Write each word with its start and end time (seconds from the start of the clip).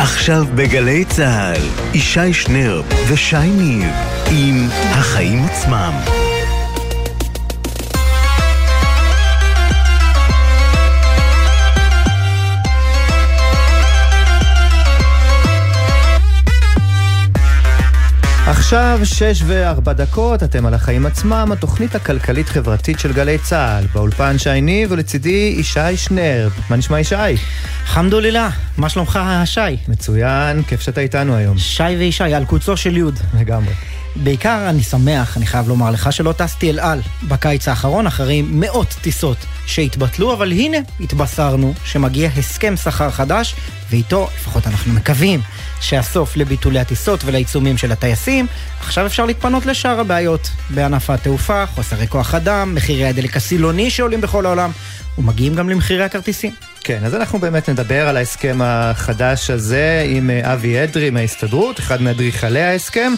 עכשיו 0.00 0.44
בגלי 0.54 1.04
צה"ל, 1.04 1.62
ישי 1.94 2.32
שנר 2.32 2.82
ושי 3.08 3.50
ניר 3.50 3.90
עם 4.30 4.68
החיים 4.70 5.44
עצמם. 5.44 6.27
עכשיו 18.50 19.00
שש 19.04 19.42
וארבע 19.46 19.92
דקות, 19.92 20.42
אתם 20.42 20.66
על 20.66 20.74
החיים 20.74 21.06
עצמם, 21.06 21.48
התוכנית 21.52 21.94
הכלכלית-חברתית 21.94 22.98
של 22.98 23.12
גלי 23.12 23.38
צה"ל. 23.38 23.84
באולפן 23.94 24.38
שי 24.38 24.60
ניב 24.60 24.92
ולצידי 24.92 25.54
ישי 25.58 25.96
שנר. 25.96 26.48
מה 26.70 26.76
נשמע 26.76 27.00
ישי? 27.00 27.36
חמדוללה, 27.84 28.50
מה 28.76 28.88
שלומך 28.88 29.20
שי? 29.44 29.60
מצוין, 29.88 30.62
כיף 30.62 30.80
שאתה 30.80 31.00
איתנו 31.00 31.36
היום. 31.36 31.58
שי 31.58 31.82
וישי, 31.82 32.34
על 32.34 32.44
קוצו 32.44 32.76
של 32.76 32.96
יוד. 32.96 33.18
לגמרי. 33.40 33.72
בעיקר 34.22 34.66
אני 34.70 34.82
שמח, 34.82 35.36
אני 35.36 35.46
חייב 35.46 35.68
לומר 35.68 35.90
לך, 35.90 36.12
שלא 36.12 36.32
טסתי 36.32 36.70
אל 36.70 36.80
על 36.80 37.00
בקיץ 37.28 37.68
האחרון 37.68 38.06
אחרי 38.06 38.42
מאות 38.42 38.94
טיסות 39.02 39.36
שהתבטלו, 39.66 40.32
אבל 40.32 40.52
הנה, 40.52 40.76
התבשרנו 41.00 41.74
שמגיע 41.84 42.30
הסכם 42.36 42.76
שכר 42.76 43.10
חדש, 43.10 43.54
ואיתו, 43.90 44.28
לפחות 44.36 44.66
אנחנו 44.66 44.92
מקווים, 44.92 45.40
שהסוף 45.80 46.36
לביטולי 46.36 46.78
הטיסות 46.78 47.20
ולעיצומים 47.24 47.78
של 47.78 47.92
הטייסים, 47.92 48.46
עכשיו 48.80 49.06
אפשר 49.06 49.26
להתפנות 49.26 49.66
לשאר 49.66 50.00
הבעיות 50.00 50.50
בענף 50.70 51.10
התעופה, 51.10 51.66
חוסרי 51.66 52.08
כוח 52.08 52.34
אדם, 52.34 52.74
מחירי 52.74 53.06
הדלק 53.06 53.36
הסילוני 53.36 53.90
שעולים 53.90 54.20
בכל 54.20 54.46
העולם, 54.46 54.70
ומגיעים 55.18 55.54
גם 55.54 55.68
למחירי 55.68 56.04
הכרטיסים. 56.04 56.52
כן, 56.84 57.04
אז 57.04 57.14
אנחנו 57.14 57.38
באמת 57.38 57.68
נדבר 57.68 58.08
על 58.08 58.16
ההסכם 58.16 58.58
החדש 58.62 59.50
הזה 59.50 60.04
עם 60.06 60.30
אה, 60.30 60.52
אבי 60.52 60.82
אדרי 60.82 61.10
מההסתדרות, 61.10 61.80
אחד 61.80 62.02
מאדריכלי 62.02 62.62
ההסכם, 62.62 63.12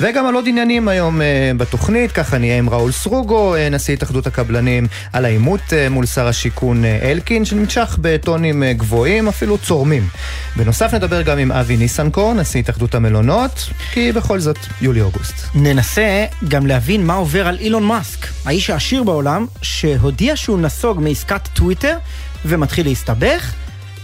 וגם 0.00 0.26
על 0.26 0.34
עוד 0.34 0.44
עניינים 0.48 0.88
היום 0.88 1.22
אה, 1.22 1.50
בתוכנית, 1.56 2.12
ככה 2.12 2.38
נהיה 2.38 2.58
עם 2.58 2.70
ראול 2.70 2.92
סרוגו, 2.92 3.54
אה, 3.54 3.68
נשיא 3.68 3.94
התאחדות 3.94 4.26
הקבלנים, 4.26 4.86
על 5.12 5.24
העימות 5.24 5.60
מול 5.90 6.06
שר 6.06 6.26
השיכון 6.28 6.84
אלקין, 6.84 7.44
שנמשך 7.44 7.98
בטונים 8.00 8.62
גבוהים, 8.64 9.28
אפילו 9.28 9.58
צורמים. 9.58 10.08
בנוסף 10.56 10.94
נדבר 10.94 11.22
גם 11.22 11.38
עם 11.38 11.52
אבי 11.52 11.76
ניסנקורן, 11.76 12.40
נשיא 12.40 12.60
התאחדות 12.60 12.94
המלונות, 12.94 13.70
כי 13.92 14.12
בכל 14.12 14.40
זאת, 14.40 14.58
יולי-אוגוסט. 14.80 15.34
ננסה 15.54 16.24
גם 16.48 16.66
להבין 16.66 17.06
מה 17.06 17.14
עובר 17.14 17.46
על 17.46 17.58
אילון 17.58 17.84
מאסק, 17.84 18.26
האיש 18.44 18.70
העשיר 18.70 19.02
בעולם, 19.02 19.46
שהודיע 19.62 20.36
שהוא 20.36 20.58
נסוג 20.58 21.00
מעסקת 21.00 21.48
טוויטר, 21.54 21.96
ומתחיל 22.44 22.86
להסתבך. 22.86 23.54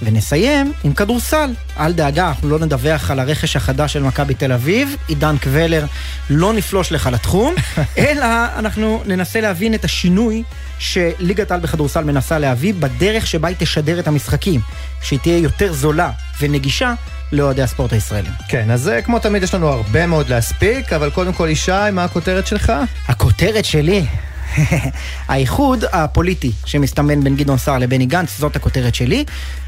ונסיים 0.03 0.73
עם 0.85 0.95
כדורסל. 0.95 1.51
אל 1.79 1.93
דאגה, 1.93 2.29
אנחנו 2.29 2.49
לא 2.49 2.59
נדווח 2.59 3.11
על 3.11 3.21
הרכש 3.21 3.57
החדש 3.57 3.93
של 3.93 4.03
מכבי 4.03 4.35
תל 4.35 4.53
אביב, 4.53 4.97
עידן 5.09 5.39
קבלר 5.39 5.87
לא 6.31 6.53
נפלוש 6.53 6.93
לך 6.93 7.07
לתחום, 7.13 7.55
אלא 7.99 8.27
אנחנו 8.57 9.03
ננסה 9.07 9.41
להבין 9.41 9.75
את 9.75 9.85
השינוי 9.85 10.43
שליגת 10.79 11.51
העל 11.51 11.61
בכדורסל 11.61 12.05
מנסה 12.05 12.39
להביא 12.39 12.75
בדרך 12.75 13.27
שבה 13.27 13.49
היא 13.49 13.57
תשדר 13.59 13.99
את 13.99 14.09
המשחקים, 14.09 14.61
שהיא 15.03 15.19
תהיה 15.19 15.39
יותר 15.39 15.73
זולה 15.73 16.11
ונגישה 16.41 16.95
לאוהדי 17.33 17.63
הספורט 17.63 17.93
הישראלים. 17.93 18.33
כן, 18.49 18.71
אז 18.71 18.89
אה, 18.89 19.03
כמו 19.03 19.19
תמיד 19.19 19.43
יש 19.43 19.55
לנו 19.55 19.69
הרבה 19.69 20.07
מאוד 20.07 20.29
להספיק, 20.29 20.93
אבל 20.93 21.11
קודם 21.11 21.33
כל 21.33 21.49
ישי, 21.51 21.73
מה 21.93 22.05
הכותרת 22.05 22.47
שלך? 22.47 22.73
הכותרת 23.09 23.65
שלי, 23.65 24.07
האיחוד 25.29 25.85
הפוליטי 25.93 26.53
שמסתמן 26.65 27.25
בין 27.25 27.37
גדעון 27.37 27.59
סער 27.59 27.79
לבני 27.79 28.07
גנץ, 28.07 28.39
זאת 28.39 28.57
הכותרת 28.57 28.95
שלי, 28.95 29.25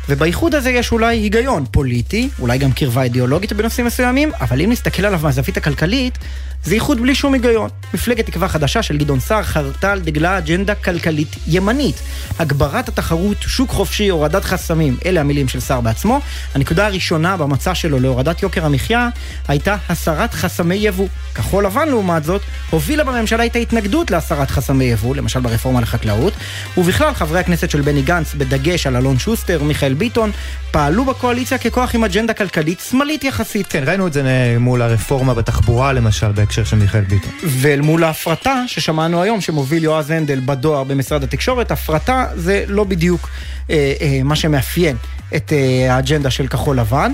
ובאיחוד 0.09 0.55
הזה 0.55 0.71
יש 0.71 0.93
אולי 0.93 1.17
היגיון 1.17 1.65
פוליטי, 1.71 2.29
אולי 2.41 2.59
גם 2.59 2.73
קרבה 2.73 3.03
אידיאולוגית 3.03 3.53
בנושאים 3.53 3.87
מסוימים, 3.87 4.31
אבל 4.41 4.61
אם 4.61 4.71
נסתכל 4.73 5.07
עליו 5.07 5.21
מהזווית 5.23 5.57
הכלכלית, 5.57 6.19
זה 6.65 6.75
איחוד 6.75 7.01
בלי 7.01 7.15
שום 7.15 7.35
היגיון. 7.35 7.71
מפלגת 7.95 8.27
תקווה 8.27 8.49
חדשה 8.49 8.83
של 8.83 8.99
גדעון 8.99 9.21
סער 9.21 9.43
חרתה 9.43 9.93
על 9.93 10.01
דגלה 10.01 10.39
אג'נדה 10.39 10.75
כלכלית 10.75 11.37
ימנית. 11.47 11.97
הגברת 12.39 12.89
התחרות, 12.89 13.37
שוק 13.41 13.71
חופשי, 13.71 14.09
הורדת 14.09 14.45
חסמים, 14.45 14.97
אלה 15.07 15.21
המילים 15.21 15.49
של 15.49 15.61
סער 15.61 15.81
בעצמו. 15.81 16.21
הנקודה 16.55 16.87
הראשונה 16.87 17.37
במצע 17.37 17.75
שלו 17.75 17.99
להורדת 17.99 18.43
יוקר 18.43 18.65
המחיה 18.65 19.09
הייתה 19.49 19.77
הסרת 19.89 20.35
חסמי 20.35 20.75
יבוא. 20.75 21.09
כחול 21.35 21.67
לבן, 21.67 21.89
לעומת 21.89 22.25
זאת, 22.25 22.43
הובילה 22.71 23.05
בממשלה 23.05 23.47
את 23.47 23.57
ההתנגדות 23.57 24.11
להסרת 24.11 24.51
חסמי 24.51 24.85
יבוא, 24.85 25.17
למשל 25.17 25.41
ברפורמה 25.41 25.81
לחקלאות, 25.81 26.33
ובכלל 26.79 27.15
חברי 27.15 27.41
הכנסת 27.41 27.71
של 27.71 27.81
בני 27.81 28.03
גנץ, 28.03 28.35
בדגש 28.35 28.87
על 28.87 28.97
אלון 28.97 29.19
שוסטר, 29.19 29.63
מיכאל 29.63 29.95
ביטון, 29.99 30.31
פעלו 30.71 31.05
בקואליציה 31.05 31.59
ככוח 31.59 31.95
עם 31.95 32.05
אג'נדה 32.05 32.35
כלכלית 32.35 32.81
שמאלית 32.91 33.25
יחסית. 33.25 33.67
כן, 33.67 33.83
ראינו 33.87 34.07
את 34.07 34.13
זה 34.13 34.57
מול 34.61 34.83
הרפורמה 34.83 35.35
בתחבורה 35.35 35.93
למשל, 35.93 36.33
בהקשר 36.33 36.65
של 36.65 36.77
מיכאל 36.77 37.01
ביטון. 37.01 37.33
ואל 37.45 37.81
מול 37.81 38.05
ההפרטה 38.05 38.63
ששמענו 38.67 39.23
היום, 39.23 39.41
שמוביל 39.41 39.85
יועז 39.85 40.11
הנדל 40.11 40.41
בדואר 40.45 40.85
במשרד 40.85 41.23
התקשורת, 41.23 41.71
הפרטה 41.71 42.27
זה 42.35 42.65
לא 42.67 42.85
בדיוק 42.85 43.29
אה, 43.71 43.93
אה, 44.01 44.21
מה 44.25 44.37
שמאפיין 44.37 44.97
את 45.37 45.53
אה, 45.53 45.95
האג'נדה 45.95 46.31
של 46.31 46.47
כחול 46.47 46.79
לבן. 46.79 47.13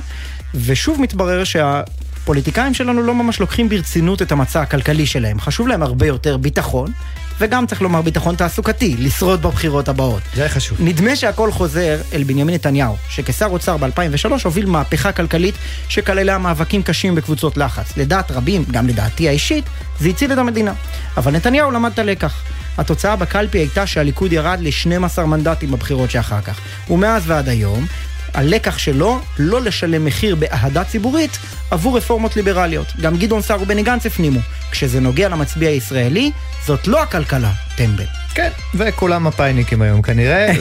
ושוב 0.55 1.00
מתברר 1.00 1.44
שה... 1.44 1.83
הפוליטיקאים 2.25 2.75
שלנו 2.75 3.03
לא 3.03 3.15
ממש 3.15 3.41
לוקחים 3.41 3.69
ברצינות 3.69 4.23
את 4.23 4.33
המצע 4.33 4.61
הכלכלי 4.62 5.06
שלהם. 5.06 5.41
חשוב 5.41 5.69
להם 5.69 5.83
הרבה 5.83 6.06
יותר 6.06 6.37
ביטחון, 6.37 6.93
וגם 7.39 7.67
צריך 7.67 7.83
לומר 7.83 8.03
ביטחון 8.03 8.34
תעסוקתי, 8.37 8.97
לשרוד 8.99 9.43
בבחירות 9.43 9.89
הבאות. 9.89 10.22
זה 10.34 10.49
חשוב. 10.49 10.78
נדמה 10.81 11.17
שהכל 11.17 11.53
חוזר 11.53 12.00
אל 12.12 12.22
בנימין 12.22 12.55
נתניהו, 12.55 12.97
שכשר 13.09 13.47
אוצר 13.47 13.77
ב-2003 13.77 14.28
הוביל 14.45 14.67
מהפכה 14.67 15.12
כלכלית 15.12 15.55
שכללה 15.89 16.39
מאבקים 16.39 16.83
קשים 16.83 17.15
בקבוצות 17.15 17.56
לחץ. 17.56 17.97
לדעת 17.97 18.31
רבים, 18.31 18.65
גם 18.71 18.87
לדעתי 18.87 19.28
האישית, 19.28 19.65
זה 20.00 20.09
הציל 20.09 20.33
את 20.33 20.39
המדינה. 20.39 20.73
אבל 21.17 21.33
נתניהו 21.33 21.71
למד 21.71 21.93
את 21.93 21.99
הלקח. 21.99 22.43
התוצאה 22.78 23.17
בקלפי 23.17 23.59
הייתה 23.59 23.87
שהליכוד 23.87 24.33
ירד 24.33 24.59
ל-12 24.61 25.21
מנדטים 25.21 25.71
בבחירות 25.71 26.11
שאחר 26.11 26.41
כך. 26.41 26.61
ומאז 26.91 27.23
ועד 27.27 27.49
היום, 27.49 27.87
הלקח 28.34 28.78
שלו, 28.78 29.21
לא 29.39 29.61
לשלם 29.61 30.05
מחיר 30.05 30.34
באהדה 30.34 30.84
ציבורית 30.84 31.39
עבור 31.71 31.97
רפורמות 31.97 32.37
ליברליות. 32.37 32.87
גם 33.00 33.17
גדעון 33.17 33.43
סער 33.43 33.62
ובני 33.62 33.83
גנץ 33.83 34.06
הפנימו. 34.06 34.41
כשזה 34.71 35.00
נוגע 35.00 35.28
למצביע 35.28 35.69
הישראלי, 35.69 36.31
זאת 36.67 36.87
לא 36.87 37.03
הכלכלה, 37.03 37.53
טמבל. 37.77 38.06
כן, 38.34 38.50
וכולם 38.75 39.25
מפאיניקים 39.25 39.83
היום 39.83 40.03
כנראה. 40.03 40.53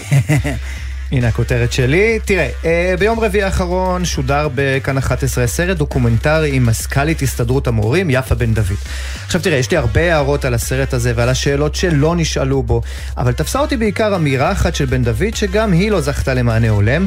הנה 1.14 1.28
הכותרת 1.28 1.74
שלי. 1.74 2.20
תראה, 2.26 2.50
אה, 2.66 2.96
ביום 3.00 3.20
רביעי 3.20 3.44
האחרון 3.44 4.06
שודר 4.06 4.48
בכאן 4.56 4.98
11 4.98 5.48
סרט 5.48 5.78
דוקומנטרי 5.78 6.56
עם 6.56 6.66
מזכ"לית 6.66 7.22
הסתדרות 7.22 7.68
המורים, 7.68 8.10
יפה 8.10 8.36
בן 8.36 8.54
דוד. 8.54 8.78
עכשיו 9.26 9.42
תראה, 9.42 9.58
יש 9.58 9.72
לי 9.72 9.78
הרבה 9.78 10.02
הערות 10.02 10.46
על 10.46 10.54
הסרט 10.54 10.94
הזה 10.94 11.14
ועל 11.16 11.30
השאלות 11.30 11.76
שלא 11.76 12.16
נשאלו 12.16 12.64
בו, 12.64 12.82
אבל 13.18 13.32
תפסה 13.32 13.60
אותי 13.60 13.78
בעיקר 13.78 14.16
אמירה 14.16 14.52
אחת 14.52 14.76
של 14.76 14.86
בן 14.86 15.04
דוד 15.04 15.36
שגם 15.36 15.72
היא 15.72 15.92
לא 15.92 16.02
זכתה 16.02 16.34
למענה 16.34 16.70
הולם. 16.70 17.06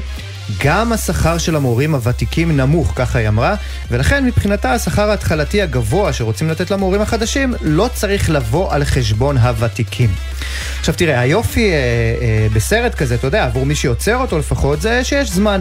גם 0.65 0.93
השכר 0.93 1.39
של 1.39 1.57
המורים 1.57 1.95
הוותיקים 1.95 2.57
נמוך, 2.57 2.93
ככה 2.97 3.19
היא 3.19 3.29
אמרה, 3.29 3.55
ולכן 3.91 4.25
מבחינתה 4.25 4.73
השכר 4.73 5.11
ההתחלתי 5.11 5.63
הגבוה 5.63 6.13
שרוצים 6.13 6.51
לתת 6.51 6.71
למורים 6.71 7.01
החדשים 7.01 7.55
לא 7.63 7.91
צריך 7.95 8.31
לבוא 8.31 8.73
על 8.73 8.85
חשבון 8.85 9.39
הוותיקים. 9.39 10.11
עכשיו 10.81 10.95
תראה, 10.95 11.21
היופי 11.21 11.71
אה, 11.71 11.77
אה, 11.77 12.47
בסרט 12.53 12.95
כזה, 12.95 13.15
אתה 13.15 13.27
יודע, 13.27 13.45
עבור 13.45 13.67
מי 13.67 13.75
שיוצר 13.75 14.17
אותו 14.17 14.39
לפחות, 14.39 14.81
זה 14.81 15.05
שיש 15.05 15.31
זמן. 15.31 15.61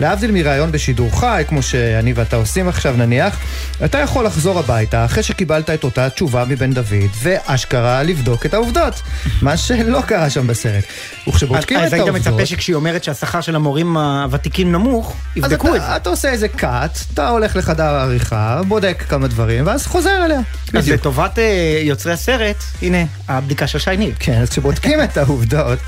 להבדיל 0.00 0.30
מראיון 0.30 0.72
בשידור 0.72 1.20
חי, 1.20 1.42
כמו 1.48 1.62
שאני 1.62 2.12
ואתה 2.12 2.36
עושים 2.36 2.68
עכשיו 2.68 2.96
נניח, 2.96 3.38
אתה 3.84 3.98
יכול 3.98 4.26
לחזור 4.26 4.58
הביתה 4.58 5.04
אחרי 5.04 5.22
שקיבלת 5.22 5.70
את 5.70 5.84
אותה 5.84 6.10
תשובה 6.10 6.44
מבן 6.48 6.72
דוד, 6.72 7.10
ואשכרה 7.22 8.02
לבדוק 8.02 8.46
את 8.46 8.54
העובדות. 8.54 9.02
מה 9.42 9.56
שלא 9.56 10.00
קרה 10.00 10.30
שם 10.30 10.46
בסרט. 10.46 10.84
וכשבודקים 11.28 11.76
את 11.76 11.82
העובדות... 11.92 12.08
אז 12.08 12.14
היית 12.14 12.26
מצפה 12.26 12.46
שכשהיא 12.46 12.76
אומרת 12.76 13.04
שהשכר 13.04 13.40
של 13.40 13.56
המורים 13.56 13.96
הוותיקים 13.96 14.72
נמוך, 14.72 15.16
יבדקו 15.36 15.74
את 15.74 15.80
זה. 15.80 15.86
אז 15.86 15.96
אתה 15.96 16.10
עושה 16.10 16.30
איזה 16.30 16.48
קאט, 16.48 16.98
אתה 17.14 17.28
הולך 17.28 17.56
לחדר 17.56 17.84
העריכה, 17.84 18.60
בודק 18.68 19.04
כמה 19.08 19.28
דברים, 19.28 19.66
ואז 19.66 19.86
חוזר 19.86 20.24
אליה. 20.24 20.40
אז 20.74 20.88
לטובת 20.88 21.38
אה, 21.38 21.80
יוצרי 21.82 22.12
הסרט, 22.12 22.56
הנה, 22.82 23.04
הבדיקה 23.28 23.66
של 23.66 23.78
שי 23.78 23.96
ניב. 23.96 24.14
כן, 24.18 24.40
אז 24.42 24.50
כשבודקים 24.50 25.02
את 25.02 25.16
העובדות, 25.16 25.78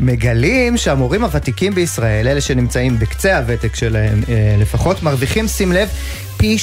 מגלים 0.00 0.76
שהמורים 0.76 1.24
הוותיקים 1.24 1.74
בישראל, 1.74 2.28
אלה 2.28 2.40
שנמצאים 2.40 2.98
בקצה 2.98 3.38
הוותק 3.54 3.74
שלהם 3.74 4.22
אה, 4.28 4.56
לפחות, 4.58 5.02
מרוויחים, 5.02 5.48
שים 5.48 5.72
לב, 5.72 5.88
פי 6.36 6.56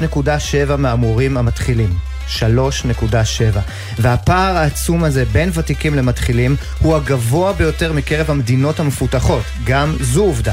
3.7 0.00 0.76
מהמורים 0.78 1.36
המתחילים. 1.36 1.94
3.7. 2.38 3.58
והפער 3.98 4.56
העצום 4.56 5.04
הזה 5.04 5.24
בין 5.24 5.50
ותיקים 5.54 5.94
למתחילים 5.94 6.56
הוא 6.78 6.96
הגבוה 6.96 7.52
ביותר 7.52 7.92
מקרב 7.92 8.30
המדינות 8.30 8.80
המפותחות. 8.80 9.42
גם 9.64 9.96
זו 10.00 10.22
עובדה. 10.22 10.52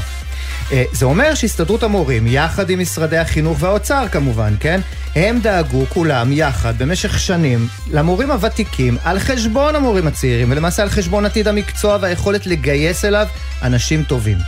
אה, 0.72 0.84
זה 0.92 1.04
אומר 1.06 1.34
שהסתדרות 1.34 1.82
המורים, 1.82 2.26
יחד 2.26 2.70
עם 2.70 2.80
משרדי 2.80 3.18
החינוך 3.18 3.58
והאוצר 3.60 4.06
כמובן, 4.12 4.54
כן? 4.60 4.80
הם 5.16 5.40
דאגו 5.40 5.86
כולם 5.88 6.32
יחד 6.32 6.78
במשך 6.78 7.18
שנים 7.20 7.68
למורים 7.90 8.30
הוותיקים 8.30 8.96
על 9.04 9.18
חשבון 9.18 9.74
המורים 9.74 10.06
הצעירים, 10.06 10.50
ולמעשה 10.50 10.82
על 10.82 10.88
חשבון 10.88 11.24
עתיד 11.24 11.48
המקצוע 11.48 11.98
והיכולת 12.00 12.46
לגייס 12.46 13.04
אליו 13.04 13.26
אנשים 13.62 14.02
טובים. 14.02 14.38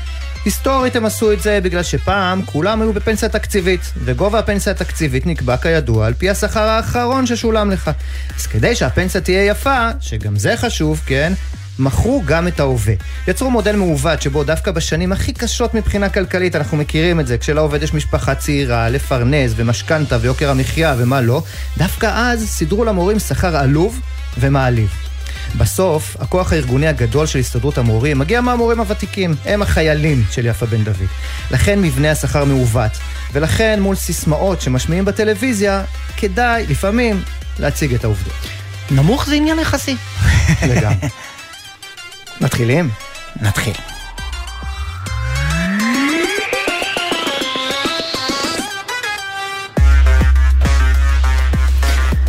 היסטורית 0.49 0.97
הם 0.97 1.05
עשו 1.05 1.33
את 1.33 1.43
זה 1.43 1.61
בגלל 1.63 1.83
שפעם 1.83 2.43
כולם 2.43 2.83
היו 2.83 2.93
בפנסיה 2.93 3.29
תקציבית, 3.29 3.81
וגובה 4.05 4.39
הפנסיה 4.39 4.73
התקציבית 4.73 5.27
נקבע 5.27 5.57
כידוע 5.57 6.07
על 6.07 6.15
פי 6.15 6.31
השכר 6.31 6.61
האחרון 6.61 7.27
ששולם 7.27 7.71
לך. 7.71 7.91
אז 8.39 8.47
כדי 8.47 8.75
שהפנסיה 8.75 9.21
תהיה 9.21 9.45
יפה, 9.45 9.89
שגם 10.01 10.37
זה 10.37 10.57
חשוב, 10.57 11.03
כן? 11.07 11.33
מכרו 11.79 12.23
גם 12.27 12.49
את 12.49 12.61
ההווה. 12.61 12.95
יצרו 13.29 13.51
מודל 13.51 13.77
מעוות 13.77 14.23
שבו 14.23 14.45
דווקא 14.45 14.71
בשנים 14.71 15.13
הכי 15.13 15.33
קשות 15.33 15.75
מבחינה 15.75 16.09
כלכלית, 16.09 16.57
אנחנו 16.57 16.77
מכירים 16.77 17.21
את 17.21 17.27
זה, 17.27 17.39
כשלעובד 17.39 17.83
יש 17.83 17.95
משפחה 17.95 18.35
צעירה, 18.35 18.89
לפרנס 18.89 19.53
ומשכנתה 19.57 20.19
ויוקר 20.21 20.51
המחיה 20.51 20.95
ומה 20.99 21.21
לא, 21.21 21.43
דווקא 21.79 22.07
אז 22.15 22.49
סידרו 22.49 22.85
למורים 22.85 23.19
שכר 23.19 23.57
עלוב 23.57 24.01
ומעליב. 24.39 25.08
בסוף, 25.59 26.17
הכוח 26.21 26.53
הארגוני 26.53 26.87
הגדול 26.87 27.27
של 27.27 27.39
הסתדרות 27.39 27.79
המורים 27.79 28.19
מגיע 28.19 28.41
מהמורים 28.41 28.81
הוותיקים, 28.81 29.35
הם 29.45 29.63
החיילים 29.63 30.25
של 30.31 30.47
יפה 30.47 30.67
בן 30.67 30.85
דוד. 30.85 31.09
לכן 31.51 31.83
מבנה 31.83 32.11
השכר 32.11 32.45
מעוות, 32.45 32.93
ולכן 33.33 33.81
מול 33.81 33.97
סיסמאות 33.97 34.61
שמשמיעים 34.61 35.05
בטלוויזיה, 35.05 35.85
כדאי, 36.17 36.67
לפעמים, 36.69 37.23
להציג 37.59 37.95
את 37.95 38.05
העובדות. 38.05 38.49
נמוך 38.91 39.27
זה 39.27 39.35
עניין 39.35 39.59
יחסי. 39.59 39.97
לגמרי. 40.71 41.09
מתחילים? 42.41 42.91
נתחיל. 43.43 43.75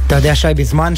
אתה 0.10 0.18
יודע, 0.18 0.36
שי, 0.36 0.48
בזמן 0.56 0.94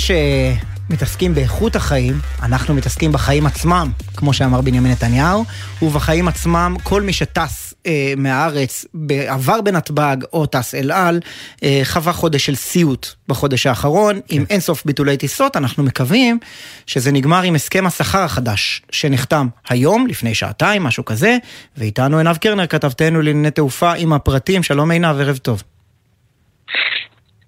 שמתעסקים 0.90 1.36
באיכות 1.36 1.76
החיים, 1.76 2.20
אנחנו 2.44 2.74
מתעסקים 2.74 3.12
בחיים 3.12 3.46
עצמם, 3.46 3.92
כמו 4.16 4.34
שאמר 4.34 4.62
בנימין 4.62 4.92
נתניהו, 4.92 5.46
ובחיים 5.82 6.28
עצמם, 6.28 6.76
כל 6.84 7.02
מי 7.02 7.14
שטס 7.14 7.74
אה, 7.86 8.14
מהארץ, 8.18 8.86
עבר 9.28 9.62
בנתב"ג 9.62 10.18
או 10.34 10.46
טס 10.46 10.76
אל 10.76 10.92
על, 10.92 11.20
אה, 11.64 11.82
חווה 11.84 12.14
חודש 12.14 12.46
של 12.46 12.56
סיוט 12.56 13.08
בחודש 13.28 13.66
האחרון, 13.66 14.16
כן. 14.16 14.22
עם 14.36 14.46
אינסוף 14.50 14.86
ביטולי 14.86 15.18
טיסות, 15.18 15.58
אנחנו 15.58 15.84
מקווים 15.84 16.40
שזה 16.88 17.12
נגמר 17.12 17.42
עם 17.42 17.56
הסכם 17.56 17.86
השכר 17.86 18.22
החדש, 18.24 18.82
שנחתם 18.92 19.48
היום, 19.70 20.08
לפני 20.08 20.36
שעתיים, 20.36 20.84
משהו 20.84 21.06
כזה, 21.06 21.38
ואיתנו 21.78 22.18
עינב 22.18 22.38
קרנר, 22.38 22.68
כתבתנו 22.68 23.22
לענייני 23.22 23.52
תעופה 23.52 23.94
עם 23.94 24.14
הפרטים, 24.14 24.64
שלום 24.64 24.92
עינב, 24.92 25.20
ערב 25.20 25.38
טוב. 25.38 25.64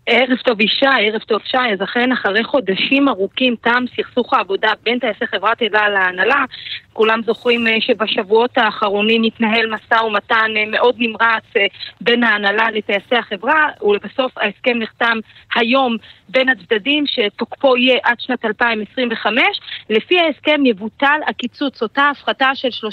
ערב 0.05 0.37
טוב 0.37 0.61
ישי, 0.61 0.85
ערב 0.85 1.21
טוב 1.21 1.41
שי, 1.45 1.57
אז 1.57 1.83
אכן 1.83 2.11
אחרי 2.11 2.43
חודשים 2.43 3.09
ארוכים 3.09 3.55
תם 3.61 3.83
סכסוך 3.97 4.33
העבודה 4.33 4.71
בין 4.83 4.99
טייסי 4.99 5.27
חברת 5.27 5.61
אלה 5.61 5.89
להנהלה, 5.89 6.45
כולם 6.93 7.21
זוכרים 7.25 7.67
אה, 7.67 7.75
שבשבועות 7.79 8.57
האחרונים 8.57 9.23
התנהל 9.23 9.65
משא 9.69 10.01
ומתן 10.03 10.51
אה, 10.57 10.63
מאוד 10.67 10.95
נמרץ 10.97 11.43
אה, 11.57 11.65
בין 12.01 12.23
ההנהלה 12.23 12.71
לטייסי 12.71 13.15
החברה, 13.15 13.67
ולבסוף 13.81 14.37
ההסכם 14.37 14.77
נחתם 14.77 15.17
היום 15.55 15.97
בין 16.29 16.49
הצדדים 16.49 17.03
שתוקפו 17.07 17.77
יהיה 17.77 17.99
עד 18.03 18.19
שנת 18.19 18.45
2025. 18.45 19.43
לפי 19.89 20.19
ההסכם 20.19 20.65
יבוטל 20.65 21.19
הקיצוץ, 21.27 21.81
אותה 21.81 22.09
הפחתה 22.11 22.51
של 22.55 22.87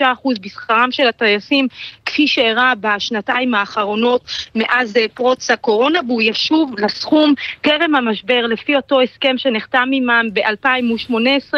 35% 0.00 0.02
בשכרם 0.40 0.88
של 0.90 1.08
הטייסים 1.08 1.68
כפי 2.06 2.26
שאירע 2.26 2.72
בשנתיים 2.80 3.54
האחרונות 3.54 4.22
מאז 4.54 4.94
פרוץ 5.14 5.50
הקורונה, 5.50 6.00
והוא 6.06 6.22
ישוב 6.22 6.74
לסכום 6.78 7.34
טרם 7.60 7.94
המשבר 7.94 8.46
לפי 8.46 8.76
אותו 8.76 9.00
הסכם 9.00 9.38
שנחתם 9.38 9.88
עמם 9.92 10.26
ב-2018, 10.32 11.54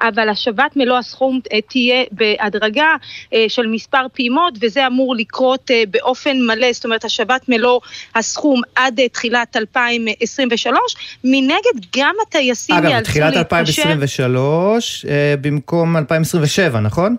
אבל 0.00 0.28
השבת 0.28 0.76
מלוא 0.76 0.98
הסכום 0.98 1.21
הסכום 1.22 1.40
אה, 1.52 1.60
תהיה 1.60 2.04
בהדרגה 2.10 2.96
אה, 3.34 3.44
של 3.48 3.66
מספר 3.66 4.06
פעימות, 4.12 4.54
וזה 4.60 4.86
אמור 4.86 5.16
לקרות 5.16 5.70
אה, 5.70 5.82
באופן 5.90 6.36
מלא, 6.46 6.72
זאת 6.72 6.84
אומרת 6.84 7.04
השבת 7.04 7.48
מלוא 7.48 7.80
הסכום 8.14 8.60
עד 8.76 9.00
תחילת 9.12 9.56
2023. 9.56 10.78
מנגד, 11.24 11.86
גם 11.96 12.14
הטייסים 12.26 12.74
ייאלצו 12.74 12.98
להתקשר... 12.98 12.98
אגב, 12.98 13.04
תחילת 13.04 13.36
2023 13.36 15.06
במקום 15.40 15.96
2027, 15.96 16.80
נכון? 16.80 17.16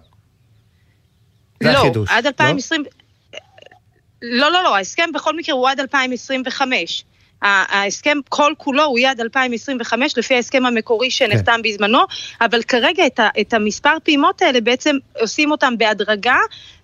לא, 1.61 1.91
עד 2.09 2.25
2020... 2.25 2.83
לא? 2.83 2.89
לא, 4.23 4.51
לא, 4.51 4.63
לא, 4.63 4.75
ההסכם 4.75 5.09
בכל 5.13 5.37
מקרה 5.37 5.55
הוא 5.55 5.69
עד 5.69 5.79
2025. 5.79 7.03
ההסכם 7.43 8.17
כל 8.29 8.53
כולו 8.57 8.83
הוא 8.83 8.99
יהיה 8.99 9.11
עד 9.11 9.21
2025 9.21 10.17
לפי 10.17 10.35
ההסכם 10.35 10.65
המקורי 10.65 11.11
שנחתם 11.11 11.51
כן. 11.55 11.61
בזמנו, 11.61 11.99
אבל 12.41 12.63
כרגע 12.63 13.05
את, 13.05 13.19
ה, 13.19 13.29
את 13.41 13.53
המספר 13.53 13.97
פעימות 14.03 14.41
האלה 14.41 14.61
בעצם 14.61 14.95
עושים 15.19 15.51
אותם 15.51 15.77
בהדרגה, 15.77 16.37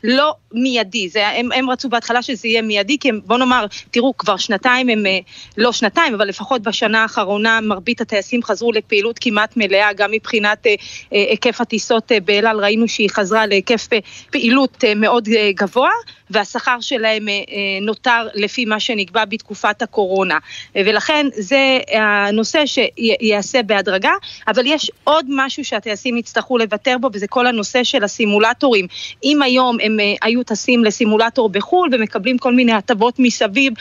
לא 0.04 0.34
מיידי. 0.54 1.10
זה, 1.10 1.28
הם, 1.28 1.52
הם 1.52 1.70
רצו 1.70 1.90
בהתחלה 1.90 2.22
שזה 2.22 2.48
יהיה 2.48 2.62
מיידי, 2.62 2.98
כי 3.00 3.10
הם, 3.10 3.20
בוא 3.26 3.38
נאמר, 3.38 3.66
תראו, 3.92 4.18
כבר 4.18 4.38
שנתיים 4.38 4.90
הם, 4.90 5.06
אה, 5.06 5.20
לא 5.58 5.72
שנתיים, 5.72 6.14
אבל 6.14 6.28
לפחות 6.28 6.62
בשנה 6.62 7.02
האחרונה 7.02 7.62
מרבית 7.62 8.02
הטייסים 8.02 8.44
חזרו 8.44 8.72
לפעילות 8.72 9.20
כמעט 9.20 9.58
מלאה, 9.58 9.94
גם 9.94 10.12
מבחינת 10.12 10.68
אה, 10.68 10.76
אה, 11.14 11.26
היקף 11.30 11.62
הטיסות 11.62 12.12
אה, 12.12 12.20
באל 12.20 12.48
על, 12.48 12.60
ראינו 12.60 12.88
שהיא 12.88 13.10
חזרה 13.10 13.46
להיקף 13.46 13.88
אה, 13.94 14.00
פעילות 14.32 14.84
אה, 14.84 14.96
מאוד 14.96 15.28
אה, 15.28 15.52
גבוה. 15.56 15.92
והשכר 16.30 16.78
שלהם 16.82 17.30
אה, 17.30 17.34
אה, 17.34 17.42
נותר 17.82 18.28
לפי 18.34 18.66
מה 18.66 18.80
שנקבע 18.80 19.26
בתקופת 19.26 19.82
הקורונה. 19.82 20.38
אה, 20.76 20.82
ולכן 20.86 21.28
זה 21.34 21.80
הנושא 21.94 22.64
שייעשה 22.66 23.64
בהדרגה, 23.64 24.12
אבל 24.48 24.64
יש 24.66 24.92
עוד 25.04 25.26
משהו 25.30 25.66
שהטייסים 25.66 26.18
יצטרכו 26.18 26.58
לוותר 26.58 26.98
בו, 27.02 27.10
וזה 27.14 27.28
כל 27.28 27.48
הנושא 27.48 27.84
של 27.84 28.04
הסימולטורים. 28.04 28.88
אם 29.24 29.42
היום 29.42 29.78
הם 29.84 29.98
היו 30.22 30.44
טסים 30.44 30.84
לסימולטור 30.84 31.50
בחו"ל 31.50 31.90
ומקבלים 31.92 32.38
כל 32.38 32.54
מיני 32.54 32.74
הטבות 32.74 33.20
מסביב, 33.20 33.74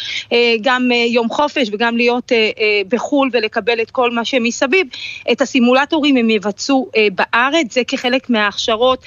גם 0.60 0.90
יום 0.92 1.28
חופש 1.28 1.68
וגם 1.72 1.96
להיות 1.96 2.32
בחו"ל 2.88 3.30
ולקבל 3.32 3.80
את 3.82 3.90
כל 3.90 4.10
מה 4.10 4.24
שמסביב, 4.24 4.86
את 5.32 5.40
הסימולטורים 5.40 6.16
הם 6.16 6.30
יבצעו 6.30 6.90
בארץ, 7.12 7.74
זה 7.74 7.84
כחלק 7.88 8.30
מההכשרות 8.30 9.04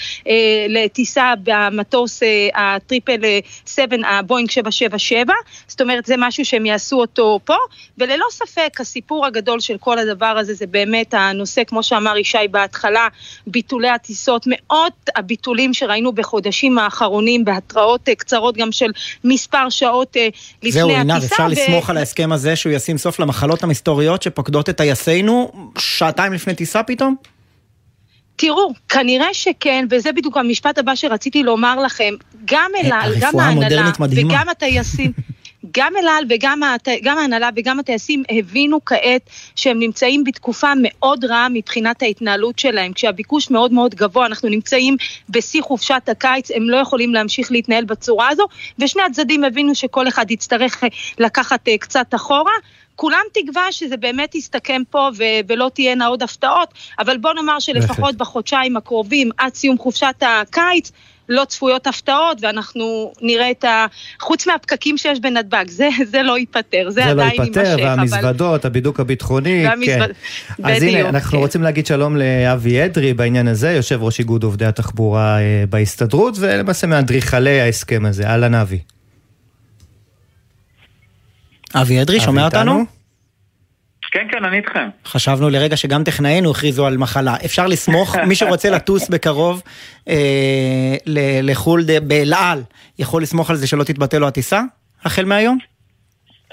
לטיסה 0.69 1.33
במטוס 1.43 2.23
הטריפל 2.55 3.30
7, 3.65 3.95
הבואינג 4.07 4.49
777, 4.49 5.33
זאת 5.67 5.81
אומרת 5.81 6.05
זה 6.05 6.15
משהו 6.17 6.45
שהם 6.45 6.65
יעשו 6.65 6.99
אותו 6.99 7.39
פה, 7.45 7.55
וללא 7.97 8.25
ספק 8.31 8.77
הסיפור 8.79 9.25
הגדול 9.25 9.59
של 9.59 9.77
כל 9.79 9.99
הדבר 9.99 10.25
הזה 10.25 10.53
זה 10.53 10.67
באמת 10.67 11.13
הנושא, 11.13 11.63
כמו 11.67 11.83
שאמר 11.83 12.17
ישי 12.17 12.37
בהתחלה, 12.51 13.07
ביטולי 13.47 13.89
הטיסות, 13.89 14.45
מאות 14.47 15.09
הביטולים 15.15 15.73
שראינו 15.73 16.11
בחודשים 16.11 16.77
האחרונים, 16.77 17.45
בהתראות 17.45 18.09
קצרות 18.17 18.57
גם 18.57 18.71
של 18.71 18.89
מספר 19.23 19.69
שעות 19.69 20.17
אה, 20.17 20.27
לפני 20.63 20.71
זהו, 20.71 20.89
הטיסה. 20.89 21.03
זהו, 21.03 21.13
עינב, 21.13 21.23
אפשר 21.23 21.43
ו... 21.43 21.47
לסמוך 21.47 21.89
על 21.89 21.97
ההסכם 21.97 22.31
הזה 22.31 22.55
שהוא 22.55 22.73
ישים 22.73 22.97
סוף 22.97 23.19
למחלות 23.19 23.63
המסתוריות 23.63 24.21
שפוקדות 24.21 24.69
את 24.69 24.77
טייסינו 24.77 25.51
שעתיים 25.77 26.33
לפני 26.33 26.55
טיסה 26.55 26.83
פתאום? 26.83 27.15
תראו, 28.41 28.73
כנראה 28.89 29.33
שכן, 29.33 29.85
וזה 29.89 30.11
בדיוק 30.11 30.37
המשפט 30.37 30.77
הבא 30.77 30.95
שרציתי 30.95 31.43
לומר 31.43 31.79
לכם, 31.79 32.13
גם 32.45 32.71
אל 32.83 32.91
על, 32.93 33.13
גם 33.19 33.39
ההנהלה 33.39 33.91
וגם 34.11 34.49
הטייסים, 34.49 35.11
גם 35.77 35.93
אל 35.97 36.07
על 36.07 36.25
וגם 36.29 37.17
ההנהלה 37.17 37.49
וגם 37.55 37.79
הטייסים 37.79 38.23
הבינו 38.29 38.85
כעת 38.85 39.29
שהם 39.55 39.79
נמצאים 39.79 40.23
בתקופה 40.23 40.67
מאוד 40.81 41.25
רעה 41.25 41.47
מבחינת 41.49 42.01
ההתנהלות 42.01 42.59
שלהם. 42.59 42.93
כשהביקוש 42.93 43.51
מאוד 43.51 43.73
מאוד 43.73 43.95
גבוה, 43.95 44.25
אנחנו 44.25 44.49
נמצאים 44.49 44.97
בשיא 45.29 45.61
חופשת 45.61 46.01
הקיץ, 46.07 46.51
הם 46.51 46.69
לא 46.69 46.77
יכולים 46.77 47.13
להמשיך 47.13 47.51
להתנהל 47.51 47.85
בצורה 47.85 48.29
הזו, 48.29 48.43
ושני 48.79 49.01
הצדדים 49.01 49.43
הבינו 49.43 49.75
שכל 49.75 50.07
אחד 50.07 50.31
יצטרך 50.31 50.83
לקחת 51.19 51.67
אה, 51.67 51.77
קצת 51.77 52.15
אחורה. 52.15 52.53
כולם 52.95 53.23
תקווה 53.33 53.71
שזה 53.71 53.97
באמת 53.97 54.35
יסתכם 54.35 54.81
פה 54.89 55.09
ו- 55.17 55.23
ולא 55.47 55.71
תהיינה 55.73 56.05
עוד 56.05 56.23
הפתעות, 56.23 56.73
אבל 56.99 57.17
בוא 57.17 57.33
נאמר 57.33 57.59
שלפחות 57.59 58.15
בחודשיים 58.15 58.77
הקרובים, 58.77 59.29
עד 59.37 59.55
סיום 59.55 59.77
חופשת 59.77 60.15
הקיץ, 60.21 60.91
לא 61.29 61.45
צפויות 61.45 61.87
הפתעות, 61.87 62.37
ואנחנו 62.41 63.13
נראה 63.21 63.51
את 63.51 63.63
ה... 63.63 63.85
חוץ 64.19 64.47
מהפקקים 64.47 64.97
שיש 64.97 65.19
בנתב"ג, 65.19 65.65
זה, 65.69 65.89
זה 66.11 66.23
לא 66.23 66.37
ייפתר, 66.37 66.89
זה, 66.89 67.01
זה 67.01 67.13
לא 67.13 67.21
עדיין 67.21 67.41
יימשך. 67.41 67.53
זה 67.53 67.61
לא 67.63 67.67
ייפתר, 67.67 67.83
והמזוודות, 67.83 68.59
אבל... 68.59 68.69
הבידוק 68.71 68.99
הביטחוני, 68.99 69.67
והמזווד... 69.67 69.87
כן. 69.87 70.63
בדיוק. 70.63 70.77
אז 70.77 70.83
הנה, 70.83 71.09
אנחנו 71.09 71.31
כן. 71.31 71.37
רוצים 71.37 71.63
להגיד 71.63 71.85
שלום 71.85 72.17
לאבי 72.17 72.85
אדרי 72.85 73.13
בעניין 73.13 73.47
הזה, 73.47 73.71
יושב 73.71 74.03
ראש 74.03 74.19
איגוד 74.19 74.43
עובדי 74.43 74.65
התחבורה 74.65 75.39
אה, 75.39 75.63
בהסתדרות, 75.69 76.35
ולמעשה 76.39 76.87
מאדריכלי 76.87 77.61
ההסכם 77.61 78.05
הזה. 78.05 78.27
אהלן 78.27 78.55
אבי. 78.55 78.79
אבי 81.75 82.01
אדרי, 82.01 82.19
שומע 82.19 82.45
אותנו? 82.45 82.85
כן, 84.11 84.27
כן, 84.31 84.45
אני 84.45 84.57
איתכם. 84.57 84.89
חשבנו 85.05 85.49
לרגע 85.49 85.77
שגם 85.77 86.03
טכנאינו 86.03 86.51
הכריזו 86.51 86.87
על 86.87 86.97
מחלה. 86.97 87.35
אפשר 87.45 87.67
לסמוך, 87.67 88.15
מי 88.17 88.35
שרוצה 88.35 88.69
לטוס 88.75 89.09
בקרוב 89.09 89.61
אה, 90.09 90.95
לחו"ל 91.43 91.81
באל 92.03 92.33
על, 92.33 92.61
יכול 92.99 93.21
לסמוך 93.21 93.49
על 93.49 93.55
זה 93.55 93.67
שלא 93.67 93.83
תתבטל 93.83 94.17
לו 94.17 94.27
הטיסה, 94.27 94.61
החל 95.03 95.25
מהיום? 95.25 95.57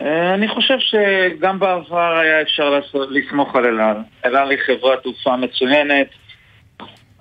אה, 0.00 0.34
אני 0.34 0.48
חושב 0.48 0.78
שגם 0.78 1.58
בעבר 1.58 2.18
היה 2.18 2.42
אפשר 2.42 2.80
לסמוך 3.10 3.56
על 3.56 3.66
אל 3.66 3.80
על. 3.80 3.96
אל 4.25 4.37
על 4.37 4.50
היא 4.50 4.58
חברת 4.66 5.02
תעופה 5.02 5.37
מצוינת. 5.37 6.06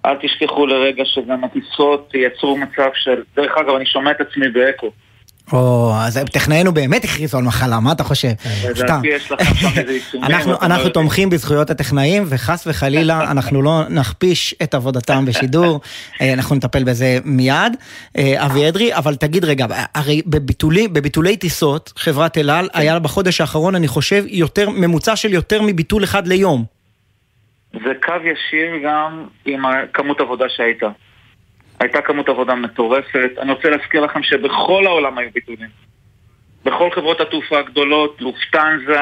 אל 0.05 0.15
תשכחו 0.21 0.65
לרגע 0.65 1.03
שגם 1.05 1.43
הטיסות 1.43 2.11
יצרו 2.13 2.57
מצב 2.57 2.89
של... 2.93 3.23
דרך 3.35 3.57
אגב, 3.57 3.75
אני 3.75 3.85
שומע 3.85 4.11
את 4.11 4.21
עצמי 4.21 4.49
באקו. 4.49 4.91
או, 5.53 5.93
אז 5.95 6.19
טכנאינו 6.33 6.71
באמת 6.71 7.03
הכריזו 7.03 7.37
על 7.37 7.43
מחלה, 7.43 7.79
מה 7.79 7.91
אתה 7.91 8.03
חושב? 8.03 8.31
סתם. 8.75 9.01
אנחנו 10.61 10.89
תומכים 10.89 11.29
בזכויות 11.29 11.69
הטכנאים, 11.69 12.23
וחס 12.27 12.67
וחלילה 12.67 13.23
אנחנו 13.31 13.61
לא 13.61 13.81
נכפיש 13.89 14.55
את 14.63 14.73
עבודתם 14.73 15.25
בשידור, 15.25 15.81
אה, 16.21 16.33
אנחנו 16.33 16.55
נטפל 16.55 16.83
בזה 16.83 17.17
מיד. 17.25 17.73
אה, 18.17 18.45
אבי 18.45 18.69
אדרי, 18.69 18.95
אבל 18.95 19.15
תגיד 19.15 19.45
רגע, 19.45 19.65
הרי 19.95 20.21
בביטולי 20.91 21.37
טיסות, 21.37 21.93
חברת 21.97 22.37
אל 22.37 22.49
על, 22.49 22.69
היה 22.73 22.99
בחודש 22.99 23.41
האחרון, 23.41 23.75
אני 23.75 23.87
חושב, 23.87 24.23
יותר, 24.27 24.69
ממוצע 24.69 25.15
של 25.15 25.33
יותר 25.33 25.61
מביטול 25.61 26.03
אחד 26.03 26.27
ליום. 26.27 26.63
זה 27.73 27.93
קו 28.05 28.13
ישיר 28.23 28.71
גם 28.85 29.25
עם 29.45 29.61
כמות 29.93 30.21
עבודה 30.21 30.45
שהייתה. 30.49 30.87
הייתה 31.79 32.01
כמות 32.01 32.29
עבודה 32.29 32.55
מטורפת. 32.55 33.29
אני 33.37 33.51
רוצה 33.51 33.69
להזכיר 33.69 34.01
לכם 34.01 34.23
שבכל 34.23 34.85
העולם 34.85 35.17
היו 35.17 35.29
ביטולים. 35.33 35.69
בכל 36.65 36.89
חברות 36.95 37.21
התעופה 37.21 37.59
הגדולות, 37.59 38.17
לופטנזה, 38.19 38.99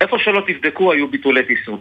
איפה 0.00 0.16
שלא 0.18 0.42
תבדקו 0.46 0.92
היו 0.92 1.08
ביטולי 1.08 1.42
טיסות. 1.46 1.80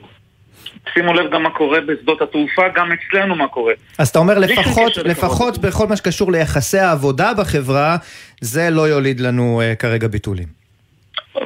שימו 0.93 1.13
לב 1.13 1.31
גם 1.31 1.43
מה 1.43 1.49
קורה 1.49 1.81
בשדות 1.81 2.21
התעופה, 2.21 2.67
גם 2.75 2.89
אצלנו 2.91 3.35
מה 3.35 3.47
קורה. 3.47 3.73
אז 3.97 4.09
אתה 4.09 4.19
אומר 4.19 4.39
לפחות, 4.39 4.97
לפחות 4.97 5.57
בכל 5.57 5.87
מה 5.87 5.95
שקשור 5.95 6.31
ליחסי 6.31 6.77
העבודה 6.77 7.33
בחברה, 7.33 7.97
זה 8.41 8.69
לא 8.69 8.81
יוליד 8.81 9.19
לנו 9.19 9.61
uh, 9.61 9.75
כרגע 9.75 10.07
ביטולים. 10.07 10.47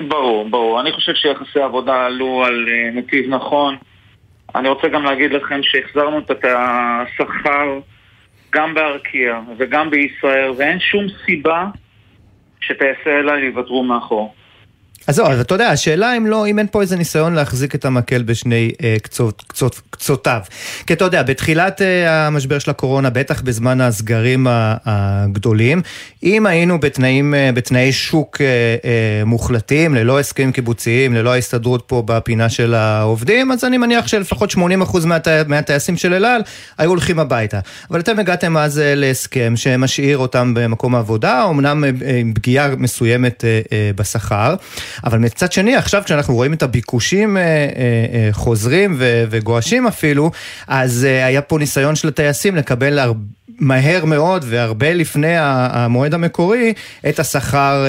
ברור, 0.08 0.50
ברור. 0.50 0.82
אני 0.82 0.92
חושב 0.92 1.14
שיחסי 1.14 1.60
העבודה 1.60 2.06
עלו 2.06 2.44
על 2.46 2.66
uh, 2.68 2.98
נתיב 2.98 3.26
נכון. 3.30 3.76
אני 4.56 4.70
רוצה 4.70 4.88
גם 4.88 5.04
להגיד 5.04 5.32
לכם 5.32 5.60
שהחזרנו 5.64 6.20
את 6.20 6.32
השכר 6.32 7.80
גם 8.58 8.74
בארקיע 8.74 9.40
וגם 9.58 9.90
בישראל, 9.90 10.52
ואין 10.58 10.80
שום 10.80 11.06
סיבה 11.26 11.66
שטייסי 12.62 13.10
אלה 13.10 13.40
יוותרו 13.40 13.84
מאחור. 13.84 14.34
אז 15.08 15.16
זהו, 15.16 15.28
אז 15.28 15.40
אתה 15.40 15.56
יודע, 15.56 15.68
השאלה 15.68 16.18
אם 16.18 16.26
לא, 16.26 16.48
אם 16.48 16.60
אין 16.60 16.68
פה 16.72 16.82
איזה 16.82 16.96
ניסיון 16.96 17.34
להחזיק 17.34 17.76
את 17.76 17.86
המקל 17.86 18.24
בשני 18.24 18.72
אה, 18.84 18.96
קצות, 19.02 19.44
קצות, 19.48 19.82
קצותיו. 19.90 20.42
כי 20.88 20.94
אתה 20.94 21.06
יודע, 21.06 21.24
בתחילת 21.24 21.82
אה, 21.82 22.28
המשבר 22.28 22.60
של 22.60 22.72
הקורונה, 22.72 23.10
בטח 23.10 23.42
בזמן 23.42 23.82
הסגרים 23.82 24.48
הגדולים, 24.86 25.82
אם 26.24 26.46
היינו 26.46 26.80
בתנאים, 26.80 27.34
אה, 27.34 27.52
בתנאי 27.54 27.92
שוק 27.92 28.42
אה, 28.42 28.46
אה, 28.86 29.26
מוחלטים, 29.26 29.96
ללא 29.96 30.20
הסכמים 30.20 30.52
קיבוציים, 30.52 31.14
ללא 31.14 31.34
ההסתדרות 31.34 31.84
פה 31.88 32.04
בפינה 32.06 32.50
של 32.50 32.74
העובדים, 32.74 33.52
אז 33.52 33.64
אני 33.64 33.78
מניח 33.78 34.08
שלפחות 34.08 34.52
80% 34.52 35.06
מהטי, 35.06 35.30
מהטייסים 35.48 35.98
של 35.98 36.14
אל 36.14 36.26
על 36.26 36.42
היו 36.78 36.90
הולכים 36.90 37.20
הביתה. 37.20 37.60
אבל 37.92 38.00
אתם 38.00 38.20
הגעתם 38.20 38.58
אז 38.58 38.80
אה, 38.80 38.96
להסכם 38.96 39.54
שמשאיר 39.56 40.18
אותם 40.18 40.54
במקום 40.54 40.96
העבודה, 40.96 41.46
אמנם 41.50 41.84
אה, 41.84 41.90
עם 42.20 42.34
פגיעה 42.34 42.76
מסוימת 42.76 43.44
אה, 43.46 43.62
אה, 43.72 43.92
בשכר. 43.96 44.56
אבל 45.04 45.20
מצד 45.20 45.52
שני, 45.52 45.76
עכשיו 45.76 46.02
כשאנחנו 46.06 46.36
רואים 46.36 46.54
את 46.54 46.64
הביקושים 46.64 47.38
אה, 47.38 47.42
אה, 47.42 47.48
אה, 48.14 48.30
חוזרים 48.32 48.96
וגועשים 49.00 49.88
אפילו, 49.88 50.32
אז 50.68 51.04
היה 51.04 51.42
פה 51.42 51.58
ניסיון 51.58 51.96
של 51.96 52.08
הטייסים 52.08 52.56
לקבל 52.56 53.00
הרבה... 53.00 53.20
מהר 53.60 54.06
מאוד 54.06 54.46
והרבה 54.48 54.94
לפני 54.94 55.36
המועד 55.38 56.14
המקורי 56.14 56.74
את 57.10 57.20
השכר 57.20 57.86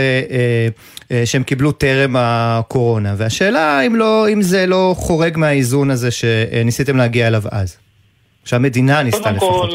שהם 1.24 1.42
קיבלו 1.42 1.72
טרם 1.72 2.16
הקורונה. 2.18 3.14
והשאלה 3.16 3.80
אם, 3.80 3.96
לא, 3.96 4.26
אם 4.32 4.42
זה 4.42 4.66
לא 4.66 4.94
חורג 4.96 5.36
מהאיזון 5.36 5.90
הזה 5.90 6.10
שניסיתם 6.10 6.96
להגיע 6.96 7.26
אליו 7.26 7.42
אז. 7.50 7.78
שהמדינה 8.44 9.02
ניסתה 9.02 9.30
לפחות. 9.30 9.70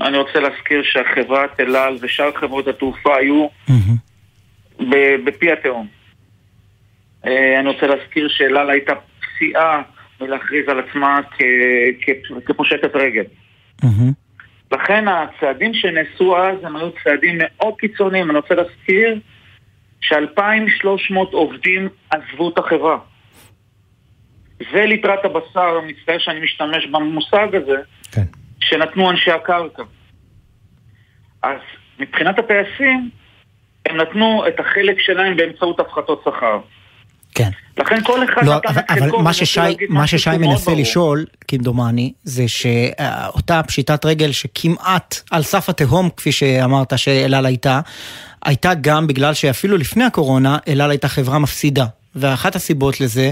אני 0.00 0.18
רוצה 0.18 0.40
להזכיר 0.40 0.82
שהחברת 0.82 1.60
אל 1.60 1.76
על 1.76 1.98
ושאר 2.00 2.30
חברות 2.40 2.68
התעופה 2.68 3.16
היו 3.16 3.46
בפי 5.24 5.52
התהום. 5.52 5.95
אה, 7.26 7.60
אני 7.60 7.68
רוצה 7.68 7.86
להזכיר 7.86 8.28
שאלעל 8.28 8.70
הייתה 8.70 8.92
פציעה 9.20 9.82
מלהכריז 10.20 10.68
על 10.68 10.78
עצמה 10.80 11.20
כפושטת 12.46 12.96
רגל. 12.96 13.24
לכן 14.72 15.04
הצעדים 15.08 15.74
שנעשו 15.74 16.36
אז 16.38 16.58
הם 16.62 16.76
היו 16.76 16.90
צעדים 17.04 17.38
מאוד 17.38 17.74
קיצוניים. 17.78 18.30
אני 18.30 18.38
רוצה 18.38 18.54
להזכיר 18.54 19.20
ש-2,300 20.00 21.16
עובדים 21.32 21.88
עזבו 22.10 22.48
את 22.48 22.58
החברה. 22.58 22.98
זה 24.72 24.86
ליטרת 24.86 25.24
הבשר, 25.24 25.80
מצטער 25.80 26.18
שאני 26.18 26.40
משתמש 26.40 26.86
במושג 26.86 27.54
הזה, 27.54 27.76
כן. 28.12 28.24
שנתנו 28.60 29.10
אנשי 29.10 29.30
הקרקע. 29.30 29.82
אז 31.42 31.60
מבחינת 31.98 32.38
הטייסים, 32.38 33.10
הם 33.86 33.96
נתנו 33.96 34.44
את 34.48 34.60
החלק 34.60 35.00
שלהם 35.00 35.36
באמצעות 35.36 35.80
הפחתות 35.80 36.22
שכר. 36.24 36.58
כן. 37.36 37.50
לכן 37.78 38.00
כל 38.04 38.24
אחד 38.24 38.46
לא, 38.46 38.56
את 38.56 38.62
חלקו, 38.90 39.20
אבל 39.20 39.32
ששי, 39.32 39.60
מה 39.88 40.06
ששי 40.06 40.30
מנסה 40.38 40.74
לשאול, 40.74 41.24
כמדומני, 41.48 42.12
זה 42.24 42.44
שאותה 42.48 43.62
פשיטת 43.62 44.04
רגל 44.04 44.32
שכמעט 44.32 45.20
על 45.30 45.42
סף 45.42 45.68
התהום, 45.68 46.08
כפי 46.16 46.32
שאמרת 46.32 46.98
שאלעל 46.98 47.46
הייתה, 47.46 47.80
הייתה 48.44 48.74
גם 48.80 49.06
בגלל 49.06 49.34
שאפילו 49.34 49.76
לפני 49.76 50.04
הקורונה, 50.04 50.58
אלעל 50.68 50.90
הייתה 50.90 51.08
חברה 51.08 51.38
מפסידה. 51.38 51.86
ואחת 52.16 52.56
הסיבות 52.56 53.00
לזה, 53.00 53.30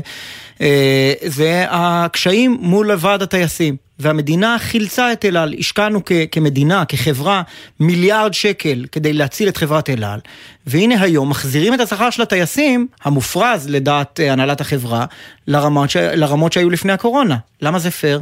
אה, 0.61 1.12
זה 1.23 1.64
הקשיים 1.71 2.57
מול 2.61 2.91
ועד 2.99 3.23
הטייסים. 3.23 3.76
והמדינה 3.99 4.57
חילצה 4.59 5.12
את 5.12 5.25
אל 5.25 5.37
על, 5.37 5.55
השקענו 5.59 6.05
כ- 6.05 6.12
כמדינה, 6.33 6.85
כחברה, 6.85 7.43
מיליארד 7.81 8.35
שקל 8.35 8.85
כדי 8.93 9.12
להציל 9.12 9.49
את 9.49 9.57
חברת 9.57 9.91
אל 9.91 10.05
על, 10.05 10.21
והנה 10.67 11.03
היום 11.03 11.31
מחזירים 11.31 11.75
את 11.75 11.81
השכר 11.81 12.11
של 12.11 12.23
הטייסים, 12.23 12.87
המופרז 13.05 13.69
לדעת 13.71 14.21
אה, 14.21 14.33
הנהלת 14.33 14.61
החברה, 14.61 15.05
לרמות, 15.49 15.91
ש- 15.91 15.97
לרמות 15.97 16.53
שהיו 16.53 16.71
לפני 16.71 16.93
הקורונה. 16.93 17.37
למה 17.62 17.79
זה 17.79 17.91
פייר? 17.91 18.21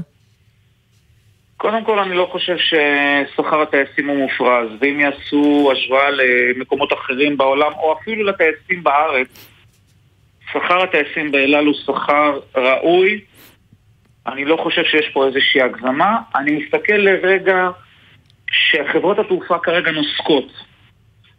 קודם 1.56 1.84
כל 1.84 1.98
אני 1.98 2.14
לא 2.14 2.28
חושב 2.32 2.56
ששכר 2.56 3.62
הטייסים 3.62 4.08
הוא 4.08 4.18
מופרז, 4.18 4.68
ואם 4.80 5.00
יעשו 5.00 5.72
השוואה 5.72 6.10
למקומות 6.10 6.92
אחרים 6.92 7.36
בעולם, 7.36 7.72
או 7.72 7.96
אפילו 8.00 8.24
לטייסים 8.24 8.82
בארץ, 8.82 9.28
שכר 10.52 10.82
הטייסים 10.82 11.32
באל 11.32 11.54
על 11.54 11.66
הוא 11.66 11.74
שכר 11.74 12.40
ראוי, 12.56 13.20
אני 14.26 14.44
לא 14.44 14.56
חושב 14.62 14.84
שיש 14.84 15.08
פה 15.12 15.26
איזושהי 15.26 15.62
הגזמה. 15.62 16.18
אני 16.36 16.52
מסתכל 16.52 16.92
לרגע 16.92 17.68
שחברות 18.50 19.18
התעופה 19.18 19.58
כרגע 19.58 19.90
נוסקות. 19.90 20.52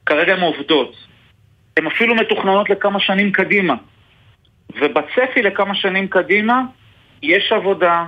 כרגע 0.06 0.34
הן 0.34 0.42
עובדות. 0.42 0.96
הן 1.78 1.88
אפילו 1.88 2.16
מתוכננות 2.16 2.70
לכמה 2.70 3.00
שנים 3.00 3.32
קדימה. 3.32 3.76
ובצפי 4.82 5.42
לכמה 5.42 5.76
שנים 5.76 6.08
קדימה 6.08 6.62
יש 7.24 7.52
עבודה, 7.52 8.06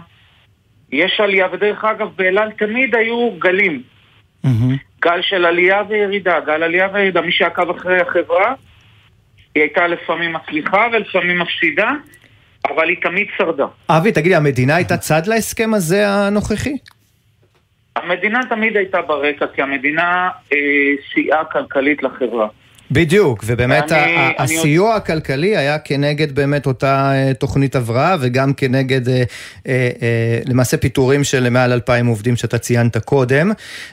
יש 0.92 1.20
עלייה, 1.20 1.48
ודרך 1.52 1.86
אגב, 1.86 2.10
באלעל 2.16 2.52
תמיד 2.52 2.96
היו 2.96 3.32
גלים. 3.40 3.84
Mm-hmm. 4.46 4.50
גל 5.02 5.22
של 5.22 5.46
עלייה 5.46 5.82
וירידה, 5.90 6.40
גל 6.40 6.64
עלייה 6.64 6.90
וירידה. 6.94 7.22
מי 7.22 7.32
שעקב 7.32 7.70
אחרי 7.70 8.02
החברה, 8.02 8.54
היא 9.56 9.64
הייתה 9.64 9.88
לפעמים 9.88 10.34
מצליחה 10.34 10.88
ולפעמים 10.92 11.40
מפסידה, 11.40 11.92
אבל 12.68 12.90
היא 12.90 12.98
תמיד 13.02 13.28
שרדה. 13.38 13.66
אבי, 13.90 14.12
תגידי, 14.12 14.36
המדינה 14.36 14.76
הייתה 14.76 14.98
צד 14.98 15.22
להסכם 15.28 15.74
הזה 15.74 16.08
הנוכחי? 16.08 16.78
המדינה 17.96 18.40
תמיד 18.50 18.78
הייתה 18.78 19.02
ברקע, 19.02 19.46
כי 19.56 19.62
המדינה 19.62 20.30
אה, 20.54 20.58
סייעה 21.14 21.46
כלכלית 21.46 22.04
לחברה. 22.04 22.48
בדיוק, 22.96 23.44
ובאמת 23.46 23.92
אני, 23.92 24.34
הסיוע 24.38 24.90
אני... 24.90 24.98
הכלכלי 24.98 25.58
היה 25.58 25.80
כנגד 25.80 26.36
באמת 26.36 26.66
אותה 26.66 27.12
אה, 27.14 27.34
תוכנית 27.34 27.76
הבראה 27.76 28.16
וגם 28.22 28.54
כנגד 28.54 29.10
אה, 29.10 29.24
אה, 29.68 29.90
אה, 30.02 30.40
למעשה 30.46 30.78
פיטורים 30.78 31.24
של 31.24 31.50
מעל 31.50 31.72
אלפיים 31.72 32.06
עובדים 32.06 32.36
שאתה 32.36 32.58
ציינת 32.58 32.98
קודם, 32.98 33.52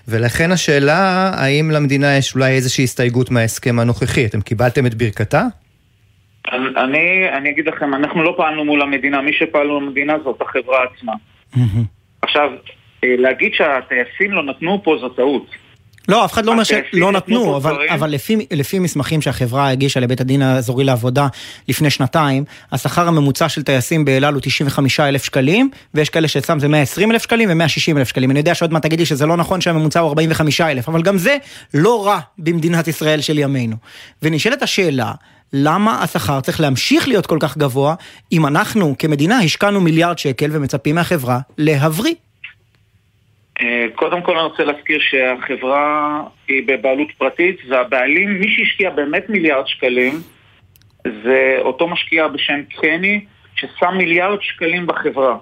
ולכן 0.08 0.52
השאלה 0.52 1.30
האם 1.34 1.70
למדינה 1.70 2.16
יש 2.16 2.34
אולי 2.34 2.52
איזושהי 2.52 2.84
הסתייגות 2.84 3.30
מההסכם 3.30 3.78
הנוכחי, 3.78 4.26
אתם 4.26 4.40
קיבלתם 4.40 4.86
את 4.86 4.94
ברכתה? 4.94 5.42
אני, 6.76 7.28
אני 7.36 7.50
אגיד 7.50 7.68
לכם, 7.68 7.94
אנחנו 7.94 8.22
לא 8.22 8.34
פעלנו 8.36 8.64
מול 8.64 8.82
המדינה, 8.82 9.22
מי 9.22 9.32
שפעלנו 9.32 9.80
מול 9.80 9.88
המדינה 9.88 10.14
זאת 10.24 10.40
החברה 10.40 10.78
עצמה. 10.84 11.12
עכשיו, 12.22 12.50
אה, 13.04 13.14
להגיד 13.18 13.54
שהטייסים 13.54 14.32
לא 14.32 14.42
נתנו 14.42 14.82
פה 14.84 14.96
זו 15.00 15.08
טעות. 15.08 15.46
לא, 16.08 16.24
אף 16.24 16.32
אחד 16.32 16.46
לא 16.46 16.52
אומר 16.52 16.64
שלא 16.64 17.12
נתנו, 17.12 17.56
אבל, 17.56 17.76
אבל 17.88 18.10
לפי, 18.10 18.46
לפי 18.50 18.78
מסמכים 18.78 19.22
שהחברה 19.22 19.70
הגישה 19.70 20.00
לבית 20.00 20.20
הדין 20.20 20.42
האזורי 20.42 20.84
לעבודה 20.84 21.26
לפני 21.68 21.90
שנתיים, 21.90 22.44
השכר 22.72 23.08
הממוצע 23.08 23.48
של 23.48 23.62
טייסים 23.62 24.04
באל 24.04 24.24
על 24.24 24.34
הוא 24.34 24.40
95 24.42 25.00
אלף 25.00 25.24
שקלים, 25.24 25.70
ויש 25.94 26.10
כאלה 26.10 26.28
שאצלם 26.28 26.58
זה 26.58 26.68
120 26.68 27.12
אלף 27.12 27.22
שקלים 27.22 27.48
ו-160 27.50 27.98
אלף 27.98 28.08
שקלים. 28.08 28.30
אני 28.30 28.38
יודע 28.38 28.54
שעוד 28.54 28.72
מעט 28.72 28.82
תגידי 28.82 29.06
שזה 29.06 29.26
לא 29.26 29.36
נכון 29.36 29.60
שהממוצע 29.60 30.00
הוא 30.00 30.08
45 30.08 30.60
אלף, 30.60 30.88
אבל 30.88 31.02
גם 31.02 31.18
זה 31.18 31.36
לא 31.74 32.06
רע 32.06 32.18
במדינת 32.38 32.88
ישראל 32.88 33.20
של 33.20 33.38
ימינו. 33.38 33.76
ונשאלת 34.22 34.62
השאלה, 34.62 35.12
למה 35.52 36.02
השכר 36.02 36.40
צריך 36.40 36.60
להמשיך 36.60 37.08
להיות 37.08 37.26
כל 37.26 37.38
כך 37.40 37.56
גבוה, 37.56 37.94
אם 38.32 38.46
אנחנו 38.46 38.94
כמדינה 38.98 39.38
השקענו 39.38 39.80
מיליארד 39.80 40.18
שקל 40.18 40.50
ומצפים 40.52 40.94
מהחברה 40.94 41.40
להבריא? 41.58 42.14
אה, 43.60 43.86
קודם 43.94 44.22
כל 44.22 44.38
אני 44.38 44.46
רוצה 44.46 44.64
להזכיר 44.64 45.00
שהחברה 45.00 46.22
היא 46.48 46.62
בבעלות 46.66 47.08
פרטית 47.18 47.56
והבעלים, 47.68 48.40
מי 48.40 48.48
שהשקיע 48.48 48.90
באמת 48.90 49.28
מיליארד 49.28 49.66
שקלים 49.66 50.14
זה 51.04 51.56
אותו 51.58 51.88
משקיע 51.88 52.28
בשם 52.28 52.62
קני 52.80 53.24
ששם 53.56 53.94
מיליארד 53.96 54.42
שקלים 54.42 54.86
בחברה, 54.86 55.36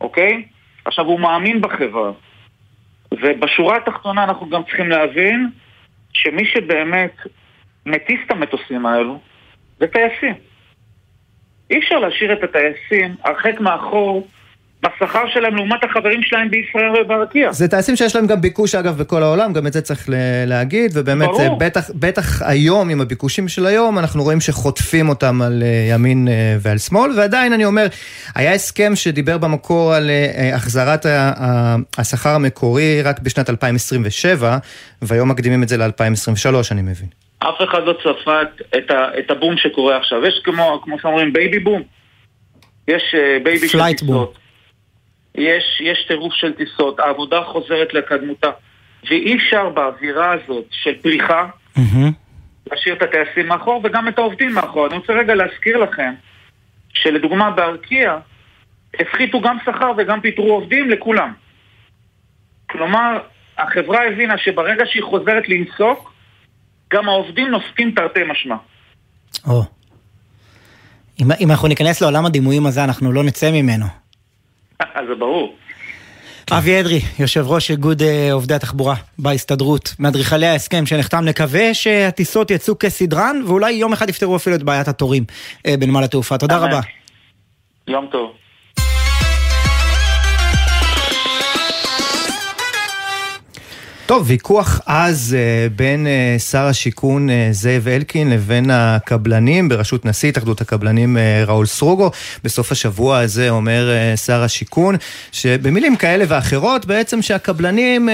אוקיי? 0.00 0.42
עכשיו 0.84 1.06
הוא 1.06 1.20
מאמין 1.20 1.60
בחברה 1.60 2.12
ובשורה 3.12 3.76
התחתונה 3.76 4.24
אנחנו 4.24 4.48
גם 4.48 4.62
צריכים 4.62 4.88
להבין 4.88 5.50
שמי 6.12 6.44
שבאמת 6.44 7.16
מטיס 7.86 8.20
את 8.26 8.30
המטוסים 8.30 8.86
האלו 8.86 9.20
זה 9.78 9.86
טייסים. 9.86 10.34
אי 11.70 11.78
אפשר 11.78 11.98
להשאיר 11.98 12.32
את 12.32 12.42
הטייסים 12.42 13.14
הרחק 13.24 13.60
מאחור 13.60 14.28
בשכר 14.82 15.24
שלהם 15.32 15.56
לעומת 15.56 15.84
החברים 15.84 16.22
שלהם 16.22 16.50
בישראל 16.50 16.90
ובארקיע. 17.00 17.52
זה 17.52 17.68
טייסים 17.68 17.96
שיש 17.96 18.16
להם 18.16 18.26
גם 18.26 18.40
ביקוש 18.40 18.74
אגב 18.74 18.98
בכל 18.98 19.22
העולם, 19.22 19.52
גם 19.52 19.66
את 19.66 19.72
זה 19.72 19.80
צריך 19.80 20.08
להגיד, 20.46 20.90
ובאמת 20.94 21.28
ברור. 21.28 21.58
בטח, 21.58 21.90
בטח 21.94 22.42
היום 22.42 22.90
עם 22.90 23.00
הביקושים 23.00 23.48
של 23.48 23.66
היום, 23.66 23.98
אנחנו 23.98 24.22
רואים 24.22 24.40
שחוטפים 24.40 25.08
אותם 25.08 25.42
על 25.42 25.62
אה, 25.62 25.94
ימין 25.94 26.28
אה, 26.28 26.56
ועל 26.60 26.78
שמאל, 26.78 27.10
ועדיין 27.16 27.52
אני 27.52 27.64
אומר, 27.64 27.86
היה 28.34 28.52
הסכם 28.52 28.92
שדיבר 28.94 29.38
במקור 29.38 29.94
על 29.94 30.10
אה, 30.10 30.54
החזרת 30.54 31.06
השכר 31.98 32.30
המקורי 32.34 33.02
רק 33.02 33.20
בשנת 33.20 33.50
2027, 33.50 34.58
והיום 35.02 35.30
מקדימים 35.30 35.62
את 35.62 35.68
זה 35.68 35.76
ל-2023 35.76 36.54
אני 36.70 36.82
מבין. 36.82 37.08
אף 37.38 37.54
אחד 37.70 37.82
לא 37.84 37.92
צפה 37.92 38.42
את, 38.76 38.90
את 39.18 39.30
הבום 39.30 39.56
שקורה 39.56 39.96
עכשיו. 39.96 40.26
יש 40.26 40.40
כמו, 40.44 40.80
כמו 40.84 40.98
שאומרים 40.98 41.32
baby 41.32 41.58
boom. 41.58 41.82
יש 42.88 43.02
baby 43.44 43.68
של 43.68 43.78
טיסות. 43.98 44.41
יש, 45.34 45.80
יש 45.80 46.04
טירוף 46.08 46.34
של 46.34 46.52
טיסות, 46.52 47.00
העבודה 47.00 47.42
חוזרת 47.44 47.94
לקדמותה. 47.94 48.50
ואי 49.10 49.36
אפשר 49.36 49.68
באווירה 49.68 50.32
הזאת 50.32 50.64
של 50.70 50.94
פריחה 51.02 51.46
mm-hmm. 51.76 51.80
להשאיר 52.70 52.94
את 52.94 53.02
הטייסים 53.02 53.48
מאחור 53.48 53.80
וגם 53.84 54.08
את 54.08 54.18
העובדים 54.18 54.54
מאחור. 54.54 54.86
אני 54.86 54.96
רוצה 54.96 55.12
רגע 55.12 55.34
להזכיר 55.34 55.78
לכם 55.78 56.12
שלדוגמה 56.94 57.50
בארקיע 57.50 58.18
הפחיתו 59.00 59.40
גם 59.40 59.56
שכר 59.64 59.92
וגם 59.98 60.20
פיטרו 60.20 60.52
עובדים 60.52 60.90
לכולם. 60.90 61.32
כלומר, 62.70 63.18
החברה 63.58 64.06
הבינה 64.06 64.38
שברגע 64.38 64.84
שהיא 64.86 65.02
חוזרת 65.02 65.48
לנסוק, 65.48 66.12
גם 66.92 67.08
העובדים 67.08 67.48
נוסקים 67.48 67.90
תרתי 67.96 68.20
משמע. 68.26 68.56
או. 69.46 69.62
אם, 71.20 71.26
אם 71.40 71.50
אנחנו 71.50 71.68
ניכנס 71.68 72.00
לעולם 72.00 72.26
הדימויים 72.26 72.66
הזה, 72.66 72.84
אנחנו 72.84 73.12
לא 73.12 73.24
נצא 73.24 73.50
ממנו. 73.50 74.01
זה 75.08 75.14
ברור. 75.14 75.54
אבי 76.50 76.80
אדרי, 76.80 77.00
יושב 77.18 77.44
ראש 77.46 77.70
איגוד 77.70 78.02
אה, 78.02 78.32
עובדי 78.32 78.54
התחבורה 78.54 78.94
בהסתדרות, 79.18 79.94
מאדריכלי 79.98 80.46
ההסכם 80.46 80.86
שנחתם, 80.86 81.24
נקווה 81.24 81.74
שהטיסות 81.74 82.50
יצאו 82.50 82.78
כסדרן, 82.78 83.42
ואולי 83.46 83.72
יום 83.72 83.92
אחד 83.92 84.08
יפתרו 84.08 84.36
אפילו 84.36 84.56
את 84.56 84.62
בעיית 84.62 84.88
התורים 84.88 85.24
אה, 85.66 85.74
בנמל 85.76 86.04
התעופה. 86.04 86.38
תודה 86.38 86.56
רבה. 86.56 86.80
יום 87.88 88.06
טוב. 88.12 88.41
טוב, 94.12 94.24
ויכוח 94.26 94.80
עז 94.86 95.36
אה, 95.38 95.68
בין 95.76 96.06
אה, 96.06 96.38
שר 96.38 96.62
השיכון 96.62 97.30
אה, 97.30 97.48
זאב 97.50 97.88
אלקין 97.88 98.30
לבין 98.30 98.70
הקבלנים 98.72 99.68
בראשות 99.68 100.06
נשיא 100.06 100.28
התאחדות 100.28 100.60
הקבלנים 100.60 101.16
ראול 101.46 101.66
סרוגו. 101.66 102.10
בסוף 102.44 102.72
השבוע 102.72 103.18
הזה 103.18 103.50
אומר 103.50 103.90
שר 104.26 104.42
השיכון 104.42 104.96
שבמילים 105.32 105.96
כאלה 105.96 106.24
ואחרות 106.28 106.86
בעצם 106.86 107.22
שהקבלנים 107.22 108.08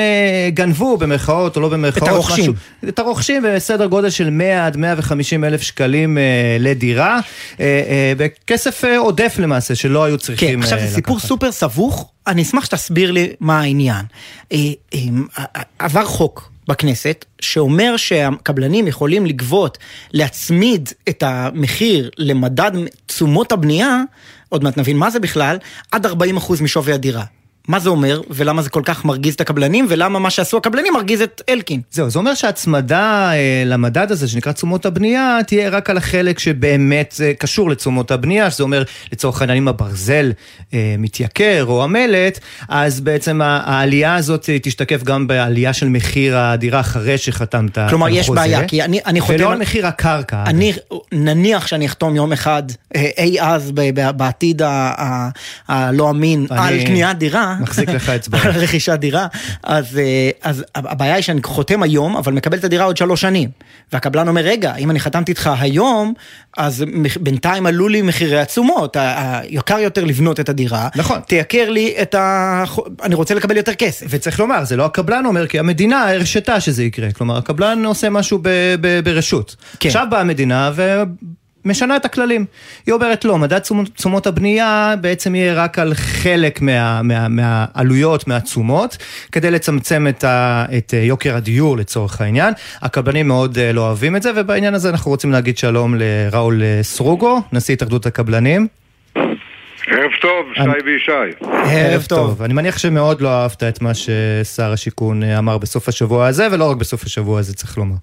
גנבו 0.49 0.97
במרכאות 0.97 1.57
או 1.57 1.61
לא 1.61 1.69
במרכאות. 1.69 2.09
את 2.09 2.09
הרוכשים. 2.09 2.52
משהו, 2.52 2.88
את 2.88 2.99
הרוכשים 2.99 3.43
בסדר 3.47 3.87
גודל 3.87 4.11
של 4.11 4.31
100 4.31 4.67
עד 4.67 4.76
150 4.76 5.45
אלף 5.45 5.62
שקלים 5.62 6.19
לדירה, 6.59 7.21
בכסף 8.16 8.85
עודף 8.99 9.37
למעשה 9.38 9.75
שלא 9.75 10.05
היו 10.05 10.18
צריכים. 10.18 10.51
כן, 10.51 10.62
עכשיו 10.62 10.79
זה 10.81 10.94
סיפור 10.94 11.20
סופר 11.20 11.53
סבוך. 11.53 12.12
אני 12.29 12.43
אשמח 12.43 12.64
שתסביר 12.64 13.11
לי 13.11 13.33
מה 13.41 13.61
העניין. 13.61 14.05
אה, 14.53 14.59
אה, 14.95 15.62
עבר 15.79 16.05
חוק 16.05 16.51
בכנסת 16.69 17.25
שאומר 17.41 17.97
שהקבלנים 17.97 18.87
יכולים 18.87 19.27
לגבות, 19.27 19.79
להצמיד 20.12 20.88
את 21.09 21.23
המחיר 21.23 22.11
למדד 22.19 22.71
תשומות 23.07 23.53
הבנייה, 23.53 24.03
עוד 24.49 24.64
מעט 24.64 24.77
נבין 24.79 24.97
מה 24.97 25.11
זה 25.11 25.21
בכלל, 25.21 25.59
עד 25.93 26.07
40% 26.07 26.11
משווי 26.62 26.93
הדירה. 26.93 27.25
מה 27.68 27.78
זה 27.78 27.88
אומר, 27.88 28.20
ולמה 28.31 28.62
זה 28.62 28.70
כל 28.70 28.83
כך 28.85 29.04
מרגיז 29.04 29.35
את 29.35 29.40
הקבלנים, 29.40 29.87
ולמה 29.88 30.18
מה 30.18 30.31
שעשו 30.31 30.57
הקבלנים 30.57 30.92
מרגיז 30.92 31.22
את 31.22 31.42
אלקין. 31.48 31.81
זהו, 31.90 32.11
זה 32.11 32.18
אומר 32.18 32.35
שהצמדה 32.35 33.31
אה, 33.33 33.62
למדד 33.66 34.11
הזה 34.12 34.28
שנקרא 34.28 34.52
תשומות 34.52 34.87
הבנייה, 34.87 35.38
תהיה 35.46 35.68
רק 35.68 35.90
על 35.90 35.96
החלק 35.96 36.38
שבאמת 36.38 37.14
אה, 37.24 37.33
קשור 37.38 37.70
לתשומות 37.70 38.11
הבנייה, 38.11 38.50
שזה 38.50 38.62
אומר 38.62 38.83
לצורך 39.12 39.40
העניין 39.40 39.59
אם 39.59 39.68
הברזל 39.68 40.33
אה, 40.74 40.94
מתייקר 40.98 41.64
או 41.68 41.85
המלט, 41.85 42.38
אז 42.68 43.00
בעצם 43.00 43.40
העלייה 43.42 44.14
הזאת 44.14 44.50
תשתקף 44.62 45.02
גם 45.02 45.26
בעלייה 45.26 45.72
של 45.72 45.88
מחיר 45.88 46.38
הדירה 46.38 46.81
אחרי 46.81 47.18
שחתמת 47.18 47.78
על 47.78 47.85
חוזה. 47.85 47.90
כלומר, 47.90 48.09
יש 48.09 48.31
בעיה, 48.31 48.68
כי 48.68 48.83
אני, 48.83 49.00
אני 49.07 49.20
חותם... 49.20 49.35
ולא 49.35 49.52
על 49.52 49.59
מחיר 49.59 49.87
הקרקע. 49.87 50.44
אני, 50.46 50.72
נניח 51.12 51.66
שאני 51.66 51.87
אחתום 51.87 52.16
יום 52.16 52.33
אחד, 52.33 52.62
אה, 52.96 53.09
אי 53.18 53.40
אז 53.40 53.72
בעתיד 54.16 54.62
הלא 55.68 56.11
אמין. 56.11 56.46
על 56.50 56.85
קניית 56.87 57.18
דירה, 57.18 57.58
מחזיק 57.61 57.88
לך 57.88 58.09
אצבע. 58.09 58.38
על 58.42 58.51
רכישת 58.51 58.92
דירה, 58.99 59.27
אז, 59.62 59.99
אה, 59.99 60.31
אז 60.42 60.64
הבעיה 60.75 61.14
היא 61.14 61.23
שאני 61.23 61.42
חותם 61.42 61.83
היום, 61.83 62.16
אבל 62.16 62.33
מקבל 62.33 62.59
את 62.59 62.64
הדירה 62.64 62.85
עוד 62.85 62.97
שלוש 62.97 63.21
שנים. 63.21 63.51
והקבלן 63.92 64.29
אומר, 64.29 64.40
רגע, 64.40 64.75
אם 64.77 64.90
אני 64.90 65.01
חתמתי 65.01 65.33
איתך 65.33 65.51
היום, 65.61 66.14
אז 66.57 66.85
בינתיים 67.21 67.66
עלו 67.66 67.88
לי 67.88 68.03
מחירי 68.03 68.40
התשומות, 68.40 68.97
יקר 69.49 69.79
יותר 69.79 70.05
לבנות 70.05 70.40
את 70.40 70.49
הדירה. 70.49 70.88
נכון. 70.97 71.21
תייקר 71.21 71.71
לי 71.71 71.94
את 72.03 72.14
ה... 72.14 72.64
אני 73.03 73.14
רוצה 73.14 73.35
לקבל 73.35 73.57
יותר 73.57 73.75
כסף. 73.75 74.07
וצריך 74.11 74.40
לומר, 74.40 74.64
זה 74.64 74.77
לא 74.77 74.85
הקבלן 74.85 75.27
אומר, 75.27 75.47
כי 75.47 75.59
המדינה 75.59 76.11
הרשתה 76.11 76.61
שזה 76.61 76.85
יקרה. 76.85 77.12
כלומר, 77.12 77.37
הקבלן 77.37 77.85
עושה 77.85 78.11
משהו 78.11 78.38
ב- 78.42 78.49
ב- 78.81 79.01
ברשות. 79.05 79.57
כן. 79.81 79.88
עכשיו 79.88 80.07
באה 80.11 80.21
המדינה 80.21 80.71
ו... 80.75 81.03
משנה 81.64 81.97
את 81.97 82.05
הכללים. 82.05 82.44
היא 82.87 82.94
אומרת 82.94 83.25
לא, 83.25 83.38
מדד 83.38 83.61
תשומות 83.94 84.27
הבנייה 84.27 84.94
בעצם 85.01 85.35
יהיה 85.35 85.55
רק 85.55 85.79
על 85.79 85.94
חלק 85.94 86.61
מה, 86.62 87.03
מה, 87.03 87.29
מהעלויות, 87.29 88.29
מהתשומות, 88.29 88.97
כדי 89.33 89.51
לצמצם 89.51 90.07
את, 90.09 90.25
ה, 90.25 90.64
את 90.79 90.92
יוקר 90.92 91.37
הדיור 91.37 91.77
לצורך 91.77 92.21
העניין. 92.21 92.55
הקבלנים 92.83 93.29
מאוד 93.29 93.59
אה, 93.59 93.73
לא 93.73 93.81
אוהבים 93.81 94.16
את 94.16 94.23
זה, 94.23 94.31
ובעניין 94.37 94.75
הזה 94.75 94.90
אנחנו 94.90 95.11
רוצים 95.11 95.33
להגיד 95.33 95.59
שלום 95.59 95.94
לראול 95.99 96.62
אה, 96.62 96.83
סרוגו, 96.83 97.42
נשיא 97.53 97.75
התאחדות 97.75 98.07
הקבלנים. 98.07 98.66
ערב 99.90 100.11
טוב, 100.21 100.47
שי 100.55 100.61
אני... 100.61 100.73
וישי. 100.85 101.47
ערב 101.64 102.03
טוב. 102.09 102.42
אני 102.42 102.55
מניח 102.55 102.79
שמאוד 102.79 103.21
לא 103.21 103.29
אהבת 103.29 103.62
את 103.62 103.83
מה 103.83 103.92
ששר 103.94 104.73
השיכון 104.73 105.23
אה, 105.23 105.38
אמר 105.38 105.59
בסוף 105.59 105.88
השבוע 105.88 106.27
הזה, 106.27 106.49
ולא 106.53 106.71
רק 106.71 106.77
בסוף 106.77 107.05
השבוע 107.05 107.38
הזה, 107.38 107.55
צריך 107.55 107.79
לומר. 107.79 107.94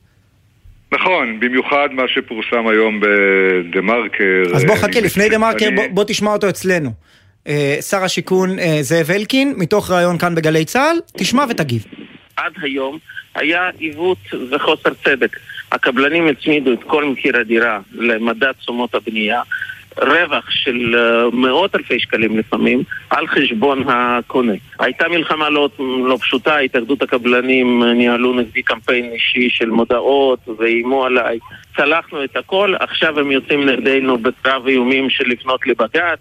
נכון, 0.96 1.40
במיוחד 1.40 1.90
מה 1.92 2.04
שפורסם 2.08 2.68
היום 2.68 3.00
בדה 3.00 3.82
מרקר. 3.82 4.44
אז 4.56 4.66
בוא 4.66 4.76
חכה, 4.76 5.00
לפני 5.00 5.30
דה 5.30 5.38
מרקר 5.38 5.68
אני... 5.68 5.76
בוא, 5.76 5.84
בוא 5.92 6.04
תשמע 6.04 6.32
אותו 6.32 6.50
אצלנו. 6.50 6.90
אה, 7.48 7.78
שר 7.82 8.04
השיכון 8.04 8.60
אה, 8.60 8.78
זאב 8.82 9.12
אלקין, 9.12 9.54
מתוך 9.58 9.92
ראיון 9.92 10.18
כאן 10.18 10.36
בגלי 10.36 10.66
צה"ל, 10.66 10.98
תשמע 11.18 11.46
ותגיב. 11.50 11.86
עד 12.38 12.54
היום 12.62 12.98
היה 13.36 13.70
עיוות 13.80 14.18
וחוסר 14.52 14.94
צדק. 15.04 15.38
הקבלנים 15.72 16.28
הצמידו 16.28 16.74
את 16.74 16.84
כל 16.88 17.06
מחיר 17.06 17.38
הדירה 17.38 17.80
למדד 17.92 18.52
תשומות 18.52 18.96
הבנייה, 18.96 19.42
רווח 19.98 20.50
של 20.50 20.96
uh, 20.96 21.36
מאות 21.36 21.76
אלפי 21.76 22.00
שקלים 22.00 22.38
לפעמים 22.38 22.84
על 23.10 23.28
חשבון 23.28 23.84
הקונה. 23.88 24.54
הייתה 24.80 25.08
מלחמה 25.08 25.50
לא, 25.50 25.70
לא 25.80 26.18
פשוטה, 26.22 26.58
התאגדות 26.58 27.02
הקבלנים 27.02 27.84
ניהלו 27.84 28.34
נגדי 28.34 28.64
קמפיין 28.64 29.06
אישי 29.12 29.50
של 29.50 29.70
מודעות 29.70 30.40
ואיימו 30.60 31.06
עליי. 31.06 31.40
צלחנו 31.78 32.24
את 32.24 32.36
הכל, 32.36 32.74
עכשיו 32.80 33.20
הם 33.20 33.32
יוצאים 33.32 33.70
נגדנו 33.70 34.18
בקרב 34.18 34.68
איומים 34.68 35.10
של 35.10 35.24
לפנות 35.28 35.68
לבג"ץ. 35.68 36.20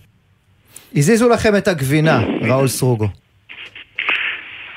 הזיזו 0.97 1.29
לכם 1.29 1.57
את 1.57 1.69
הגבינה, 1.69 2.21
ראול 2.43 2.69
סרוגו. 2.69 3.24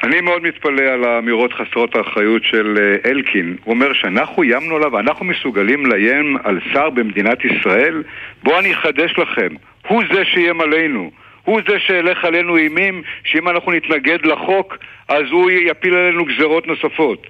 אני 0.07 0.21
מאוד 0.21 0.43
מתפלא 0.43 0.81
על 0.81 1.03
האמירות 1.03 1.53
חסרות 1.53 1.95
האחריות 1.95 2.43
של 2.43 2.75
אה, 2.79 3.11
אלקין. 3.11 3.55
הוא 3.63 3.73
אומר 3.73 3.93
שאנחנו 3.93 4.43
איימנו 4.43 4.75
עליו, 4.75 4.99
אנחנו 4.99 5.25
מסוגלים 5.25 5.85
לאיים 5.85 6.37
על 6.43 6.59
שר 6.73 6.89
במדינת 6.89 7.45
ישראל? 7.45 8.03
בואו 8.43 8.59
אני 8.59 8.73
אחדש 8.73 9.13
לכם, 9.17 9.47
הוא 9.87 10.03
זה 10.13 10.25
שאיים 10.25 10.61
עלינו. 10.61 11.11
הוא 11.43 11.61
זה 11.67 11.79
שהלך 11.79 12.25
עלינו 12.25 12.57
אימים 12.57 13.01
שאם 13.23 13.49
אנחנו 13.49 13.71
נתנגד 13.71 14.25
לחוק 14.25 14.77
אז 15.07 15.23
הוא 15.31 15.51
יפיל 15.51 15.95
עלינו 15.95 16.25
גזרות 16.25 16.67
נוספות. 16.67 17.27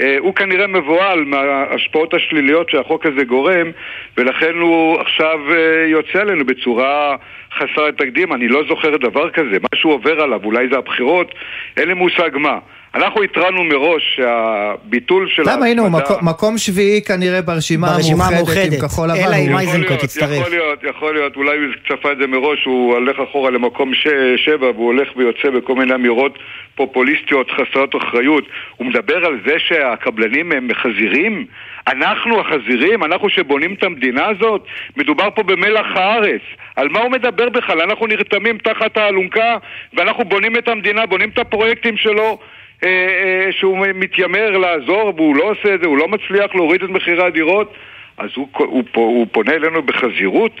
אה, 0.00 0.16
הוא 0.18 0.34
כנראה 0.34 0.66
מבוהל 0.66 1.24
מההשפעות 1.24 2.14
השליליות 2.14 2.70
שהחוק 2.70 3.06
הזה 3.06 3.24
גורם, 3.24 3.70
ולכן 4.16 4.54
הוא 4.54 5.00
עכשיו 5.00 5.38
אה, 5.52 5.86
יוצא 5.86 6.20
עלינו 6.20 6.44
בצורה 6.44 7.16
חסרת 7.58 7.98
תקדים. 7.98 8.32
אני 8.32 8.48
לא 8.48 8.62
זוכר 8.68 8.96
דבר 8.96 9.30
כזה. 9.30 9.58
מה 9.62 9.68
שהוא 9.74 9.92
עובר 9.92 10.20
עליו, 10.20 10.40
אולי 10.44 10.68
זה 10.68 10.78
הבחירות, 10.78 11.34
אין 11.76 11.88
לי 11.88 11.94
מושג 11.94 12.30
מה. 12.34 12.58
אנחנו 12.94 13.22
התרענו 13.22 13.64
מראש 13.64 14.02
שהביטול 14.16 15.28
של 15.28 15.42
ההצמדה... 15.42 15.56
למה 15.56 15.66
היינו 15.66 15.84
מקום 16.22 16.58
שביעי 16.58 17.02
כנראה 17.02 17.42
ברשימה 17.42 17.88
המאוחדת 17.88 18.72
עם 18.72 18.80
כחול 18.80 19.08
לבן. 19.08 19.20
אלא 19.20 19.36
אם 19.36 19.56
אייזנקוט 19.56 20.02
יצטרף. 20.02 20.40
יכול 20.40 20.50
להיות, 20.50 20.78
יכול 20.84 21.14
להיות, 21.14 21.36
אולי 21.36 21.56
הוא 21.56 21.66
צפה 21.88 22.12
את 22.12 22.16
זה 22.18 22.26
מראש, 22.26 22.64
הוא 22.64 22.94
הולך 22.94 23.16
אחורה 23.30 23.50
למקום 23.50 23.92
שבע 24.36 24.70
והוא 24.70 24.86
הולך 24.86 25.08
ויוצא 25.16 25.50
בכל 25.50 25.74
מיני 25.74 25.94
אמירות 25.94 26.38
פופוליסטיות 26.74 27.50
חסרות 27.50 27.96
אחריות. 27.96 28.44
הוא 28.76 28.86
מדבר 28.86 29.24
על 29.24 29.40
זה 29.46 29.54
שהקבלנים 29.58 30.52
הם 30.52 30.68
חזירים? 30.74 31.46
אנחנו 31.86 32.40
החזירים? 32.40 33.04
אנחנו 33.04 33.28
שבונים 33.30 33.74
את 33.74 33.82
המדינה 33.82 34.26
הזאת? 34.26 34.66
מדובר 34.96 35.28
פה 35.34 35.42
במלח 35.42 35.86
הארץ. 35.94 36.42
על 36.76 36.88
מה 36.88 37.00
הוא 37.00 37.10
מדבר 37.10 37.48
בכלל? 37.48 37.80
אנחנו 37.80 38.06
נרתמים 38.06 38.58
תחת 38.58 38.96
האלונקה 38.96 39.56
ואנחנו 39.92 40.24
בונים 40.24 40.56
את 40.56 40.68
המדינה, 40.68 41.06
בונים 41.06 41.28
את 41.28 41.38
הפרויקטים 41.38 41.96
שלו 41.96 42.38
שהוא 43.50 43.86
מתיימר 43.94 44.50
לעזור 44.50 45.12
והוא 45.16 45.36
לא 45.36 45.50
עושה 45.50 45.74
את 45.74 45.80
זה, 45.80 45.86
הוא 45.86 45.98
לא 45.98 46.08
מצליח 46.08 46.54
להוריד 46.54 46.82
את 46.82 46.90
מחירי 46.90 47.26
הדירות, 47.26 47.72
אז 48.18 48.30
הוא, 48.36 48.48
הוא, 48.56 48.66
הוא, 48.68 48.82
הוא 48.94 49.26
פונה 49.32 49.52
אלינו 49.52 49.82
בחזירות. 49.82 50.52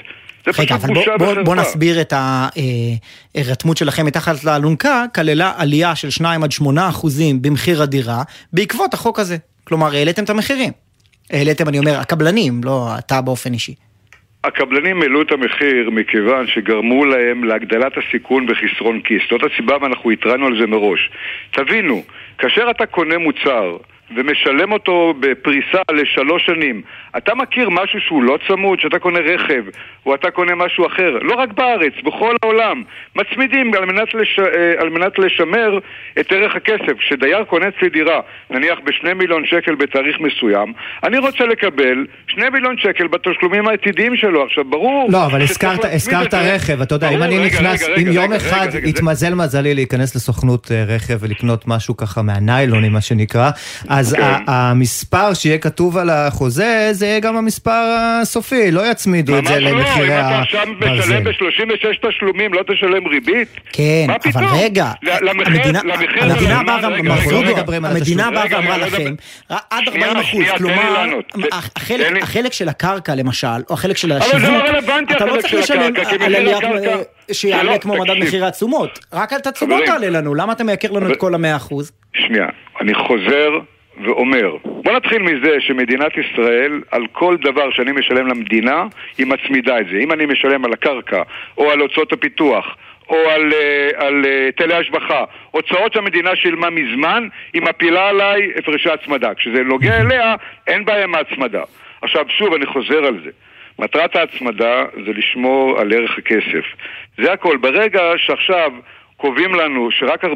זה 0.46 0.52
פשוט 0.52 0.72
בושה 0.72 1.14
וחרפה. 1.20 1.42
בוא 1.42 1.54
נסביר 1.54 2.00
את 2.00 2.12
ההירתמות 2.16 3.76
שלכם 3.76 4.06
מתחת 4.06 4.44
לאלונקה, 4.44 5.04
כללה 5.14 5.52
עלייה 5.56 5.94
של 5.94 6.10
2 6.10 6.42
עד 6.42 6.52
8 6.52 6.88
אחוזים 6.88 7.42
במחיר 7.42 7.82
הדירה 7.82 8.22
בעקבות 8.52 8.94
החוק 8.94 9.18
הזה. 9.18 9.36
כלומר, 9.64 9.94
העליתם 9.94 10.24
את 10.24 10.30
המחירים. 10.30 10.72
העליתם, 11.30 11.68
אני 11.68 11.78
אומר, 11.78 12.00
הקבלנים, 12.00 12.60
לא 12.64 12.88
אתה 12.98 13.20
באופן 13.20 13.52
אישי. 13.52 13.74
הקבלנים 14.44 15.02
העלו 15.02 15.22
את 15.22 15.32
המחיר 15.32 15.90
מכיוון 15.90 16.46
שגרמו 16.46 17.04
להם 17.04 17.44
להגדלת 17.44 17.92
הסיכון 17.98 18.46
וחסרון 18.48 19.00
כיס. 19.00 19.22
זאת 19.30 19.42
הסיבה 19.42 19.76
ואנחנו 19.80 20.10
התרענו 20.10 20.46
על 20.46 20.60
זה 20.60 20.66
מראש. 20.66 21.10
תבינו, 21.50 22.02
כאשר 22.38 22.70
אתה 22.70 22.86
קונה 22.86 23.18
מוצר 23.18 23.76
ומשלם 24.16 24.72
אותו 24.72 25.14
בפריסה 25.20 25.82
לשלוש 25.92 26.46
שנים. 26.46 26.82
אתה 27.16 27.34
מכיר 27.34 27.70
משהו 27.70 28.00
שהוא 28.00 28.22
לא 28.22 28.38
צמוד? 28.48 28.80
שאתה 28.80 28.98
קונה 28.98 29.18
רכב, 29.18 29.62
או 30.06 30.14
אתה 30.14 30.30
קונה 30.30 30.54
משהו 30.54 30.86
אחר, 30.86 31.18
לא 31.22 31.34
רק 31.34 31.52
בארץ, 31.52 31.92
בכל 32.04 32.36
העולם. 32.42 32.82
מצמידים 33.16 33.74
על 33.74 33.84
מנת, 33.84 34.14
לש... 34.14 34.38
אה, 34.38 34.74
על 34.78 34.88
מנת 34.88 35.18
לשמר 35.18 35.78
את 36.20 36.32
ערך 36.32 36.56
הכסף. 36.56 36.98
כשדייר 36.98 37.44
קונה 37.44 37.68
אצלי 37.68 37.88
דירה, 37.88 38.20
נניח 38.50 38.78
בשני 38.84 39.12
מיליון 39.14 39.46
שקל 39.46 39.74
בתאריך 39.74 40.16
מסוים, 40.20 40.72
אני 41.04 41.18
רוצה 41.18 41.44
לקבל 41.44 42.06
שני 42.26 42.48
מיליון 42.48 42.76
שקל 42.78 43.06
בתשלומים 43.06 43.68
העתידיים 43.68 44.16
שלו. 44.16 44.44
עכשיו, 44.44 44.64
ברור... 44.64 45.08
לא, 45.10 45.26
אבל 45.26 45.42
הזכרת, 45.42 45.84
הזכרת 45.84 46.34
רכב, 46.34 46.80
אתה 46.80 46.94
יודע, 46.94 47.08
ברור, 47.08 47.18
אם 47.18 47.22
אני 47.22 47.38
רגע, 47.38 47.46
נכנס, 47.46 47.82
רגע, 47.82 47.94
אם 47.96 48.08
רגע, 48.08 48.12
יום 48.12 48.32
רגע, 48.32 48.36
אחד 48.36 48.66
רגע, 48.72 48.88
יתמזל 48.88 49.34
מזלי 49.34 49.74
להיכנס 49.74 50.16
לסוכנות 50.16 50.72
אה, 50.72 50.84
רכב 50.84 51.16
ולקנות 51.20 51.68
משהו 51.68 51.96
ככה 51.96 52.22
מהניילון, 52.22 52.88
מה 52.88 53.00
שנקרא, 53.00 53.50
אז 53.98 54.14
okay. 54.14 54.18
אוקיי. 54.18 54.44
המספר 54.46 55.34
שיהיה 55.34 55.58
כתוב 55.58 55.96
על 55.96 56.10
החוזה, 56.10 56.88
זה 56.92 57.06
יהיה 57.06 57.20
גם 57.20 57.36
המספר 57.36 57.96
הסופי, 58.22 58.70
לא 58.70 58.90
יצמידו 58.90 59.38
את 59.38 59.46
זה 59.46 59.60
לא, 59.60 59.70
למחירי 59.70 60.14
הברזל. 60.14 60.38
ממש 60.38 60.54
לא, 60.54 60.60
אם 60.60 60.76
אתה 60.76 60.92
עכשיו 60.98 60.98
משלם 60.98 61.24
ב-36 61.68 62.08
תשלומים, 62.08 62.54
לא 62.54 62.62
תשלם 62.62 63.06
ריבית? 63.06 63.48
כן, 63.72 64.06
אבל 64.34 64.44
רגע, 64.44 64.92
המדינה 67.80 68.30
באה 68.30 68.46
ואמרה 68.50 68.78
לכם, 68.78 69.14
עד 69.48 69.88
40 69.88 70.16
אחוז, 70.16 70.44
כלומר, 70.58 71.06
החלק 72.22 72.52
של 72.52 72.68
הקרקע 72.68 73.14
למשל, 73.14 73.46
או 73.70 73.74
החלק 73.74 73.96
של 73.96 74.12
השיווק, 74.12 74.42
לא 74.42 74.48
רלוונטי 74.48 75.14
החלק 75.14 75.46
של 75.46 75.78
הקרקע, 75.78 76.04
כי 76.04 76.16
מחיר 76.16 76.56
הקרקע... 76.56 76.96
שיעלה 77.32 77.78
כמו 77.78 77.96
מדד 77.96 78.14
מחירי 78.18 78.46
התשומות, 78.46 78.98
רק 79.12 79.32
על 79.32 79.40
תשומות 79.40 79.82
תעלה 79.86 80.10
לנו, 80.10 80.34
למה 80.34 80.52
אתה 80.52 80.64
מייקר 80.64 80.90
לנו 80.90 81.12
את 81.12 81.16
כל 81.16 81.34
המאה 81.34 81.56
אחוז? 81.56 81.92
שנייה, 82.14 82.46
אני 82.80 82.94
חוזר 82.94 83.50
ואומר, 84.02 84.56
בוא 84.64 84.92
נתחיל 84.92 85.22
מזה 85.22 85.60
שמדינת 85.60 86.12
ישראל, 86.18 86.80
על 86.90 87.06
כל 87.12 87.36
דבר 87.36 87.70
שאני 87.70 87.92
משלם 87.92 88.26
למדינה, 88.26 88.86
היא 89.18 89.26
מצמידה 89.26 89.80
את 89.80 89.86
זה. 89.92 89.98
אם 89.98 90.12
אני 90.12 90.26
משלם 90.26 90.64
על 90.64 90.72
הקרקע, 90.72 91.22
או 91.58 91.70
על 91.70 91.80
הוצאות 91.80 92.12
הפיתוח, 92.12 92.76
או 93.08 93.16
על, 93.16 93.52
אה, 93.52 93.88
אה, 94.00 94.46
היטלי 94.46 94.74
השבחה, 94.74 95.24
הוצאות 95.50 95.92
שהמדינה 95.92 96.36
שילמה 96.36 96.70
מזמן, 96.70 97.28
היא 97.52 97.62
מפילה 97.62 98.08
עליי 98.08 98.52
הפרשי 98.58 98.90
הצמדה. 98.90 99.34
כשזה 99.34 99.62
נוגע 99.62 100.00
אליה, 100.00 100.34
אין 100.66 100.84
בעיה 100.84 101.04
עם 101.04 101.14
ההצמדה. 101.14 101.62
עכשיו, 102.02 102.24
שוב, 102.28 102.54
אני 102.54 102.66
חוזר 102.66 103.04
על 103.04 103.20
זה. 103.24 103.30
מטרת 103.78 104.16
ההצמדה 104.16 104.84
זה 105.06 105.12
לשמור 105.12 105.80
על 105.80 105.92
ערך 105.92 106.18
הכסף. 106.18 106.64
זה 107.18 107.32
הכל. 107.32 107.56
ברגע 107.56 108.02
שעכשיו 108.16 108.72
קובעים 109.24 109.54
לנו 109.54 109.88
שרק 109.90 110.24
40% 110.24 110.28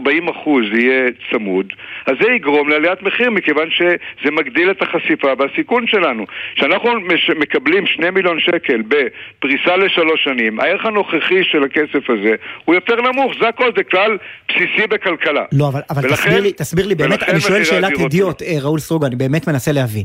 יהיה 0.72 1.10
צמוד, 1.30 1.66
אז 2.06 2.14
זה 2.20 2.32
יגרום 2.32 2.68
לעליית 2.68 3.02
מחיר 3.02 3.30
מכיוון 3.30 3.68
שזה 3.70 4.30
מגדיל 4.30 4.70
את 4.70 4.82
החשיפה 4.82 5.28
והסיכון 5.38 5.86
שלנו. 5.86 6.24
כשאנחנו 6.54 6.90
מקבלים 7.38 7.86
2 7.86 8.14
מיליון 8.14 8.40
שקל 8.40 8.82
בפריסה 8.88 9.76
לשלוש 9.76 10.24
שנים, 10.24 10.60
הערך 10.60 10.84
הנוכחי 10.84 11.44
של 11.44 11.64
הכסף 11.64 12.10
הזה 12.10 12.34
הוא 12.64 12.74
יותר 12.74 12.94
נמוך, 13.00 13.32
זה 13.40 13.48
הכל, 13.48 13.70
זה 13.76 13.82
כלל 13.84 14.18
בסיסי 14.48 14.86
בכלכלה. 14.90 15.44
לא, 15.52 15.68
אבל, 15.68 15.80
אבל 15.90 16.02
ולכן, 16.04 16.14
תסביר 16.14 16.40
לי, 16.40 16.52
תסביר 16.52 16.86
לי, 16.86 16.94
באמת, 16.94 17.22
אני 17.22 17.40
שואל 17.40 17.64
שאלת 17.64 17.98
ידיעות, 17.98 18.42
אה, 18.42 18.56
ראול 18.62 18.78
סרוגו, 18.78 19.06
אני 19.06 19.16
באמת 19.16 19.48
מנסה 19.48 19.72
להבין. 19.72 20.04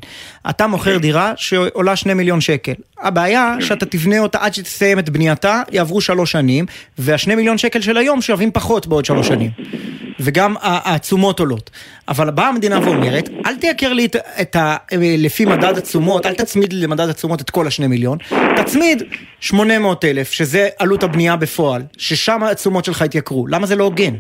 אתה 0.49 0.67
מוכר 0.67 0.97
דירה 0.97 1.33
שעולה 1.35 1.95
2 1.95 2.17
מיליון 2.17 2.41
שקל. 2.41 2.73
הבעיה 3.01 3.55
שאתה 3.59 3.85
תבנה 3.85 4.19
אותה 4.19 4.37
עד 4.41 4.53
שתסיים 4.53 4.99
את 4.99 5.09
בנייתה, 5.09 5.61
יעברו 5.71 6.01
שלוש 6.01 6.31
שנים, 6.31 6.65
והשני 6.97 7.35
מיליון 7.35 7.57
שקל 7.57 7.81
של 7.81 7.97
היום 7.97 8.21
שווים 8.21 8.51
פחות 8.51 8.72
בעוד 8.85 9.05
שלוש 9.05 9.27
שנים. 9.27 9.49
וגם 10.19 10.55
התשומות 10.61 11.39
עולות. 11.39 11.69
אבל 12.07 12.29
באה 12.29 12.49
המדינה 12.49 12.79
ואומרת, 12.79 13.29
אל 13.45 13.55
תייקר 13.55 13.93
לי 13.93 14.05
את, 14.05 14.15
את 14.41 14.55
ה... 14.55 14.75
לפי 15.17 15.45
מדד 15.45 15.77
התשומות, 15.77 16.25
אל 16.25 16.33
תצמיד 16.33 16.73
למדד 16.73 17.09
התשומות 17.09 17.41
את 17.41 17.49
כל 17.49 17.67
השני 17.67 17.87
מיליון, 17.87 18.17
תצמיד 18.55 19.03
800 19.39 20.05
אלף, 20.05 20.31
שזה 20.31 20.67
עלות 20.79 21.03
הבנייה 21.03 21.35
בפועל, 21.35 21.81
ששם 21.97 22.43
התשומות 22.43 22.85
שלך 22.85 23.01
התייקרו. 23.01 23.47
למה 23.47 23.65
זה 23.65 23.75
לא 23.75 23.83
הוגן? 23.83 24.13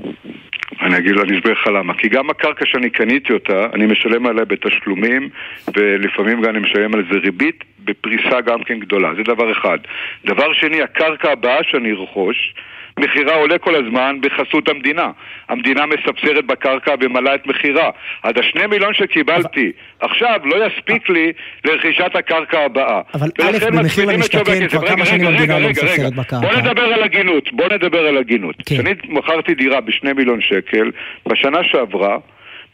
אני 0.81 0.97
אגיד, 0.97 1.17
אני 1.17 1.37
אסביר 1.37 1.51
לך 1.53 1.67
למה. 1.67 1.93
כי 1.93 2.09
גם 2.09 2.29
הקרקע 2.29 2.65
שאני 2.65 2.89
קניתי 2.89 3.33
אותה, 3.33 3.67
אני 3.73 3.85
משלם 3.85 4.25
עליה 4.25 4.45
בתשלומים, 4.45 5.29
ולפעמים 5.75 6.41
גם 6.41 6.49
אני 6.49 6.59
משלם 6.59 6.93
על 6.93 7.03
זה 7.11 7.17
ריבית, 7.19 7.63
בפריסה 7.85 8.41
גם 8.41 8.63
כן 8.63 8.79
גדולה. 8.79 9.09
זה 9.15 9.23
דבר 9.33 9.51
אחד. 9.51 9.77
דבר 10.25 10.53
שני, 10.53 10.81
הקרקע 10.81 11.31
הבאה 11.31 11.59
שאני 11.63 11.91
ארכוש, 11.91 12.53
מחירה 12.99 13.35
עולה 13.35 13.57
כל 13.57 13.75
הזמן 13.75 14.17
בחסות 14.21 14.69
המדינה. 14.69 15.11
המדינה 15.49 15.85
מספסרת 15.85 16.45
בקרקע 16.45 16.95
ומעלה 17.01 17.35
את 17.35 17.47
מחירה. 17.47 17.89
עד 18.23 18.37
השני 18.37 18.67
מיליון 18.67 18.93
שקיבלתי 18.93 19.71
אבל... 20.01 20.09
עכשיו 20.09 20.39
לא 20.45 20.67
יספיק 20.67 21.09
לי 21.09 21.31
לרכישת 21.65 22.15
הקרקע 22.15 22.59
הבאה. 22.59 23.01
אבל 23.13 23.29
א', 23.41 23.57
במחיר 23.71 24.05
למשתכן 24.05 24.67
כבר 24.67 24.87
כמה 24.87 25.05
שנים 25.05 25.27
המדינה 25.27 25.59
לא 25.59 25.69
מספסרת 25.69 26.13
בקרקע. 26.13 26.39
בוא 26.39 26.53
נדבר 26.53 26.83
על 26.83 27.03
הגינות, 27.03 27.53
בוא 27.53 27.65
נדבר 27.73 28.07
על 28.07 28.17
הגינות. 28.17 28.55
כן. 28.55 28.63
כשאני 28.75 28.93
מכרתי 29.09 29.53
דירה 29.55 29.81
בשני 29.81 30.13
מיליון 30.13 30.41
שקל, 30.41 30.91
בשנה 31.27 31.63
שעברה, 31.63 32.17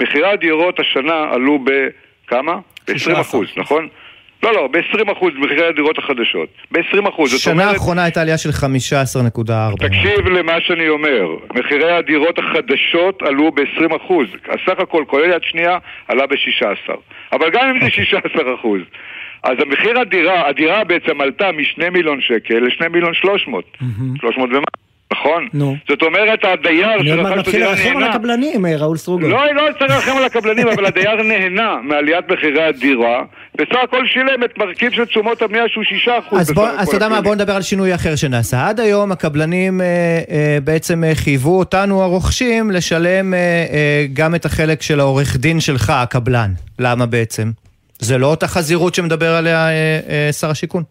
מחירי 0.02 0.32
הדירות 0.32 0.80
השנה 0.80 1.26
עלו 1.32 1.60
בכמה? 1.64 2.60
ב-20 2.88 3.22
אחוז, 3.22 3.48
נכון? 3.58 3.88
לא, 4.44 4.54
לא, 4.54 4.68
ב-20% 4.68 5.26
מחירי 5.36 5.68
הדירות 5.68 5.98
החדשות. 5.98 6.50
ב-20%. 6.72 7.28
שנה 7.28 7.54
אומרת, 7.54 7.74
האחרונה 7.74 8.04
הייתה 8.04 8.22
עלייה 8.22 8.38
של 8.38 8.50
15.4. 8.50 9.52
תקשיב 9.80 10.28
למה 10.28 10.54
שאני 10.62 10.90
אומר. 10.90 11.28
מחירי 11.56 11.92
הדירות 11.92 12.40
החדשות 12.40 13.22
עלו 13.22 13.52
ב-20%. 13.52 14.14
הסך 14.50 14.80
הכל, 14.80 15.04
כולל 15.08 15.30
יד 15.30 15.44
שנייה, 15.44 15.78
עלה 16.08 16.28
ב-16. 16.28 16.94
אבל 17.32 17.50
גם 17.50 17.70
אם 17.70 17.80
זה 17.82 17.88
16%. 17.88 18.26
אוקיי. 18.48 18.84
אז 19.44 19.58
המחיר 19.60 20.00
הדירה, 20.00 20.48
הדירה 20.48 20.84
בעצם 20.84 21.22
עלתה 21.22 21.52
מ-2 21.52 21.90
מיליון 21.90 22.22
שקל 22.22 22.60
ל-2 22.60 22.90
מיליון 22.90 23.14
300. 23.14 23.78
300 24.20 24.50
ומה? 24.50 24.66
נכון? 25.14 25.48
נו. 25.54 25.76
זאת 25.90 26.02
אומרת, 26.02 26.40
הדייר. 26.44 26.94
אני 27.00 27.38
מתחיל 27.38 27.64
לרחם 27.64 27.98
על 27.98 28.04
הקבלנים, 28.04 28.66
אה, 28.66 28.76
ראול 28.78 28.98
סרוגו. 28.98 29.28
לא, 29.28 29.54
לא 29.54 29.64
צריך 29.80 29.92
לרחם 29.92 30.18
על 30.18 30.24
הקבלנים, 30.24 30.68
אבל 30.68 30.86
הדייר 30.86 31.24
נהנה 31.24 31.78
מעליית 31.84 32.32
מחירי 32.32 32.64
הדירה, 32.64 33.24
בסך 33.56 33.80
הכל 33.84 34.08
שילם 34.08 34.44
את 34.44 34.58
מרכיב 34.58 34.92
של 34.92 35.06
תשומות 35.06 35.42
הבנייה 35.42 35.64
שהוא 35.68 35.84
שישה 35.84 36.20
אחוז. 36.20 36.40
אז, 36.40 36.54
אז 36.78 36.88
אתה 36.88 36.98
יודע 36.98 37.10
מה, 37.10 37.22
בוא 37.22 37.36
נדבר 37.36 37.56
על 37.56 37.62
שינוי 37.62 37.96
אחר 37.96 38.16
שנעשה. 38.16 38.68
עד 38.68 38.80
היום 38.80 39.12
הקבלנים 39.12 39.82
אה, 39.82 39.86
אה, 40.32 40.58
בעצם 40.64 41.04
חייבו 41.14 41.60
אותנו 41.60 42.04
הרוכשים 42.04 42.72
לשלם 42.72 43.34
אה, 43.34 44.06
גם 44.14 44.36
את 44.36 44.46
החלק 44.46 44.82
של 44.82 45.00
העורך 45.00 45.38
דין 45.38 45.60
שלך, 45.60 45.90
הקבלן. 45.90 46.54
למה 46.80 47.06
בעצם? 47.06 47.52
זה 48.00 48.18
לא 48.18 48.28
אותה 48.28 48.48
חזירות 48.48 48.96
שמדבר 48.96 49.36
עליה 49.36 49.68
שר 50.32 50.50
השיכון. 50.50 50.84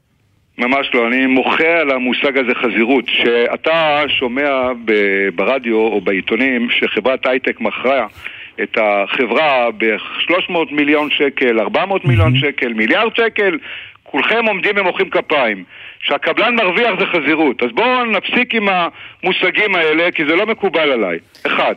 ממש 0.59 0.90
לא, 0.94 1.07
אני 1.07 1.27
מוחה 1.27 1.81
על 1.81 1.90
המושג 1.90 2.38
הזה 2.38 2.55
חזירות, 2.55 3.05
שאתה 3.09 4.03
שומע 4.09 4.71
ברדיו 5.35 5.77
או 5.77 6.01
בעיתונים 6.01 6.68
שחברת 6.71 7.27
הייטק 7.27 7.61
מכרה 7.61 8.07
את 8.62 8.79
החברה 8.81 9.71
ב-300 9.77 10.53
מיליון 10.71 11.11
שקל, 11.11 11.61
400 11.61 12.05
מיליון 12.05 12.37
שקל, 12.37 12.73
מיליארד 12.73 13.16
שקל, 13.16 13.59
כולכם 14.03 14.44
עומדים 14.47 14.75
ומוחאים 14.77 15.11
כפיים. 15.11 15.64
שהקבלן 16.01 16.55
מרוויח 16.55 16.90
זה 16.99 17.07
חזירות. 17.07 17.62
אז 17.62 17.68
בואו 17.75 18.05
נפסיק 18.05 18.55
עם 18.55 18.68
המושגים 18.68 19.75
האלה, 19.75 20.11
כי 20.11 20.25
זה 20.25 20.37
לא 20.37 20.47
מקובל 20.47 20.90
עליי. 20.90 21.18
אחד. 21.47 21.75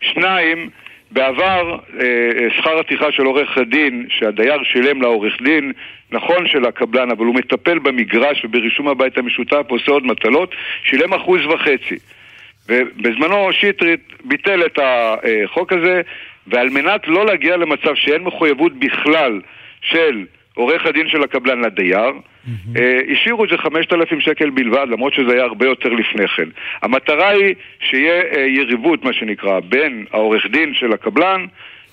שניים, 0.00 0.70
בעבר 1.10 1.78
אה, 2.00 2.04
אה, 2.04 2.48
שכר 2.56 2.78
הטרחה 2.78 3.12
של 3.12 3.22
עורך 3.22 3.58
הדין, 3.58 4.06
שהדייר 4.08 4.62
שילם 4.62 5.02
לעורך 5.02 5.42
דין, 5.42 5.72
נכון 6.10 6.46
של 6.48 6.64
הקבלן, 6.64 7.10
אבל 7.10 7.26
הוא 7.26 7.34
מטפל 7.34 7.78
במגרש 7.78 8.44
וברישום 8.44 8.88
הבית 8.88 9.18
המשותף, 9.18 9.66
עושה 9.68 9.92
עוד 9.92 10.06
מטלות, 10.06 10.54
שילם 10.82 11.14
אחוז 11.14 11.40
וחצי. 11.46 11.96
ובזמנו 12.68 13.48
שטרית 13.52 14.00
ביטל 14.24 14.66
את 14.66 14.78
החוק 14.82 15.72
הזה, 15.72 16.00
ועל 16.46 16.68
מנת 16.68 17.08
לא 17.08 17.26
להגיע 17.26 17.56
למצב 17.56 17.94
שאין 17.94 18.22
מחויבות 18.22 18.72
בכלל 18.78 19.40
של 19.82 20.24
עורך 20.54 20.86
הדין 20.86 21.08
של 21.08 21.22
הקבלן 21.22 21.60
לדייר, 21.60 22.12
השאירו 23.12 23.44
את 23.44 23.50
זה 23.50 23.58
5,000 23.58 24.20
שקל 24.20 24.50
בלבד, 24.50 24.86
למרות 24.90 25.14
שזה 25.14 25.32
היה 25.32 25.42
הרבה 25.42 25.66
יותר 25.66 25.88
לפני 25.88 26.28
כן. 26.28 26.48
המטרה 26.82 27.28
היא 27.28 27.54
שיהיה 27.80 28.22
אה, 28.22 28.40
יריבות, 28.40 29.04
מה 29.04 29.12
שנקרא, 29.12 29.60
בין 29.60 30.04
העורך 30.12 30.46
דין 30.52 30.74
של 30.74 30.92
הקבלן 30.92 31.46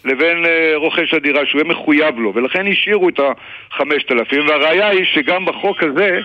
לבין 0.05 0.45
אה, 0.45 0.71
רוכש 0.75 1.13
הדירה, 1.13 1.45
שהוא 1.45 1.61
יהיה 1.61 1.71
מחויב 1.73 2.19
לו, 2.19 2.33
ולכן 2.35 2.67
השאירו 2.71 3.09
את 3.09 3.19
ה-5,000, 3.19 4.49
והראיה 4.49 4.87
היא 4.87 5.05
שגם 5.05 5.45
בחוק 5.45 5.83
הזה, 5.83 6.19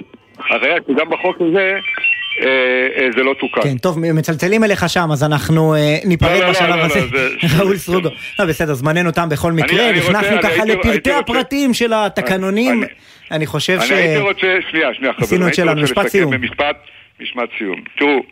הראיה 0.48 0.76
שגם 0.88 1.10
בחוק 1.10 1.36
הזה 1.40 1.78
אה, 2.40 2.46
אה, 2.96 3.08
זה 3.16 3.22
לא 3.22 3.34
תוקן. 3.40 3.60
כן, 3.62 3.78
טוב, 3.78 3.98
מצלצלים 3.98 4.64
אליך 4.64 4.88
שם, 4.88 5.08
אז 5.12 5.24
אנחנו 5.24 5.74
אה, 5.74 5.96
ניפרד 6.04 6.30
לא, 6.30 6.40
לא, 6.40 6.50
בשלב 6.50 6.76
לא, 6.76 6.82
הזה. 6.82 7.00
ראול 7.58 7.76
סרוגו. 7.76 8.08
בסדר, 8.48 8.74
זמננו 8.74 9.10
תם 9.10 9.28
בכל 9.28 9.52
מקרה, 9.52 9.92
נכנסנו 9.92 10.42
ככה 10.42 10.64
לפרטי 10.64 11.12
הפרטים 11.12 11.74
של 11.74 11.92
התקנונים. 11.92 12.84
אני 13.30 13.46
חושב 13.46 13.80
ש... 13.80 13.90
אני 13.90 14.00
הייתי 14.00 14.20
רוצה, 14.20 14.58
שנייה, 14.70 14.94
שנייה, 14.94 15.12
חברים. 15.12 15.24
עשינו 15.24 15.48
את 15.48 15.54
שלנו, 15.54 15.82
משפט 15.82 16.06
סיום. 16.06 16.32
משפט 17.20 17.48
סיום. 17.58 17.80
תראו, 17.98 18.22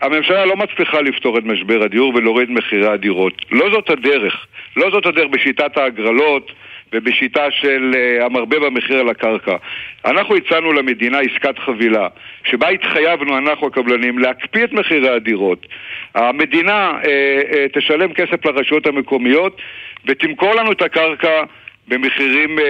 הממשלה 0.00 0.44
לא 0.44 0.56
מצליחה 0.56 1.00
לפתור 1.00 1.38
את 1.38 1.44
משבר 1.44 1.82
הדיור 1.82 2.14
ולהוריד 2.14 2.50
מחירי 2.50 2.88
הדירות. 2.88 3.42
לא 3.50 3.70
זאת 3.70 3.90
הדרך. 3.90 4.46
לא 4.76 4.90
זאת 4.90 5.06
הדרך 5.06 5.26
בשיטת 5.30 5.76
ההגרלות. 5.76 6.52
ובשיטה 6.92 7.50
של 7.50 7.92
uh, 7.94 8.24
המרבה 8.24 8.58
במחיר 8.58 8.98
על 8.98 9.08
הקרקע. 9.08 9.56
אנחנו 10.04 10.36
הצענו 10.36 10.72
למדינה 10.72 11.18
עסקת 11.18 11.58
חבילה, 11.58 12.08
שבה 12.44 12.68
התחייבנו, 12.68 13.38
אנחנו 13.38 13.66
הקבלנים, 13.66 14.18
להקפיא 14.18 14.64
את 14.64 14.72
מחירי 14.72 15.08
הדירות. 15.08 15.66
המדינה 16.14 16.92
uh, 17.02 17.04
uh, 17.04 17.78
תשלם 17.78 18.12
כסף 18.12 18.46
לרשויות 18.46 18.86
המקומיות 18.86 19.60
ותמכור 20.06 20.54
לנו 20.54 20.72
את 20.72 20.82
הקרקע 20.82 21.42
במחירים 21.88 22.58
uh, 22.58 22.62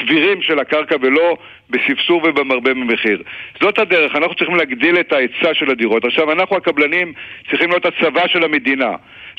סבירים 0.00 0.42
של 0.42 0.58
הקרקע 0.58 0.96
ולא 1.02 1.36
בספסור 1.70 2.22
ובמרבה 2.24 2.74
במחיר. 2.74 3.22
זאת 3.62 3.78
הדרך, 3.78 4.16
אנחנו 4.16 4.34
צריכים 4.34 4.56
להגדיל 4.56 5.00
את 5.00 5.12
ההיצע 5.12 5.54
של 5.54 5.70
הדירות. 5.70 6.04
עכשיו, 6.04 6.32
אנחנו 6.32 6.56
הקבלנים 6.56 7.12
צריכים 7.50 7.70
להיות 7.70 7.86
הצבא 7.86 8.28
של 8.28 8.44
המדינה. 8.44 8.90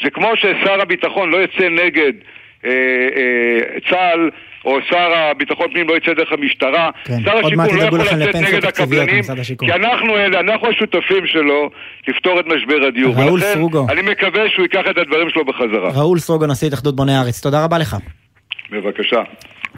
זה 0.03 0.09
כמו 0.09 0.31
ששר 0.35 0.81
הביטחון 0.81 1.29
לא 1.29 1.37
יצא 1.43 1.69
נגד 1.69 2.13
אה, 2.65 2.71
אה, 2.71 3.79
צה"ל 3.89 4.29
או 4.65 4.77
שר 4.89 5.13
הביטחון 5.13 5.67
פנים 5.71 5.87
לא 5.89 5.97
יצא 5.97 6.13
דרך 6.13 6.31
המשטרה. 6.31 6.89
כן. 7.03 7.17
שר 7.23 7.37
השיכון 7.37 7.77
לא 7.77 7.83
יכול 7.83 7.99
לצאת 7.99 8.35
נגד 8.35 8.65
הקבלנים, 8.65 9.23
כי 9.59 9.71
אנחנו 9.73 10.17
אלה, 10.17 10.39
אנחנו 10.39 10.67
השותפים 10.69 11.27
שלו 11.27 11.69
לפתור 12.07 12.39
את 12.39 12.45
משבר 12.47 12.87
הדיור. 12.87 13.15
ראול 13.15 13.33
ולכן, 13.33 13.53
סרוגו. 13.53 13.87
אני 13.89 14.01
מקווה 14.01 14.49
שהוא 14.49 14.63
ייקח 14.63 14.83
את 14.89 14.97
הדברים 14.97 15.29
שלו 15.29 15.45
בחזרה. 15.45 15.89
ראול 16.01 16.19
סרוגו, 16.19 16.45
נשיא 16.47 16.67
התאחדות 16.67 16.95
בוני 16.95 17.15
הארץ, 17.15 17.41
תודה 17.41 17.63
רבה 17.63 17.77
לך. 17.77 17.97
בבקשה. 18.71 19.21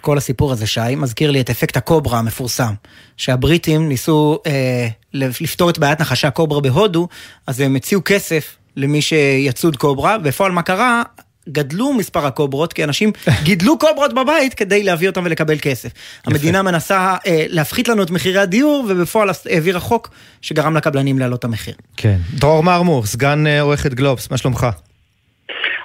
כל 0.02 0.18
הסיפור 0.18 0.52
הזה, 0.52 0.68
שי, 0.68 0.96
מזכיר 0.98 1.32
לי 1.32 1.42
את 1.42 1.50
אפקט 1.50 1.78
הקוברה 1.78 2.20
המפורסם, 2.20 2.74
שהבריטים 3.18 3.90
ניסו 3.90 4.40
אה, 4.48 4.88
לפתור 5.14 5.70
את 5.70 5.78
בעיית 5.78 6.02
נחשי 6.02 6.28
הקוברה 6.28 6.62
בהודו, 6.62 7.08
אז 7.48 7.60
הם 7.60 7.76
הציעו 7.76 8.02
כסף 8.06 8.58
למי 8.76 9.02
שיצוד 9.02 9.78
קוברה, 9.78 10.18
בפועל 10.18 10.52
מה 10.52 10.62
קרה? 10.62 11.04
גדלו 11.50 11.94
מספר 11.94 12.26
הקוברות, 12.26 12.74
כי 12.74 12.84
אנשים 12.84 13.12
גידלו 13.44 13.80
קוברות 13.80 14.14
בבית 14.14 14.54
כדי 14.54 14.84
להביא 14.84 15.10
אותם 15.10 15.22
ולקבל 15.26 15.58
כסף. 15.62 15.90
יפה. 15.90 16.32
המדינה 16.32 16.64
מנסה 16.64 17.16
אה, 17.28 17.46
להפחית 17.50 17.88
לנו 17.88 18.04
את 18.04 18.12
מחירי 18.12 18.40
הדיור, 18.40 18.86
ובפועל 18.90 19.30
העבירה 19.46 19.80
חוק 19.80 20.10
שגרם 20.42 20.78
לקבלנים 20.78 21.20
להעלות 21.20 21.40
את 21.40 21.44
המחיר. 21.44 21.74
כן. 21.98 22.18
דרור 22.34 22.64
מרמור, 22.64 23.06
סגן 23.06 23.48
אה, 23.48 23.62
עורכת 23.62 23.94
גלובס, 23.94 24.32
מה 24.32 24.38
שלומך? 24.38 24.68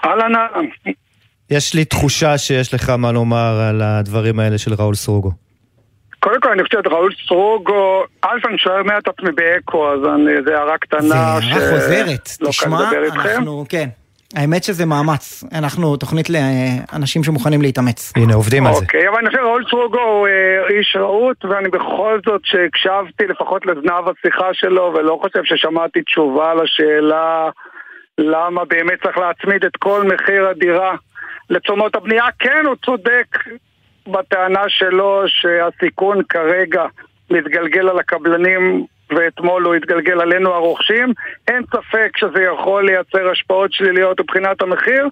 אהלן 0.04 0.32
אהלן. 0.36 0.66
יש 1.50 1.74
לי 1.74 1.84
תחושה 1.84 2.38
שיש 2.38 2.74
לך 2.74 2.90
מה 2.90 3.12
לומר 3.12 3.60
על 3.70 3.82
הדברים 3.82 4.40
האלה 4.40 4.58
של 4.58 4.70
ראול 4.78 4.94
סרוגו. 4.94 5.30
קודם 6.20 6.40
כל 6.40 6.48
אני 6.52 6.62
חושב 6.64 6.78
שראול 6.84 7.12
סרוגו, 7.28 8.04
אלף 8.24 8.46
אני 8.46 8.58
שומע 8.58 8.98
את 8.98 9.08
עצמי 9.08 9.30
באקו, 9.32 9.92
אז 9.92 10.00
זה 10.44 10.58
הערה 10.58 10.78
קטנה. 10.78 11.00
זה 11.00 11.14
הערה 11.14 11.70
חוזרת, 11.70 12.28
לא 12.40 12.48
תשמע, 12.48 12.90
אנחנו, 13.12 13.64
כן. 13.68 13.88
האמת 14.36 14.64
שזה 14.64 14.86
מאמץ, 14.86 15.44
אנחנו 15.58 15.96
תוכנית 15.96 16.26
לאנשים 16.30 17.24
שמוכנים 17.24 17.62
להתאמץ. 17.62 18.12
הנה, 18.16 18.34
עובדים 18.34 18.66
על 18.66 18.74
זה. 18.74 18.80
אוקיי, 18.80 19.08
אבל 19.08 19.18
אני 19.18 19.26
חושב 19.26 19.38
שראול 19.38 19.64
סרוגו 19.70 20.00
הוא 20.00 20.26
אה, 20.26 20.78
איש 20.78 20.96
רהוט, 20.96 21.44
ואני 21.44 21.68
בכל 21.68 22.18
זאת 22.26 22.40
שהקשבתי 22.44 23.26
לפחות 23.26 23.66
לזנב 23.66 24.04
השיחה 24.08 24.48
שלו, 24.52 24.94
ולא 24.94 25.18
חושב 25.22 25.40
ששמעתי 25.44 26.02
תשובה 26.02 26.54
לשאלה 26.54 27.50
למה 28.18 28.64
באמת 28.64 29.02
צריך 29.02 29.18
להצמיד 29.18 29.64
את 29.64 29.76
כל 29.78 30.02
מחיר 30.14 30.48
הדירה 30.48 30.94
לתשומות 31.50 31.96
הבנייה. 31.96 32.24
כן, 32.38 32.66
הוא 32.66 32.76
צודק 32.84 33.26
בטענה 34.06 34.68
שלו 34.68 35.22
שהסיכון 35.26 36.22
כרגע 36.28 36.84
מתגלגל 37.30 37.88
על 37.88 37.98
הקבלנים 37.98 38.86
ואתמול 39.10 39.62
הוא 39.62 39.74
התגלגל 39.74 40.20
עלינו 40.20 40.54
הרוכשים. 40.54 41.12
אין 41.48 41.62
ספק 41.66 42.16
שזה 42.16 42.42
יכול 42.42 42.86
לייצר 42.86 43.30
השפעות 43.30 43.72
שליליות 43.72 44.20
מבחינת 44.20 44.62
המחיר, 44.62 45.08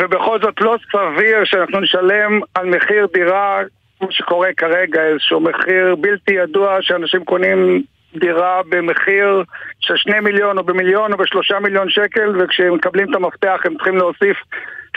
ובכל 0.00 0.38
זאת 0.42 0.60
לא 0.60 0.76
סביר 0.92 1.44
שאנחנו 1.44 1.80
נשלם 1.80 2.40
על 2.54 2.66
מחיר 2.66 3.06
דירה, 3.12 3.60
כמו 3.98 4.12
שקורה 4.12 4.48
כרגע, 4.56 5.02
איזשהו 5.02 5.40
מחיר 5.40 5.94
בלתי 5.94 6.34
ידוע 6.34 6.78
שאנשים 6.80 7.24
קונים 7.24 7.82
דירה 8.14 8.60
במחיר 8.68 9.42
של 9.80 9.96
שני 9.96 10.20
מיליון 10.20 10.58
או 10.58 10.64
במיליון 10.64 11.12
או 11.12 11.18
בשלושה 11.18 11.60
מיליון 11.60 11.90
שקל 11.90 12.32
וכשהם 12.38 12.74
מקבלים 12.74 13.10
את 13.10 13.16
המפתח 13.16 13.60
הם 13.64 13.74
צריכים 13.74 13.96
להוסיף 13.96 14.36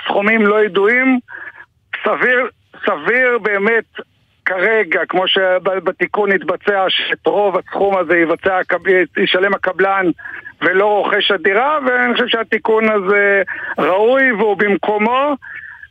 סכומים 0.05 0.47
לא 0.47 0.63
ידועים 0.63 1.19
סביר, 2.03 2.47
סביר 2.85 3.37
באמת 3.41 3.85
כרגע, 4.45 4.99
כמו 5.09 5.27
שבתיקון 5.27 6.31
יתבצע, 6.31 6.85
שאת 6.89 7.27
רוב 7.27 7.57
הסכום 7.57 7.97
הזה 7.97 8.17
יבצע, 8.17 8.59
ישלם 9.17 9.53
הקבלן 9.53 10.05
ולא 10.61 10.85
רוכש 10.85 11.31
הדירה, 11.31 11.79
ואני 11.85 12.13
חושב 12.13 12.27
שהתיקון 12.27 12.91
הזה 12.91 13.41
ראוי 13.77 14.31
והוא 14.31 14.57
במקומו. 14.57 15.35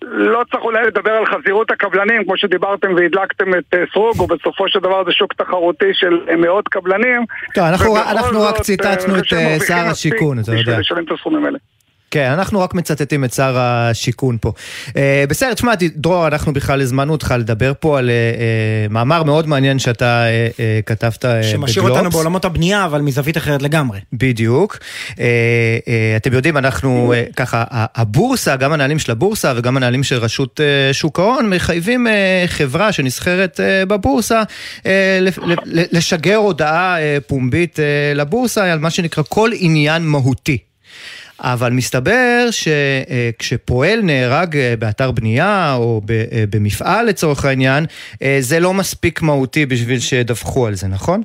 לא 0.02 0.42
צריך 0.50 0.64
אולי 0.64 0.86
לדבר 0.86 1.10
על 1.10 1.26
חזירות 1.26 1.70
הקבלנים, 1.70 2.24
כמו 2.24 2.36
שדיברתם 2.36 2.94
והדלקתם 2.94 3.54
את 3.54 3.74
אה, 3.74 3.84
סרוג, 3.92 4.20
ובסופו 4.20 4.68
של 4.68 4.78
דבר 4.78 5.04
זה 5.04 5.12
שוק 5.12 5.32
תחרותי 5.34 5.90
של 5.92 6.20
אה, 6.30 6.36
מאות 6.36 6.68
קבלנים. 6.68 7.24
טוב, 7.54 7.64
אנחנו, 7.64 7.96
אנחנו 7.96 8.42
רק 8.42 8.60
ציטטנו 8.60 9.18
את 9.18 9.32
אה, 9.32 9.56
שר 9.66 9.86
השיכון, 9.90 10.38
אתה 10.38 10.50
יודע. 10.50 10.60
בשביל 10.60 10.80
לשלם 10.80 11.04
את 11.04 11.10
הסכומים 11.12 11.44
האלה. 11.44 11.58
כן, 12.10 12.30
אנחנו 12.30 12.60
רק 12.60 12.74
מצטטים 12.74 13.24
את 13.24 13.32
שר 13.32 13.58
השיכון 13.58 14.38
פה. 14.40 14.52
Uh, 14.88 14.92
בסדר, 15.28 15.54
תשמע, 15.54 15.72
דרור, 15.96 16.26
אנחנו 16.26 16.52
בכלל 16.52 16.80
הזמנו 16.80 17.12
אותך 17.12 17.34
לדבר 17.38 17.72
פה 17.80 17.98
על 17.98 18.10
uh, 18.10 18.92
מאמר 18.92 19.22
מאוד 19.22 19.48
מעניין 19.48 19.78
שאתה 19.78 20.24
uh, 20.24 20.56
uh, 20.56 20.60
כתבת 20.86 21.24
uh, 21.24 21.28
בגלובס. 21.28 21.50
שמשאיר 21.50 21.88
אותנו 21.88 22.10
בעולמות 22.10 22.44
הבנייה, 22.44 22.84
אבל 22.84 23.00
מזווית 23.00 23.36
אחרת 23.36 23.62
לגמרי. 23.62 23.98
בדיוק. 24.12 24.78
Uh, 25.10 25.16
uh, 25.16 25.20
אתם 26.16 26.32
יודעים, 26.32 26.56
אנחנו 26.56 27.12
uh, 27.12 27.32
ככה, 27.34 27.64
הבורסה, 27.70 28.56
גם 28.56 28.72
הנהלים 28.72 28.98
של 28.98 29.12
הבורסה 29.12 29.52
וגם 29.56 29.76
הנהלים 29.76 30.02
של 30.02 30.16
רשות 30.16 30.60
uh, 30.60 30.94
שוק 30.94 31.20
ההון, 31.20 31.50
מחייבים 31.50 32.06
uh, 32.06 32.10
חברה 32.46 32.92
שנסחרת 32.92 33.60
uh, 33.60 33.86
בבורסה 33.86 34.42
uh, 34.78 34.86
לשגר 35.92 36.36
הודעה 36.36 36.96
uh, 36.96 37.00
פומבית 37.26 37.76
uh, 37.76 38.18
לבורסה 38.18 38.72
על 38.72 38.78
מה 38.78 38.90
שנקרא 38.90 39.22
כל 39.28 39.50
עניין 39.54 40.02
מהותי. 40.02 40.69
אבל 41.42 41.72
מסתבר 41.72 42.46
שכשפועל 42.50 44.00
נהרג 44.02 44.56
אה, 44.56 44.74
באתר 44.78 45.10
בנייה 45.10 45.74
או 45.76 46.00
אה, 46.10 46.44
במפעל 46.50 47.06
לצורך 47.06 47.44
העניין, 47.44 47.84
אה, 48.22 48.36
זה 48.40 48.60
לא 48.60 48.74
מספיק 48.74 49.22
מהותי 49.22 49.66
בשביל 49.66 49.98
שידווחו 49.98 50.66
על 50.66 50.74
זה, 50.74 50.88
נכון? 50.88 51.22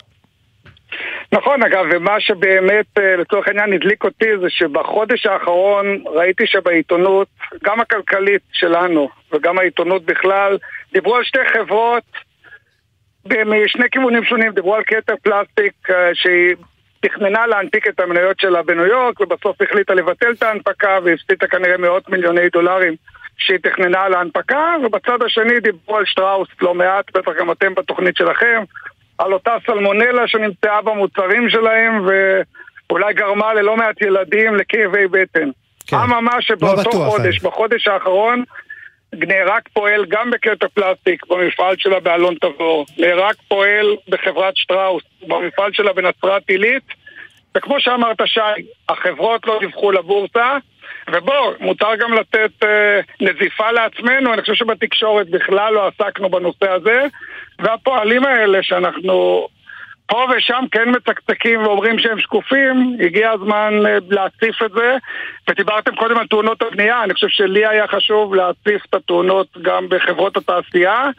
נכון, 1.32 1.64
אגב, 1.64 1.86
ומה 1.92 2.20
שבאמת 2.20 2.86
לצורך 3.20 3.48
העניין 3.48 3.74
הדליק 3.74 4.04
אותי 4.04 4.38
זה 4.42 4.50
שבחודש 4.50 5.26
האחרון 5.26 5.86
ראיתי 6.06 6.44
שבעיתונות, 6.48 7.28
גם 7.64 7.82
הכלכלית 7.82 8.42
שלנו 8.52 9.10
וגם 9.34 9.60
העיתונות 9.60 10.06
בכלל, 10.06 10.58
דיברו 10.94 11.16
על 11.16 11.24
שתי 11.24 11.40
חברות 11.54 12.04
משני 13.26 13.86
כיוונים 13.92 14.24
שונים, 14.24 14.52
דיברו 14.52 14.76
על 14.76 14.84
כתר 14.88 15.14
פלסטיק 15.24 15.74
שהיא 16.14 16.56
תכננה 17.08 17.48
להנפיק 17.48 17.88
את 17.88 18.00
המניות 18.00 18.40
שלה 18.40 18.64
בניו 18.64 18.86
יורק, 18.86 19.22
ובסוף 19.22 19.62
החליטה 19.62 19.94
לבטל 19.94 20.32
את 20.32 20.44
ההנפקה, 20.44 21.00
והפסידה 21.04 21.48
כנראה 21.48 21.78
מאות 21.78 22.10
מיליוני 22.10 22.50
דולרים 22.50 22.96
שהיא 23.38 23.58
תכננה 23.58 24.10
להנפקה, 24.10 24.76
ובצד 24.84 25.22
השני 25.26 25.60
דיברו 25.60 25.98
על 25.98 26.06
שטראוס 26.06 26.48
לא 26.62 26.74
מעט, 26.74 27.18
בטח 27.18 27.32
גם 27.40 27.52
אתם 27.52 27.74
בתוכנית 27.74 28.18
שלכם, 28.18 28.64
על 29.18 29.34
אותה 29.34 29.56
סלמונלה 29.66 30.28
שנמצאה 30.28 30.82
במוצרים 30.82 31.50
שלהם, 31.50 32.08
ואולי 32.90 33.14
גרמה 33.14 33.54
ללא 33.54 33.78
מעט 33.78 34.02
ילדים 34.02 34.56
לכאבי 34.56 35.08
בטן. 35.08 35.50
כן. 35.88 35.98
אממה 35.98 36.42
שבאותו 36.42 37.00
לא 37.00 37.10
חודש, 37.10 37.40
בחודש 37.40 37.88
האחרון, 37.88 38.44
נהרג 39.14 39.62
פועל 39.74 40.06
גם 40.06 40.32
בקטע 40.32 40.68
פלסטיק 40.68 41.26
במפעל 41.26 41.76
שלה 41.78 42.00
באלון 42.00 42.36
תבור, 42.36 42.86
נהרג 42.98 43.36
פועל 43.48 43.96
בחברת 44.10 44.58
שטראוס 44.58 45.04
במפעל 45.28 45.74
שלה 45.74 45.94
בנצרת 45.94 46.50
עילית, 46.50 46.84
וכמו 47.58 47.80
שאמרת 47.80 48.18
שי, 48.26 48.40
החברות 48.90 49.48
לא 49.48 49.58
דיווחו 49.60 49.92
לבורסה, 49.92 50.58
ובוא, 51.12 51.54
מותר 51.60 51.96
גם 52.00 52.14
לתת 52.14 52.64
אה, 52.64 53.00
נזיפה 53.22 53.72
לעצמנו, 53.72 54.34
אני 54.34 54.42
חושב 54.42 54.54
שבתקשורת 54.54 55.30
בכלל 55.30 55.74
לא 55.74 55.88
עסקנו 55.88 56.30
בנושא 56.30 56.72
הזה, 56.72 57.06
והפועלים 57.60 58.26
האלה 58.26 58.64
שאנחנו 58.64 59.48
פה 60.06 60.26
ושם 60.38 60.64
כן 60.72 60.90
מצקצקים 60.96 61.62
ואומרים 61.62 62.00
שהם 62.00 62.20
שקופים, 62.20 62.98
הגיע 63.06 63.32
הזמן 63.32 63.74
אה, 63.86 63.98
להציף 64.10 64.64
את 64.66 64.72
זה. 64.72 64.98
ודיברתם 65.50 65.96
קודם 65.96 66.18
על 66.18 66.28
תאונות 66.28 66.62
הבנייה, 66.62 67.04
אני 67.04 67.14
חושב 67.14 67.28
שלי 67.28 67.66
היה 67.66 67.88
חשוב 67.88 68.36
להציף 68.36 68.86
את 68.90 68.94
התאונות 68.94 69.48
גם 69.62 69.90
בחברות 69.90 70.38
התעשייה. 70.38 71.10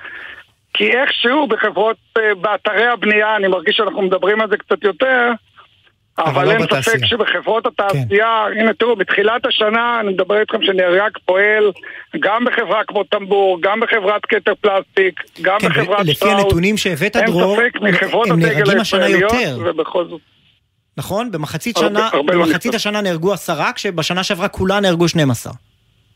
כי 0.75 0.92
איכשהו 0.92 1.46
בחברות, 1.46 1.96
אה, 2.18 2.35
באתרי 2.35 2.87
הבנייה, 2.87 3.37
אני 3.37 3.49
מרגיש 3.49 3.77
שאנחנו 3.77 4.03
מדברים 4.03 4.40
על 4.40 4.49
זה 4.49 4.57
קצת 4.57 4.85
יותר, 4.85 5.31
אבל 6.18 6.44
לא 6.44 6.50
אין 6.50 6.83
ספק 6.83 7.05
שבחברות 7.05 7.66
התעשייה, 7.66 8.46
כן. 8.55 8.61
הנה 8.61 8.74
תראו, 8.74 8.96
בתחילת 8.96 9.46
השנה 9.46 10.00
אני 10.00 10.12
מדבר 10.12 10.40
איתכם 10.40 10.59
שנהרג 10.62 11.11
פועל 11.24 11.72
גם 12.20 12.44
בחברה 12.44 12.81
כמו 12.87 13.05
טמבור, 13.05 13.59
גם 13.62 13.81
בחברת 13.81 14.22
כתר 14.29 14.52
פלסטיק, 14.61 15.22
גם 15.42 15.59
כן, 15.61 15.68
בחברת 15.68 15.87
שטראוס. 15.87 16.09
לפי 16.09 16.29
הנתונים 16.29 16.76
שהבאת, 16.76 17.16
דרור, 17.16 17.59
הם 18.31 18.40
נהרגים 18.40 18.81
השנה 18.81 19.09
יותר. 19.09 19.59
ובכל 19.64 20.05
זאת... 20.09 20.20
נכון? 20.96 21.31
במחצית, 21.31 21.76
שנה, 21.76 22.09
במחצית 22.26 22.74
השנה 22.74 23.00
נהרגו 23.00 23.33
עשרה, 23.33 23.72
כשבשנה 23.72 24.22
שעברה 24.22 24.48
כולה 24.48 24.81
נהרגו 24.81 25.09
12. 25.09 25.52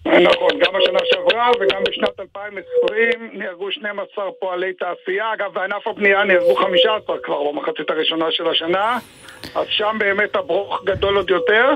נכון, 0.07 0.51
גם 0.59 0.73
בשנה 0.81 0.99
שעברה 1.05 1.51
וגם 1.61 1.83
בשנת 1.89 2.21
2020 2.21 3.31
נהרגו 3.33 3.73
12 3.73 4.25
פועלי 4.41 4.73
תעשייה. 4.73 5.25
אגב, 5.35 5.55
בענף 5.55 5.87
הבנייה 5.87 6.25
נהרגו 6.25 6.55
15 6.57 7.17
כבר 7.25 7.43
במחצית 7.53 7.91
הראשונה 7.91 8.27
של 8.31 8.49
השנה, 8.49 8.99
אז 9.55 9.67
שם 9.71 9.97
באמת 9.99 10.37
הברוך 10.37 10.83
גדול 10.85 11.17
עוד 11.17 11.31
יותר. 11.31 11.71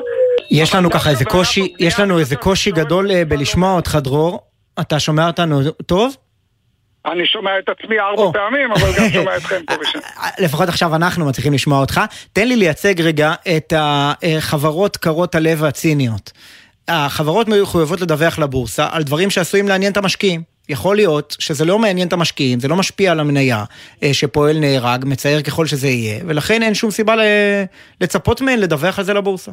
יש 0.51 0.75
לנו 0.75 0.91
ככה 0.91 1.11
איזה 1.11 1.25
קושי, 1.25 1.73
יש 1.81 2.01
לנו 2.01 2.19
איזה 2.19 2.37
קושי 2.37 2.71
גדול 2.71 3.11
אה, 3.11 3.25
בלשמוע 3.25 3.77
אותך, 3.77 3.99
דרור. 4.03 4.41
אתה 4.81 4.99
שומע 4.99 5.27
אותנו 5.27 5.61
טוב? 5.87 6.17
אני 7.07 7.27
שומע 7.27 7.59
את 7.59 7.69
עצמי 7.69 8.01
ארבע 8.01 8.23
oh. 8.23 8.33
פעמים, 8.33 8.73
אבל 8.73 8.89
גם 8.99 9.09
שומע 9.13 9.37
אתכם 9.37 9.61
פה 9.69 9.75
ושם. 9.81 9.99
לפחות 10.39 10.69
עכשיו 10.69 10.95
אנחנו 10.95 11.27
מצליחים 11.27 11.53
לשמוע 11.53 11.81
אותך. 11.81 12.01
תן 12.33 12.49
לי 12.49 12.57
לייצג 12.57 13.01
רגע 13.01 13.35
את 13.57 13.73
החברות 13.77 14.97
קרות 14.97 15.35
הלב 15.35 15.65
הציניות. 15.65 16.33
החברות 16.89 17.49
מחויבות 17.49 18.01
לדווח 18.01 18.39
לבורסה 18.39 18.87
על 18.93 19.03
דברים 19.03 19.31
שעשויים 19.31 19.69
לעניין 19.69 19.93
את 19.93 19.97
המשקיעים. 19.97 20.55
יכול 20.69 20.97
להיות 20.97 21.37
שזה 21.39 21.65
לא 21.65 21.79
מעניין 21.79 22.09
את 22.09 22.13
המשקיעים, 22.13 22.61
זה 22.61 22.69
לא 22.69 22.77
משפיע 22.77 23.13
על 23.13 23.21
המניה 23.21 23.65
אה, 24.03 24.15
שפועל 24.15 24.59
נהרג, 24.59 25.05
מצער 25.07 25.43
ככל 25.43 25.67
שזה 25.67 25.89
יהיה, 25.89 26.21
ולכן 26.27 26.63
אין 26.63 26.75
שום 26.75 26.91
סיבה 26.91 27.15
לצפות 28.01 28.41
מהן 28.41 28.59
לדווח 28.59 28.99
על 28.99 29.05
זה 29.05 29.15
לבורסה. 29.15 29.53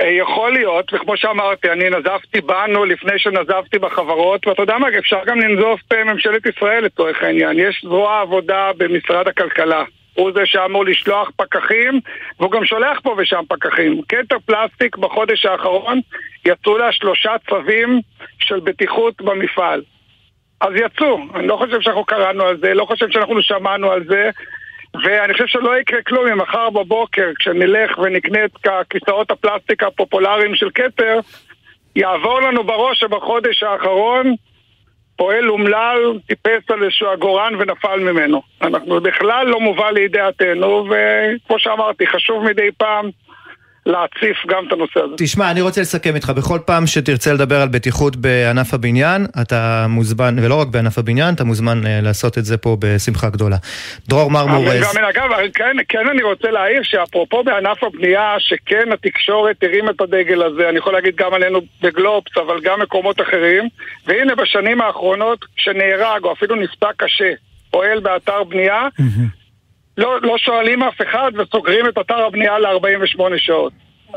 אה, 0.00 0.10
יכול 0.10 0.52
להיות, 0.52 0.94
וכמו 0.94 1.16
שאמרתי, 1.16 1.70
אני 1.70 1.90
נזפתי 1.90 2.40
בנו 2.40 2.84
לפני 2.84 3.18
שנזפתי 3.18 3.78
בחברות, 3.78 4.46
ואתה 4.46 4.62
יודע 4.62 4.78
מה, 4.78 4.86
אפשר 4.98 5.18
גם 5.26 5.40
לנזוף 5.40 5.80
בממשלת 5.90 6.46
ישראל 6.46 6.84
לצורך 6.84 7.22
העניין. 7.22 7.58
יש 7.58 7.84
זרוע 7.84 8.20
עבודה 8.20 8.70
במשרד 8.76 9.28
הכלכלה. 9.28 9.84
הוא 10.20 10.32
זה 10.32 10.40
שאמור 10.44 10.84
לשלוח 10.84 11.30
פקחים, 11.36 12.00
והוא 12.40 12.50
גם 12.50 12.64
שולח 12.64 13.00
פה 13.02 13.14
ושם 13.18 13.42
פקחים. 13.48 14.02
קטר 14.02 14.36
פלסטיק 14.46 14.96
בחודש 14.96 15.46
האחרון 15.46 16.00
יצאו 16.46 16.78
לה 16.78 16.92
שלושה 16.92 17.32
צווים 17.48 18.00
של 18.38 18.60
בטיחות 18.60 19.22
במפעל. 19.22 19.82
אז 20.60 20.72
יצאו, 20.74 21.18
אני 21.34 21.46
לא 21.46 21.56
חושב 21.56 21.80
שאנחנו 21.80 22.04
קראנו 22.04 22.44
על 22.44 22.56
זה, 22.56 22.74
לא 22.74 22.84
חושב 22.84 23.10
שאנחנו 23.10 23.42
שמענו 23.42 23.90
על 23.90 24.04
זה, 24.04 24.30
ואני 25.04 25.32
חושב 25.32 25.46
שלא 25.46 25.80
יקרה 25.80 26.02
כלום 26.02 26.26
אם 26.26 26.38
מחר 26.38 26.70
בבוקר, 26.70 27.30
כשנלך 27.38 27.98
ונקנה 27.98 28.44
את 28.44 28.66
כיסאות 28.90 29.30
הפלסטיק 29.30 29.82
הפופולריים 29.82 30.54
של 30.54 30.70
כתר, 30.74 31.18
יעבור 31.96 32.40
לנו 32.40 32.64
בראש 32.64 33.00
שבחודש 33.00 33.62
האחרון 33.62 34.34
פועל 35.20 35.50
אומלל 35.50 36.18
טיפס 36.26 36.70
על 36.70 36.82
איזשהו 36.82 37.08
עגורן 37.08 37.54
ונפל 37.58 38.00
ממנו. 38.00 38.42
אנחנו 38.62 39.00
בכלל 39.00 39.46
לא 39.46 39.60
מובא 39.60 39.90
לידיעתנו, 39.90 40.86
וכמו 40.86 41.58
שאמרתי, 41.58 42.06
חשוב 42.06 42.44
מדי 42.44 42.68
פעם 42.76 43.10
להציף 43.86 44.36
גם 44.46 44.64
את 44.68 44.72
הנושא 44.72 45.00
הזה. 45.00 45.14
תשמע, 45.18 45.50
אני 45.50 45.60
רוצה 45.60 45.80
לסכם 45.80 46.14
איתך, 46.14 46.30
בכל 46.36 46.58
פעם 46.66 46.86
שתרצה 46.86 47.32
לדבר 47.32 47.60
על 47.60 47.68
בטיחות 47.68 48.16
בענף 48.16 48.74
הבניין, 48.74 49.26
אתה 49.42 49.86
מוזמן, 49.88 50.36
ולא 50.42 50.60
רק 50.60 50.68
בענף 50.68 50.98
הבניין, 50.98 51.34
אתה 51.34 51.44
מוזמן 51.44 51.86
אה, 51.86 52.00
לעשות 52.02 52.38
את 52.38 52.44
זה 52.44 52.56
פה 52.56 52.76
בשמחה 52.80 53.30
גדולה. 53.30 53.56
דרור 54.08 54.30
מרמורז. 54.30 54.96
אגב, 55.10 55.30
כן, 55.54 55.76
כן 55.88 56.08
אני 56.10 56.22
רוצה 56.22 56.50
להעיר 56.50 56.80
שאפרופו 56.82 57.44
בענף 57.44 57.84
הבנייה, 57.84 58.34
שכן 58.38 58.92
התקשורת 58.92 59.56
הרים 59.62 59.90
את 59.90 60.00
הדגל 60.00 60.42
הזה, 60.42 60.68
אני 60.68 60.78
יכול 60.78 60.92
להגיד 60.92 61.16
גם 61.16 61.34
עלינו 61.34 61.60
בגלובס, 61.82 62.36
אבל 62.36 62.60
גם 62.62 62.80
מקומות 62.80 63.20
אחרים, 63.20 63.68
והנה 64.06 64.34
בשנים 64.34 64.80
האחרונות, 64.80 65.38
שנהרג 65.56 66.24
או 66.24 66.32
אפילו 66.32 66.54
נפצע 66.54 66.88
קשה, 66.96 67.32
פועל 67.70 68.00
באתר 68.00 68.44
בנייה, 68.44 68.88
לא, 70.00 70.18
לא 70.22 70.38
שואלים 70.38 70.82
אף 70.82 71.00
אחד 71.02 71.32
וסוגרים 71.38 71.88
את 71.88 71.98
אתר 71.98 72.18
הבנייה 72.18 72.58
ל-48 72.58 73.22
שעות. 73.36 73.72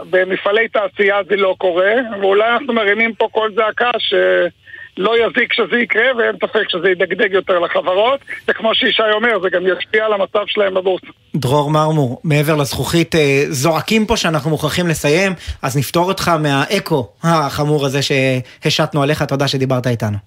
במפעלי 0.09 0.67
תעשייה 0.67 1.17
זה 1.29 1.35
לא 1.35 1.55
קורה, 1.57 1.91
ואולי 2.21 2.49
אנחנו 2.49 2.73
מרימים 2.73 3.15
פה 3.15 3.27
קול 3.31 3.53
זעקה 3.55 3.91
שלא 3.97 5.15
יזיק 5.17 5.53
שזה 5.53 5.77
יקרה, 5.77 6.15
ואין 6.17 6.35
ספק 6.35 6.69
שזה 6.69 6.89
ידגדג 6.89 7.33
יותר 7.33 7.59
לחברות, 7.59 8.19
וכמו 8.47 8.75
שישי 8.75 9.01
אומר, 9.13 9.39
זה 9.41 9.49
גם 9.49 9.61
ישפיע 9.67 10.05
על 10.05 10.13
המצב 10.13 10.43
שלהם 10.47 10.73
בבורסה. 10.73 11.07
דרור 11.35 11.71
מרמור, 11.71 12.21
מעבר 12.23 12.55
לזכוכית, 12.55 13.15
אה, 13.15 13.43
זועקים 13.49 14.05
פה 14.05 14.17
שאנחנו 14.17 14.49
מוכרחים 14.49 14.87
לסיים, 14.87 15.33
אז 15.61 15.77
נפתור 15.77 16.05
אותך 16.07 16.31
מהאקו 16.39 17.07
החמור 17.23 17.85
הזה 17.85 17.99
שהשתנו 18.01 19.03
עליך, 19.03 19.23
תודה 19.23 19.47
שדיברת 19.47 19.87
איתנו. 19.87 20.17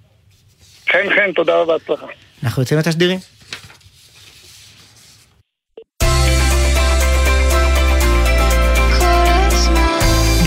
כן, 0.87 1.07
כן, 1.16 1.33
תודה 1.33 1.57
רבה, 1.61 1.75
הצלחה. 1.75 2.07
אנחנו 2.45 2.62
יוצאים 2.62 2.79
לתשדירים. 2.79 3.36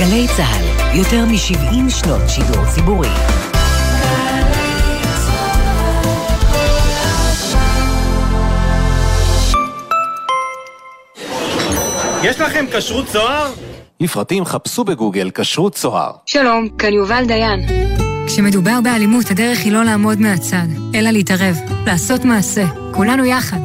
גלי 0.09 0.27
צה"ל, 0.27 0.97
יותר 0.97 1.25
מ-70 1.25 1.89
שנות 1.89 2.21
שידור 2.27 2.65
ציבורי. 2.65 3.07
יש 12.23 12.39
לכם 12.39 12.65
כשרות 12.71 13.07
צוהר? 13.07 13.51
לפרטים 13.99 14.45
חפשו 14.45 14.83
בגוגל 14.83 15.31
כשרות 15.33 15.75
צוהר. 15.75 16.11
שלום, 16.25 16.69
כאן 16.77 16.93
יובל 16.93 17.25
דיין. 17.27 17.65
כשמדובר 18.27 18.79
באלימות, 18.83 19.31
הדרך 19.31 19.59
היא 19.59 19.71
לא 19.71 19.83
לעמוד 19.83 20.19
מהצד, 20.19 20.67
אלא 20.95 21.09
להתערב, 21.09 21.57
לעשות 21.85 22.25
מעשה, 22.25 22.65
כולנו 22.93 23.25
יחד. 23.25 23.59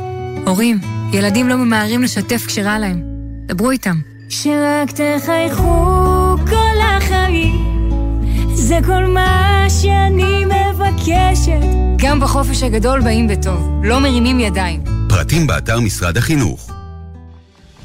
הורים, 0.47 0.79
ילדים 1.13 1.49
לא 1.49 1.57
ממהרים 1.57 2.03
לשתף 2.03 2.47
כשרע 2.47 2.79
להם. 2.79 3.03
דברו 3.47 3.71
איתם. 3.71 3.97
שרק 4.29 4.91
תחייכו 4.91 6.04
זה 8.55 8.79
כל 8.87 9.07
מה 9.07 9.67
שאני 9.69 10.45
מבקשת. 10.45 11.61
גם 11.97 12.21
בחופש 12.21 12.63
הגדול 12.63 13.01
באים 13.01 13.29
בטוב, 13.29 13.81
לא 13.83 14.01
מרימים 14.01 14.41
ידיים. 14.41 14.85
פרטים 15.09 15.47
באתר 15.47 15.81
משרד 15.81 16.17
החינוך. 16.17 16.71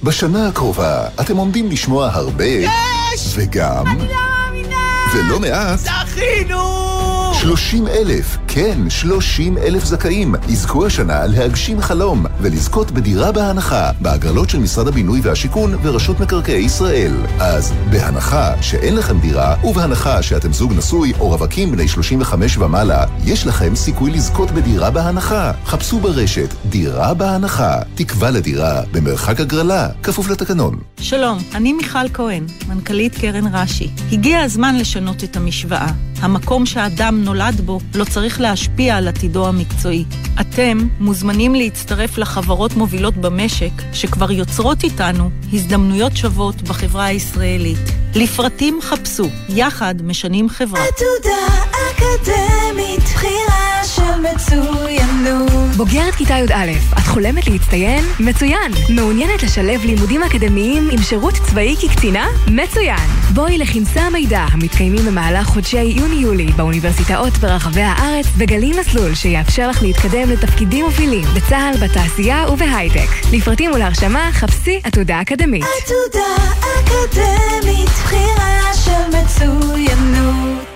בשנה 0.03 0.47
הקרובה 0.47 1.07
אתם 1.21 1.37
עומדים 1.37 1.69
לשמוע 1.71 2.09
הרבה... 2.13 2.45
יש! 2.45 3.33
וגם... 3.35 3.87
אני 3.87 3.99
לא 3.99 4.13
מאמינה! 4.13 4.77
ולא 5.13 5.39
מעט... 5.39 5.79
זכינו! 5.79 7.33
30 7.33 7.87
אלף 7.87 8.37
כן, 8.51 8.89
30 8.89 9.57
אלף 9.57 9.85
זכאים 9.85 10.35
יזכו 10.47 10.85
השנה 10.85 11.25
להגשים 11.27 11.81
חלום 11.81 12.25
ולזכות 12.41 12.91
בדירה 12.91 13.31
בהנחה 13.31 13.91
בהגרלות 14.01 14.49
של 14.49 14.59
משרד 14.59 14.87
הבינוי 14.87 15.19
והשיכון 15.23 15.75
ורשות 15.83 16.19
מקרקעי 16.19 16.63
ישראל. 16.63 17.11
אז 17.39 17.73
בהנחה 17.89 18.61
שאין 18.61 18.95
לכם 18.95 19.19
דירה 19.19 19.55
ובהנחה 19.63 20.23
שאתם 20.23 20.53
זוג 20.53 20.73
נשוי 20.73 21.13
או 21.19 21.27
רווקים 21.29 21.71
בני 21.71 21.87
35 21.87 22.57
ומעלה, 22.57 23.05
יש 23.25 23.47
לכם 23.47 23.75
סיכוי 23.75 24.11
לזכות 24.11 24.51
בדירה 24.51 24.91
בהנחה. 24.91 25.51
חפשו 25.65 25.99
ברשת 25.99 26.53
דירה 26.69 27.13
בהנחה. 27.13 27.77
תקווה 27.95 28.31
לדירה 28.31 28.81
במרחק 28.91 29.39
הגרלה, 29.39 29.87
כפוף 30.03 30.29
לתקנון. 30.29 30.79
שלום, 31.01 31.37
אני 31.55 31.73
מיכל 31.73 32.09
כהן, 32.13 32.45
מנכ"לית 32.67 33.17
קרן 33.17 33.55
רש"י. 33.55 33.89
הגיע 34.11 34.39
הזמן 34.39 34.75
לשנות 34.75 35.23
את 35.23 35.37
המשוואה. 35.37 35.91
המקום 36.21 36.65
שהאדם 36.65 37.23
נולד 37.23 37.61
בו 37.61 37.79
לא 37.95 38.03
צריך 38.03 38.41
להשפיע 38.49 38.97
על 38.97 39.07
עתידו 39.07 39.47
המקצועי. 39.47 40.05
אתם 40.41 40.77
מוזמנים 40.99 41.55
להצטרף 41.55 42.17
לחברות 42.17 42.73
מובילות 42.73 43.13
במשק 43.13 43.71
שכבר 43.93 44.31
יוצרות 44.31 44.83
איתנו 44.83 45.29
הזדמנויות 45.53 46.17
שוות 46.17 46.61
בחברה 46.61 47.05
הישראלית. 47.05 48.08
לפרטים 48.15 48.79
חפשו, 48.81 49.29
יחד 49.49 49.95
משנים 50.03 50.49
חברה. 50.49 50.81
עתודה 50.81 51.65
אקדמית, 51.69 53.03
בחירה 53.03 53.83
של 53.83 54.21
מצוינות. 54.21 55.75
בוגרת 55.77 56.15
כיתה 56.15 56.33
י"א, 56.33 56.71
את 56.93 57.05
חולמת 57.07 57.47
להצטיין? 57.47 58.05
מצוין! 58.19 58.71
מעוניינת 58.89 59.43
לשלב 59.43 59.85
לימודים 59.85 60.23
אקדמיים 60.23 60.89
עם 60.91 61.01
שירות 61.01 61.33
צבאי 61.33 61.75
כקצינה? 61.81 62.27
מצוין! 62.47 62.99
בואי 63.33 63.57
לכנסי 63.57 63.99
המידע 63.99 64.45
המתקיימים 64.51 65.05
במהלך 65.05 65.47
חודשי 65.47 65.81
יוני-יולי 65.81 66.45
באוניברסיטאות 66.45 67.33
ברחבי 67.33 67.81
הארץ 67.81 68.25
וגלי 68.37 68.71
מסלול 68.79 69.15
שיאפשר 69.15 69.69
לך 69.69 69.81
להתקדם 69.81 70.29
לתפקידים 70.29 70.85
מובילים 70.85 71.25
בצה"ל, 71.35 71.77
בתעשייה 71.77 72.45
ובהייטק. 72.51 73.09
לפרטים 73.33 73.71
ולהרשמה 73.71 74.29
חפשי 74.31 74.79
עתודה 74.83 75.21
אקדמית. 75.21 75.63
עתודה 75.63 76.35
אקדמית, 76.59 77.89
בחירה 78.03 78.73
של 78.73 79.17
מצוינות. 79.17 80.69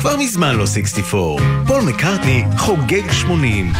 כבר 0.00 0.16
מזמן 0.16 0.56
לא 0.56 0.66
64. 0.66 1.42
פול 1.66 1.82
מקארטני 1.82 2.44
חוגג 2.56 3.12
80. 3.12 3.72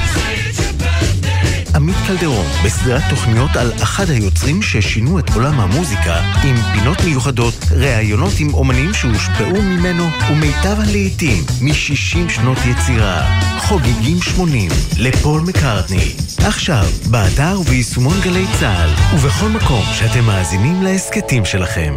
עמית 1.79 1.97
קלדרון, 2.07 2.47
בסדרת 2.64 3.03
תוכניות 3.11 3.57
על 3.57 3.72
אחד 3.83 4.11
היוצרים 4.11 4.62
ששינו 4.62 5.18
את 5.18 5.31
עולם 5.35 5.61
המוזיקה, 5.61 6.20
עם 6.45 6.57
פינות 6.72 7.05
מיוחדות, 7.05 7.55
ראיונות 7.70 8.33
עם 8.39 8.55
אומנים 8.55 8.95
שהושפעו 8.95 9.62
ממנו, 9.62 10.05
ומיטב 10.31 10.81
הלעיתים 10.81 11.45
מ-60 11.62 12.29
שנות 12.29 12.59
יצירה. 12.66 13.41
חוגגים 13.59 14.22
80 14.22 14.70
לפול 14.99 15.41
מקארטני. 15.41 16.12
עכשיו, 16.39 16.85
באתר 17.11 17.61
וביישומון 17.61 18.20
גלי 18.20 18.45
צה"ל, 18.61 19.16
ובכל 19.16 19.49
מקום 19.49 19.85
שאתם 19.93 20.24
מאזינים 20.24 20.83
להסכתים 20.83 21.45
שלכם. 21.45 21.95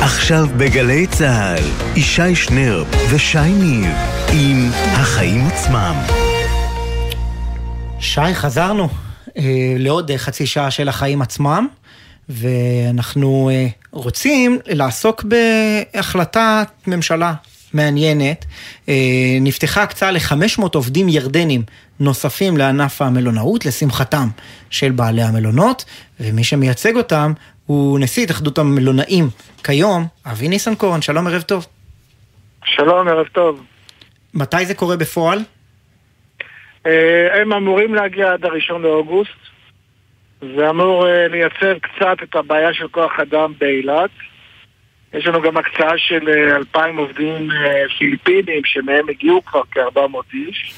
עכשיו 0.00 0.46
בגלי 0.56 1.06
צה"ל, 1.06 1.62
ישי 1.96 2.34
שנרב 2.34 2.86
ושי 3.10 3.52
ניב 3.52 3.92
עם 4.32 4.70
החיים 4.72 5.46
עצמם. 5.46 6.27
שי, 8.00 8.34
חזרנו 8.34 8.88
אה, 9.36 9.74
לעוד 9.78 10.10
אה, 10.10 10.18
חצי 10.18 10.46
שעה 10.46 10.70
של 10.70 10.88
החיים 10.88 11.22
עצמם, 11.22 11.66
ואנחנו 12.28 13.50
אה, 13.52 13.66
רוצים 13.90 14.58
לעסוק 14.66 15.24
בהחלטת 15.24 16.68
ממשלה 16.86 17.34
מעניינת. 17.74 18.44
אה, 18.88 18.94
נפתחה 19.40 19.82
הקצאה 19.82 20.10
ל-500 20.10 20.62
עובדים 20.74 21.08
ירדנים 21.08 21.62
נוספים 22.00 22.56
לענף 22.56 23.02
המלונאות, 23.02 23.66
לשמחתם 23.66 24.28
של 24.70 24.90
בעלי 24.90 25.22
המלונות, 25.22 25.84
ומי 26.20 26.44
שמייצג 26.44 26.96
אותם 26.96 27.32
הוא 27.66 27.98
נשיא 27.98 28.22
התאחדות 28.22 28.58
המלונאים 28.58 29.28
כיום, 29.64 30.06
אבי 30.26 30.48
ניסנקורן, 30.48 31.02
שלום, 31.02 31.26
ערב 31.26 31.42
טוב. 31.42 31.66
שלום, 32.64 33.08
ערב 33.08 33.26
טוב. 33.26 33.60
מתי 34.34 34.66
זה 34.66 34.74
קורה 34.74 34.96
בפועל? 34.96 35.42
אה, 36.86 37.40
הם 37.40 37.52
אמורים 37.52 37.94
להגיע 37.94 38.32
עד 38.32 38.44
הראשון 38.44 38.82
לאוגוסט. 38.82 39.38
זה 40.56 40.70
אמור 40.70 41.08
אה, 41.08 41.28
לייצר 41.28 41.78
קצת 41.78 42.16
את 42.22 42.36
הבעיה 42.36 42.74
של 42.74 42.88
כוח 42.88 43.20
אדם 43.20 43.52
באילת. 43.58 44.10
יש 45.12 45.26
לנו 45.26 45.42
גם 45.42 45.56
הקצאה 45.56 45.98
של 45.98 46.28
אה, 46.28 46.56
אלפיים 46.56 46.96
עובדים 46.96 47.48
פיליפינים, 47.98 48.64
שמהם 48.64 49.08
הגיעו 49.08 49.44
כבר 49.44 49.62
כ-400 49.70 50.34
איש. 50.34 50.74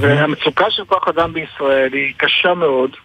והמצוקה 0.00 0.70
של 0.70 0.84
כוח 0.84 1.08
אדם 1.08 1.32
בישראל 1.32 1.92
היא 1.92 2.14
קשה 2.16 2.54
מאוד, 2.54 2.96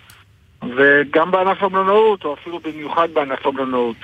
וגם 0.78 1.32
בענף 1.32 1.64
המלונאות, 1.64 2.26
או 2.26 2.34
אפילו 2.34 2.60
במיוחד 2.60 3.08
בענף 3.14 3.46
המלונאות. 3.46 3.96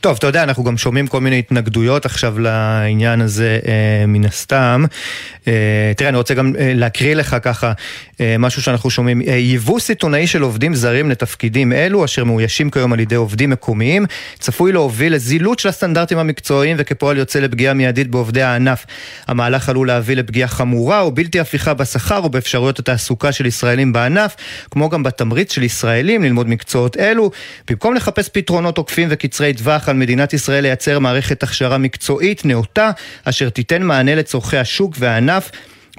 טוב, 0.00 0.16
אתה 0.18 0.26
יודע, 0.26 0.42
אנחנו 0.42 0.64
גם 0.64 0.76
שומעים 0.76 1.06
כל 1.06 1.20
מיני 1.20 1.38
התנגדויות 1.38 2.06
עכשיו 2.06 2.38
לעניין 2.38 3.20
הזה 3.20 3.58
אה, 3.66 4.06
מן 4.06 4.24
הסתם. 4.24 4.84
אה, 5.48 5.92
תראה, 5.96 6.08
אני 6.08 6.16
רוצה 6.16 6.34
גם 6.34 6.52
אה, 6.58 6.72
להקריא 6.74 7.14
לך 7.14 7.36
ככה 7.42 7.72
אה, 8.20 8.36
משהו 8.38 8.62
שאנחנו 8.62 8.90
שומעים. 8.90 9.22
אה, 9.28 9.34
יבוא 9.34 9.80
סיטונאי 9.80 10.26
של 10.26 10.42
עובדים 10.42 10.74
זרים 10.74 11.10
לתפקידים 11.10 11.72
אלו, 11.72 12.04
אשר 12.04 12.24
מאוישים 12.24 12.70
כיום 12.70 12.92
על 12.92 13.00
ידי 13.00 13.14
עובדים 13.14 13.50
מקומיים, 13.50 14.06
צפוי 14.38 14.72
להוביל 14.72 15.14
לזילות 15.14 15.58
של 15.58 15.68
הסטנדרטים 15.68 16.18
המקצועיים 16.18 16.76
וכפועל 16.78 17.16
יוצא 17.16 17.40
לפגיעה 17.40 17.74
מיידית 17.74 18.08
בעובדי 18.08 18.42
הענף. 18.42 18.86
המהלך 19.26 19.68
עלול 19.68 19.86
להביא 19.86 20.16
לפגיעה 20.16 20.48
חמורה 20.48 21.00
או 21.00 21.12
בלתי 21.12 21.40
הפיכה 21.40 21.74
בשכר 21.74 22.20
ובאפשרויות 22.24 22.78
התעסוקה 22.78 23.32
של 23.32 23.46
ישראלים 23.46 23.92
בענף, 23.92 24.36
כמו 24.70 24.88
גם 24.88 25.02
בתמריץ 25.02 25.52
של 25.52 25.62
ישראלים 25.62 26.22
ללמוד 26.22 26.48
מקצועות 26.48 26.96
אלו. 26.96 27.30
במקום 27.70 27.94
לחפש 27.94 28.28
פתרונות 28.28 28.78
עוקפים 28.78 29.08
וקצרי 29.10 29.54
טווח 29.54 29.87
על 29.88 29.96
מדינת 29.96 30.32
ישראל 30.32 30.62
לייצר 30.62 30.98
מערכת 30.98 31.42
הכשרה 31.42 31.78
מקצועית 31.78 32.44
נאותה, 32.44 32.90
אשר 33.24 33.48
תיתן 33.48 33.82
מענה 33.82 34.14
לצורכי 34.14 34.56
השוק 34.56 34.94
והענף 34.98 35.50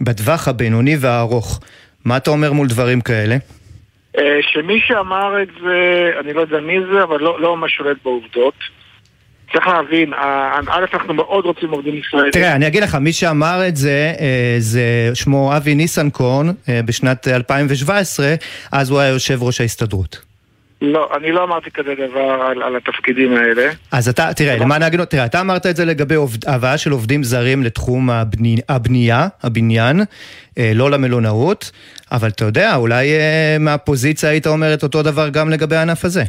בטווח 0.02 0.48
הבינוני 0.48 0.96
והארוך. 1.00 1.60
מה 2.06 2.18
אתה 2.18 2.32
אומר 2.32 2.54
מול 2.54 2.68
דברים 2.68 3.02
כאלה? 3.02 3.38
אה, 4.18 4.24
שמי 4.42 4.80
שאמר 4.88 5.42
את 5.42 5.48
זה, 5.62 6.12
אני 6.20 6.34
לא 6.34 6.42
יודע 6.42 6.60
מי 6.60 6.78
זה, 6.94 7.04
אבל 7.04 7.20
לא, 7.20 7.42
לא 7.42 7.58
ממש 7.58 7.76
שולט 7.76 7.98
בעובדות. 8.04 8.54
צריך 9.54 9.68
להבין, 9.68 10.14
א', 10.68 10.86
אנחנו 10.94 11.14
מאוד 11.14 11.46
רוצים 11.46 11.70
עובדים 11.70 11.96
ישראלים. 11.96 12.32
תראה, 12.32 12.56
אני 12.56 12.68
אגיד 12.68 12.84
לך, 12.84 12.96
מי 12.96 13.14
שאמר 13.14 13.68
את 13.68 13.76
זה, 13.76 14.14
אה, 14.20 14.56
זה 14.60 15.12
שמו 15.14 15.58
אבי 15.58 15.76
ניסנקורן 15.76 16.48
אה, 16.70 16.82
בשנת 16.86 17.28
2017, 17.28 18.36
אז 18.72 18.90
הוא 18.90 19.00
היה 19.00 19.10
יושב 19.10 19.44
ראש 19.44 19.62
ההסתדרות. 19.62 20.29
לא, 20.82 21.10
אני 21.18 21.32
לא 21.32 21.44
אמרתי 21.44 21.72
כזה 21.72 21.96
דבר 21.96 22.42
על, 22.42 22.64
על 22.64 22.76
התפקידים 22.76 23.38
האלה. 23.38 23.72
אז 23.92 24.10
אתה, 24.10 24.34
תראה, 24.34 24.58
למען 24.58 24.82
ההגינות, 24.82 25.10
תראה, 25.10 25.26
אתה 25.26 25.42
אמרת 25.42 25.66
את 25.66 25.76
זה 25.76 25.86
לגבי 25.86 26.16
עובד, 26.16 26.48
הבאה 26.48 26.78
של 26.78 26.92
עובדים 26.92 27.24
זרים 27.24 27.64
לתחום 27.64 28.10
הבני, 28.10 28.56
הבנייה, 28.70 29.28
הבניין, 29.44 30.00
אה, 30.58 30.72
לא 30.76 30.92
למלונאות, 30.92 31.72
אבל 32.12 32.28
אתה 32.28 32.46
יודע, 32.46 32.76
אולי 32.76 33.12
אה, 33.12 33.58
מהפוזיציה 33.60 34.30
היית 34.30 34.48
אומר 34.48 34.74
את 34.74 34.84
אותו 34.84 35.04
דבר 35.04 35.30
גם 35.30 35.50
לגבי 35.50 35.76
הענף 35.76 36.06
הזה. 36.06 36.24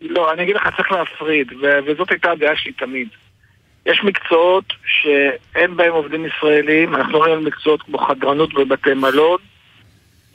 לא, 0.00 0.32
אני 0.32 0.42
אגיד 0.42 0.56
לך, 0.56 0.62
צריך 0.76 0.92
להפריד, 0.92 1.52
וזאת 1.86 2.10
הייתה 2.10 2.30
הדעה 2.30 2.56
שלי 2.56 2.72
תמיד. 2.72 3.08
יש 3.86 4.00
מקצועות 4.04 4.64
שאין 4.86 5.76
בהם 5.76 5.92
עובדים 5.92 6.26
ישראלים, 6.26 6.94
אנחנו 6.94 7.18
רואים 7.18 7.44
מקצועות 7.44 7.82
כמו 7.82 7.98
חדרנות 7.98 8.54
בבתי 8.54 8.94
מלון, 8.94 9.38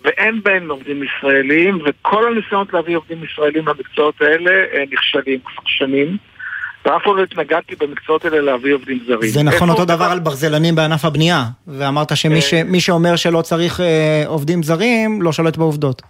ואין 0.03 0.41
בהם 0.43 0.71
עובדים 0.71 1.03
ישראלים, 1.03 1.79
וכל 1.85 2.27
הניסיונות 2.27 2.73
להביא 2.73 2.97
עובדים 2.97 3.23
ישראלים 3.23 3.67
למקצועות 3.67 4.21
האלה 4.21 4.51
אה, 4.51 4.83
נכשלים 4.91 5.39
כבר 5.39 5.63
שנים. 5.65 6.17
ואף 6.85 7.03
פעם 7.03 7.17
לא 7.17 7.23
התנגדתי 7.23 7.75
במקצועות 7.75 8.25
האלה 8.25 8.41
להביא 8.41 8.73
עובדים 8.73 8.99
זרים. 9.05 9.29
זה 9.29 9.43
נכון 9.43 9.69
אותו 9.69 9.85
דבר 9.85 10.05
על 10.05 10.19
ברזלנים 10.19 10.75
בענף 10.75 11.05
הבנייה, 11.05 11.43
ואמרת 11.67 12.17
שמי 12.17 12.39
אה. 12.75 12.79
שאומר 12.79 13.15
שלא 13.15 13.41
צריך 13.41 13.79
אה, 13.79 14.23
עובדים 14.27 14.63
זרים, 14.63 15.21
לא 15.21 15.31
שולט 15.31 15.57
בעובדות. 15.57 16.01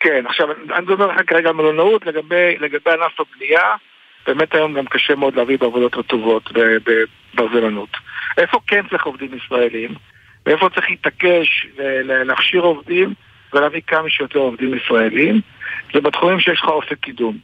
כן, 0.00 0.24
עכשיו 0.26 0.46
אני 0.74 0.86
מדבר 0.86 1.06
לך 1.06 1.20
כרגע 1.26 1.48
על 1.48 1.54
מלונאות, 1.54 2.06
לגבי, 2.06 2.56
לגבי 2.60 2.90
ענף 2.90 3.20
הבנייה, 3.20 3.62
באמת 4.26 4.54
היום 4.54 4.74
גם 4.74 4.86
קשה 4.86 5.14
מאוד 5.14 5.36
להביא 5.36 5.58
בעבודות 5.58 5.96
רטובות 5.96 6.50
בברזלנות. 7.34 7.88
איפה 8.38 8.58
כן 8.66 8.82
צריך 8.90 9.06
עובדים 9.06 9.30
ישראלים? 9.34 9.94
ואיפה 10.46 10.68
צריך 10.74 10.90
להתעקש 10.90 11.66
להכשיר 12.02 12.62
עובדים 12.62 13.14
ולהביא 13.52 13.80
כמה 13.86 14.10
שיותר 14.10 14.38
עובדים 14.38 14.74
ישראלים, 14.74 15.40
זה 15.94 16.00
בתחומים 16.00 16.40
שיש 16.40 16.60
לך 16.62 16.68
אופק 16.68 16.98
קידום. 17.00 17.38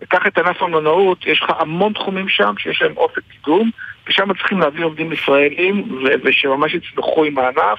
וקח 0.00 0.26
את 0.26 0.38
ענף 0.38 0.62
המלונאות, 0.62 1.26
יש 1.26 1.42
לך 1.42 1.50
המון 1.58 1.92
תחומים 1.92 2.28
שם 2.28 2.54
שיש 2.58 2.82
להם 2.82 2.96
אופק 2.96 3.22
קידום, 3.32 3.70
ושם 4.06 4.34
צריכים 4.34 4.60
להביא 4.60 4.84
עובדים 4.84 5.12
ישראלים 5.12 6.04
ושממש 6.24 6.74
יצלחו 6.74 7.24
עם 7.24 7.38
הענף, 7.38 7.78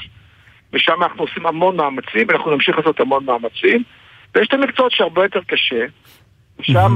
ושם 0.74 1.03
אנחנו 1.03 1.24
עושים 1.24 1.45
המון 1.45 1.76
מאמצים, 1.76 2.28
ואנחנו 2.28 2.51
נמשיך 2.51 2.78
לעשות 2.78 2.99
המון 2.99 3.26
מאמצים. 3.26 3.84
ויש 4.36 4.47
את 4.47 4.53
המקצועות 4.53 4.91
שהרבה 4.91 5.24
יותר 5.24 5.39
קשה, 5.47 5.86
שם 6.61 6.95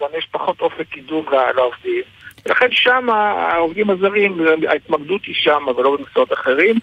גם 0.00 0.08
יש 0.18 0.28
פחות 0.30 0.60
אופק 0.60 0.88
קידום 0.88 1.26
לעובדים. 1.56 2.02
ולכן 2.46 2.66
שם 2.70 3.10
העובדים 3.10 3.90
הזרים, 3.90 4.40
ההתמקדות 4.68 5.24
היא 5.24 5.34
שם 5.34 5.62
ולא 5.76 5.96
במקצועות 5.96 6.32
אחרים. 6.32 6.76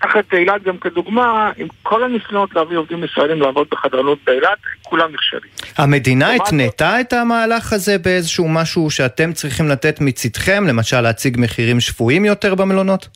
קח 0.00 0.16
את 0.18 0.34
אילת 0.34 0.62
גם 0.62 0.78
כדוגמה, 0.78 1.50
עם 1.56 1.66
כל 1.82 2.04
הניסיונות 2.04 2.54
להביא 2.54 2.76
עובדים 2.76 3.04
ישראלים 3.04 3.40
לעבוד 3.40 3.66
בחדרנות 3.70 4.18
באילת, 4.26 4.58
כולם 4.82 5.12
נכשלים. 5.12 5.50
המדינה 5.78 6.32
התנתה 6.32 7.00
את 7.00 7.12
המהלך 7.12 7.72
הזה 7.72 7.98
באיזשהו 7.98 8.48
משהו 8.48 8.90
שאתם 8.90 9.32
צריכים 9.32 9.68
לתת 9.68 10.00
מצדכם, 10.00 10.64
למשל 10.68 11.00
להציג 11.00 11.36
מחירים 11.40 11.80
שפויים 11.80 12.24
יותר 12.24 12.54
במלונות? 12.54 13.08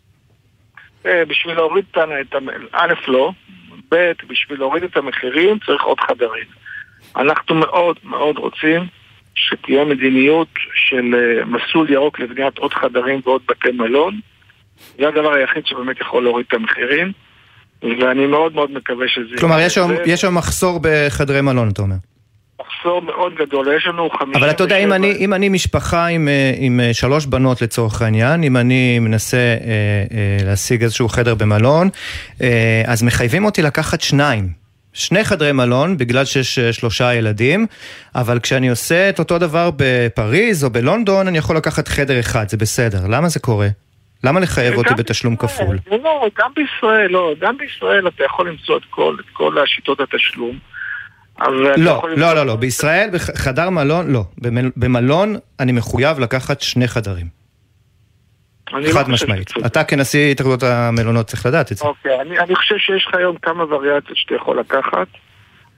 אה, 1.06 1.24
בשביל 1.28 1.54
להוריד 1.54 1.84
את 1.90 1.96
ה... 1.96 2.04
א', 2.72 2.92
לא, 3.08 3.32
ב', 3.90 4.12
בשביל 4.28 4.58
להוריד 4.58 4.82
את 4.84 4.96
המחירים 4.96 5.58
צריך 5.66 5.82
עוד 5.82 6.00
חדרים. 6.00 6.46
אנחנו 7.16 7.54
מאוד 7.54 7.96
מאוד 8.04 8.38
רוצים 8.38 8.86
שתהיה 9.34 9.84
מדיניות 9.84 10.48
של 10.74 11.14
אה, 11.14 11.44
מסלול 11.44 11.90
ירוק 11.90 12.20
לבניית 12.20 12.58
עוד 12.58 12.74
חדרים 12.74 13.20
ועוד 13.24 13.42
בתי 13.48 13.70
מלון. 13.72 14.20
זה 14.98 15.08
הדבר 15.08 15.32
היחיד 15.32 15.66
שבאמת 15.66 16.00
יכול 16.00 16.24
להוריד 16.24 16.46
את 16.48 16.54
המחירים, 16.54 17.12
ואני 17.82 18.26
מאוד 18.26 18.54
מאוד 18.54 18.70
מקווה 18.70 19.08
שזה... 19.08 19.36
כלומר, 19.38 19.60
יש 19.60 19.78
היום, 19.78 19.90
יש 20.06 20.24
היום 20.24 20.34
מחסור 20.34 20.80
בחדרי 20.82 21.40
מלון, 21.40 21.68
אתה 21.68 21.82
אומר. 21.82 21.96
מחסור 22.60 23.02
מאוד 23.02 23.32
גדול, 23.34 23.76
יש 23.76 23.86
לנו 23.86 24.10
חמישה... 24.10 24.38
אבל 24.38 24.50
אתה 24.50 24.62
יודע, 24.64 24.76
אם 24.76 24.92
אני, 24.92 25.12
אם 25.12 25.34
אני 25.34 25.48
משפחה 25.48 26.06
עם, 26.06 26.28
אה, 26.28 26.52
עם 26.56 26.80
אה, 26.80 26.94
שלוש 26.94 27.26
בנות 27.26 27.62
לצורך 27.62 28.02
העניין, 28.02 28.42
אם 28.42 28.56
אני 28.56 28.98
מנסה 28.98 29.36
אה, 29.36 29.44
אה, 30.16 30.44
להשיג 30.46 30.82
איזשהו 30.82 31.08
חדר 31.08 31.34
במלון, 31.34 31.88
אה, 32.42 32.82
אז 32.86 33.02
מחייבים 33.02 33.44
אותי 33.44 33.62
לקחת 33.62 34.00
שניים. 34.00 34.64
שני 34.92 35.24
חדרי 35.24 35.52
מלון, 35.52 35.96
בגלל 35.96 36.24
שיש 36.24 36.58
אה, 36.58 36.72
שלושה 36.72 37.14
ילדים, 37.14 37.66
אבל 38.14 38.38
כשאני 38.38 38.68
עושה 38.68 39.08
את 39.08 39.18
אותו 39.18 39.38
דבר 39.38 39.70
בפריז 39.76 40.64
או 40.64 40.70
בלונדון, 40.70 41.28
אני 41.28 41.38
יכול 41.38 41.56
לקחת 41.56 41.88
חדר 41.88 42.20
אחד, 42.20 42.48
זה 42.48 42.56
בסדר. 42.56 42.98
למה 43.08 43.28
זה 43.28 43.40
קורה? 43.40 43.68
למה 44.24 44.40
לחייב 44.40 44.74
אותי 44.74 44.94
בתשלום 44.94 45.36
כפול? 45.36 45.78
לא, 45.90 46.28
גם 46.38 46.50
בישראל, 46.56 47.10
לא, 47.10 47.34
גם 47.40 47.58
בישראל 47.58 48.08
אתה 48.08 48.24
יכול 48.24 48.48
למצוא 48.48 48.76
את 48.76 48.82
כל, 48.90 49.16
את 49.20 49.24
כל 49.32 49.58
השיטות 49.58 50.00
התשלום. 50.00 50.58
לא, 51.40 52.02
לא, 52.16 52.34
לא, 52.34 52.46
לא, 52.46 52.56
בישראל, 52.56 53.10
בחדר 53.12 53.70
מלון, 53.70 54.12
לא. 54.12 54.22
במלון 54.76 55.36
אני 55.60 55.72
מחויב 55.72 56.18
לקחת 56.18 56.60
שני 56.60 56.88
חדרים. 56.88 57.26
לא 58.72 58.92
חד 58.92 59.08
משמעית. 59.08 59.50
אתה 59.66 59.84
כנשיא 59.84 60.32
התאחדות 60.32 60.62
המלונות 60.62 61.26
צריך 61.26 61.46
לדעת 61.46 61.72
את 61.72 61.76
זה. 61.76 61.84
אוקיי, 61.84 62.20
אני, 62.20 62.38
אני 62.38 62.54
חושב 62.54 62.78
שיש 62.78 63.06
לך 63.08 63.14
היום 63.14 63.36
כמה 63.36 63.64
וריאציות 63.64 64.16
שאתה 64.16 64.34
יכול 64.34 64.60
לקחת. 64.60 65.06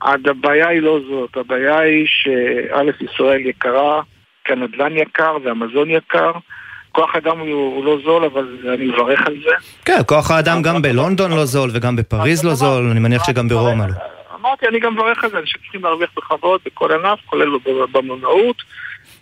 הבעיה 0.01 0.67
היא 0.67 0.81
לא 0.81 0.99
זאת, 1.09 1.37
הבעיה 1.37 1.79
היא 1.79 2.05
שא' 2.07 3.03
ישראל 3.11 3.45
יקרה, 3.45 4.01
כי 4.45 4.53
הנדל"ן 4.53 4.97
יקר 4.97 5.37
והמזון 5.43 5.89
יקר. 5.89 6.31
כוח 6.97 7.15
האדם 7.15 7.39
הוא, 7.39 7.75
הוא 7.75 7.85
לא 7.85 7.97
זול, 8.03 8.25
אבל 8.25 8.47
אני 8.73 8.85
מברך 8.85 9.27
על 9.27 9.35
זה. 9.43 9.51
כן, 9.85 9.99
כוח 10.05 10.31
האדם 10.31 10.61
גם 10.61 10.81
בלונדון 10.81 11.31
לא 11.31 11.45
זול 11.45 11.69
וגם 11.73 11.95
בפריז 11.95 12.43
לא 12.43 12.53
זול, 12.53 12.89
אני 12.91 12.99
מניח 12.99 13.23
שגם 13.23 13.47
ברומא 13.47 13.83
לא. 13.83 13.93
אמרתי, 14.39 14.67
אני 14.67 14.79
גם 14.79 14.93
מברך 14.93 15.23
על 15.23 15.29
זה, 15.29 15.39
אנשים 15.39 15.61
צריכים 15.61 15.83
להרוויח 15.83 16.09
בכבוד 16.17 16.61
בכל 16.65 16.91
ענף, 16.91 17.19
כולל 17.25 17.49
במלונאות. 17.91 18.55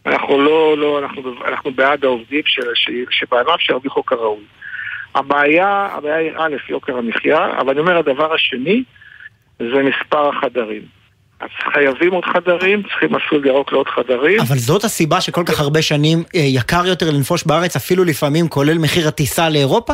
אנחנו 0.06 0.42
לא, 0.42 0.78
לא, 0.78 1.00
אנחנו, 1.00 1.22
אנחנו 1.48 1.72
בעד 1.72 2.06
העובדים 2.06 2.42
שבענף 3.10 3.60
שירוויחו 3.60 4.06
כראוי. 4.06 4.44
הבעיה, 5.16 5.88
הבעיה 5.92 6.16
היא 6.16 6.32
א', 6.38 6.56
יוקר 6.70 6.98
המחיה, 6.98 7.60
אבל 7.60 7.70
אני 7.70 7.80
אומר, 7.80 7.98
הדבר 7.98 8.34
השני 8.34 8.84
זה 9.60 9.84
מספר 9.84 10.30
החדרים. 10.30 10.82
אז 11.46 11.74
חייבים 11.74 12.14
עוד 12.14 12.26
חדרים, 12.26 12.84
צריכים 12.84 13.10
מסלול 13.14 13.46
ירוק 13.46 13.72
לעוד 13.72 13.88
חדרים. 13.88 14.40
אבל 14.40 14.58
זאת 14.58 14.84
הסיבה 14.84 15.22
שכל 15.22 15.44
כך 15.46 15.60
הרבה 15.60 15.82
שנים 15.82 16.24
אה, 16.36 16.40
יקר 16.40 16.86
יותר 16.86 17.12
לנפוש 17.12 17.44
בארץ, 17.44 17.76
אפילו 17.76 18.04
לפעמים 18.04 18.48
כולל 18.48 18.78
מחיר 18.78 19.08
הטיסה 19.08 19.50
לאירופה? 19.50 19.94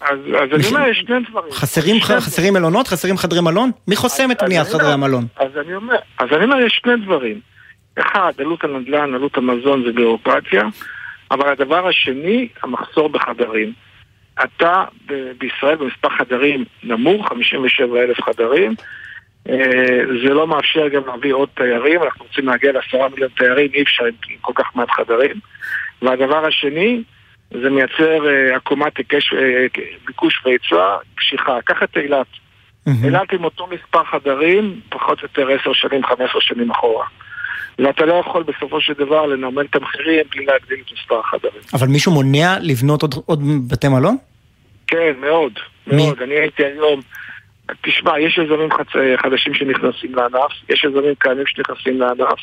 אז, 0.00 0.18
אז 0.42 0.48
אני 0.54 0.66
אומר, 0.66 0.88
יש 0.88 0.98
שני 1.06 1.16
דברים. 1.30 1.52
חסרים, 1.52 2.00
ח... 2.00 2.10
חסרים 2.10 2.54
מלונות? 2.54 2.88
חסרים 2.88 3.16
חדרי 3.16 3.40
מלון? 3.40 3.70
מי 3.88 3.96
חוסם 3.96 4.30
את 4.30 4.42
בניית 4.42 4.66
חדרי 4.66 4.92
המלון? 4.92 5.26
אז 5.36 5.50
אני 5.56 5.74
אומר, 5.74 5.96
אז 6.18 6.28
אני 6.32 6.44
אומר, 6.44 6.60
יש 6.60 6.80
שני 6.82 6.96
דברים. 7.04 7.40
אחד, 7.98 8.32
עלות 8.38 8.64
הנדל"ן, 8.64 9.14
עלות 9.14 9.36
המזון 9.36 9.84
זה 9.86 9.92
ביורוקרטיה, 9.92 10.62
אבל 11.30 11.48
הדבר 11.48 11.88
השני, 11.88 12.48
המחסור 12.62 13.08
בחדרים. 13.08 13.72
אתה 14.44 14.84
בישראל 15.38 15.76
במספר 15.76 16.08
חדרים 16.18 16.64
נמוך, 16.82 17.28
57 17.28 18.00
אלף 18.02 18.22
חדרים, 18.22 18.74
זה 20.22 20.34
לא 20.34 20.46
מאפשר 20.46 20.88
גם 20.88 21.02
להביא 21.06 21.34
עוד 21.34 21.48
תיירים, 21.54 22.02
אנחנו 22.02 22.24
רוצים 22.24 22.46
להגיע 22.46 22.72
לעשרה 22.72 23.08
מיליון 23.08 23.30
תיירים, 23.36 23.70
אי 23.74 23.82
אפשר 23.82 24.04
עם 24.04 24.36
כל 24.40 24.52
כך 24.54 24.76
מעט 24.76 24.90
חדרים. 24.90 25.40
והדבר 26.02 26.46
השני, 26.46 27.02
זה 27.50 27.70
מייצר 27.70 28.28
אה, 28.28 28.56
עקומת 28.56 28.92
אה, 29.00 29.66
ביקוש 30.06 30.42
והיצע, 30.44 30.96
קשיחה. 31.14 31.58
קח 31.64 31.82
את 31.82 31.96
אילת. 31.96 32.26
אילת 33.04 33.32
עם 33.32 33.44
אותו 33.44 33.66
מספר 33.66 34.04
חדרים, 34.04 34.80
פחות 34.88 35.18
או 35.18 35.24
יותר 35.24 35.48
עשר 35.50 35.72
שנים, 35.72 36.04
חמש 36.04 36.30
עשר 36.30 36.40
שנים 36.40 36.70
אחורה. 36.70 37.06
ואתה 37.78 38.06
לא 38.06 38.14
יכול 38.14 38.42
בסופו 38.42 38.80
של 38.80 38.92
דבר 38.92 39.26
לנרמל 39.26 39.66
את 39.70 39.76
המחירים 39.76 40.24
בלי 40.30 40.44
להגדיל 40.46 40.78
את 40.86 40.92
מספר 40.92 41.20
החדרים. 41.20 41.62
אבל 41.74 41.86
מישהו 41.86 42.12
מונע 42.12 42.56
לבנות 42.60 43.02
עוד, 43.02 43.14
עוד 43.26 43.40
בתי 43.68 43.88
מלון? 43.88 44.16
כן, 44.86 45.12
מאוד. 45.20 45.52
מאוד. 45.86 46.22
אני 46.22 46.34
הייתי 46.34 46.64
היום... 46.64 47.00
תשמע, 47.82 48.20
יש 48.20 48.38
יזמים 48.38 48.68
חדשים 49.16 49.54
שנכנסים 49.54 50.14
לענף, 50.14 50.52
יש 50.68 50.84
יזמים 50.84 51.14
קיימים 51.18 51.46
שנכנסים 51.46 52.00
לענף. 52.00 52.38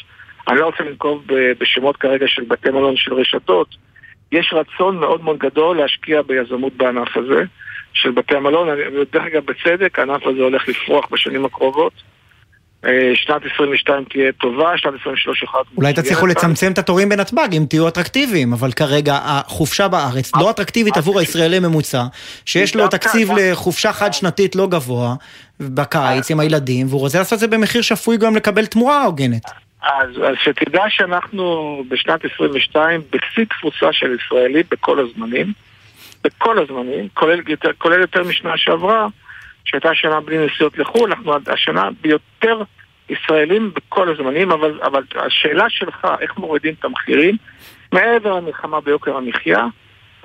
אני 0.48 0.60
לא 0.60 0.66
רוצה 0.66 0.84
לנקוב 0.84 1.24
בשמות 1.60 1.98
כרגע 1.98 2.28
של 2.28 2.44
בתי 2.48 2.70
מלון 2.70 2.98
של 2.98 3.14
רשתות. 3.14 3.68
יש 4.32 4.54
רצון 4.54 4.98
מאוד 4.98 5.24
מאוד 5.24 5.38
גדול 5.38 5.78
להשקיע 5.78 6.22
ביזמות 6.22 6.74
בענף 6.74 7.18
הזה, 7.18 7.44
של 7.94 8.12
בתי 8.12 8.36
המלון. 8.36 8.68
דרך 9.12 9.24
אגב, 9.24 9.46
בצדק, 9.46 10.00
הענף 10.00 10.28
הזה 10.28 10.42
הולך 10.42 10.68
לפרוח 10.68 11.08
בשנים 11.12 11.46
הקרובות. 11.46 11.94
אה, 12.86 13.12
שנת 13.16 13.42
22 13.54 14.04
תהיה 14.04 14.32
טובה, 14.32 14.78
שנת 14.78 14.94
23 15.02 15.44
יכולה... 15.44 15.64
אולי 15.78 15.94
תצליחו 15.94 16.28
לצמצם 16.28 16.72
את 16.72 16.78
התורים 16.78 17.10
בנתב"ג 17.10 17.48
אם 17.54 17.66
תהיו 17.70 17.88
אטרקטיביים, 17.88 18.54
אבל 18.54 18.72
כרגע 18.72 19.20
החופשה 19.24 19.88
בארץ 19.88 20.32
לא 20.36 20.50
אטרקטיבית 20.50 20.98
עבור 20.98 21.20
הישראלי 21.20 21.60
ממוצע, 21.60 22.04
שיש 22.46 22.76
לו 22.76 22.88
תקציב 22.88 23.30
לחופשה 23.38 23.94
חד 23.94 24.14
שנתית 24.14 24.56
לא 24.56 24.68
גבוה, 24.68 25.16
בקיץ 25.60 26.32
עם 26.32 26.40
הילדים, 26.40 26.88
והוא 26.90 27.00
רוצה 27.00 27.18
לעשות 27.18 27.34
את 27.34 27.40
זה 27.40 27.48
במחיר 27.48 27.82
שפוי 27.82 28.18
גם 28.18 28.36
לקבל 28.36 28.66
תמורה 28.66 29.04
הוגנת. 29.04 29.44
אז, 29.82 30.10
אז 30.10 30.36
שתדע 30.44 30.84
שאנחנו 30.90 31.84
בשנת 31.88 32.26
22 32.34 33.02
בשיא 33.12 33.46
תפוצה 33.46 33.94
של 33.94 34.16
ישראלי 34.16 34.64
בכל 34.72 35.00
הזמנים, 35.00 35.54
בכל 36.24 36.60
הזמנים, 36.60 37.08
כולל 37.14 37.42
יותר, 37.48 37.70
כולל 37.78 38.02
יותר 38.02 38.24
משנה 38.24 38.58
שעברה, 38.58 39.08
שהייתה 39.66 39.90
שנה 39.94 40.20
בלי 40.22 40.46
נסיעות 40.46 40.78
לחו"ל, 40.78 41.10
אנחנו 41.10 41.34
השנה 41.48 41.90
ביותר 42.02 42.62
ישראלים 43.10 43.72
בכל 43.76 44.10
הזמנים, 44.10 44.52
אבל, 44.52 44.80
אבל 44.84 45.04
השאלה 45.16 45.70
שלך, 45.70 46.08
איך 46.22 46.38
מורידים 46.38 46.74
את 46.80 46.86
המחירים, 46.86 47.38
מעבר 47.92 48.34
למלחמה 48.34 48.82
ביוקר 48.82 49.18
המחיה, 49.18 49.66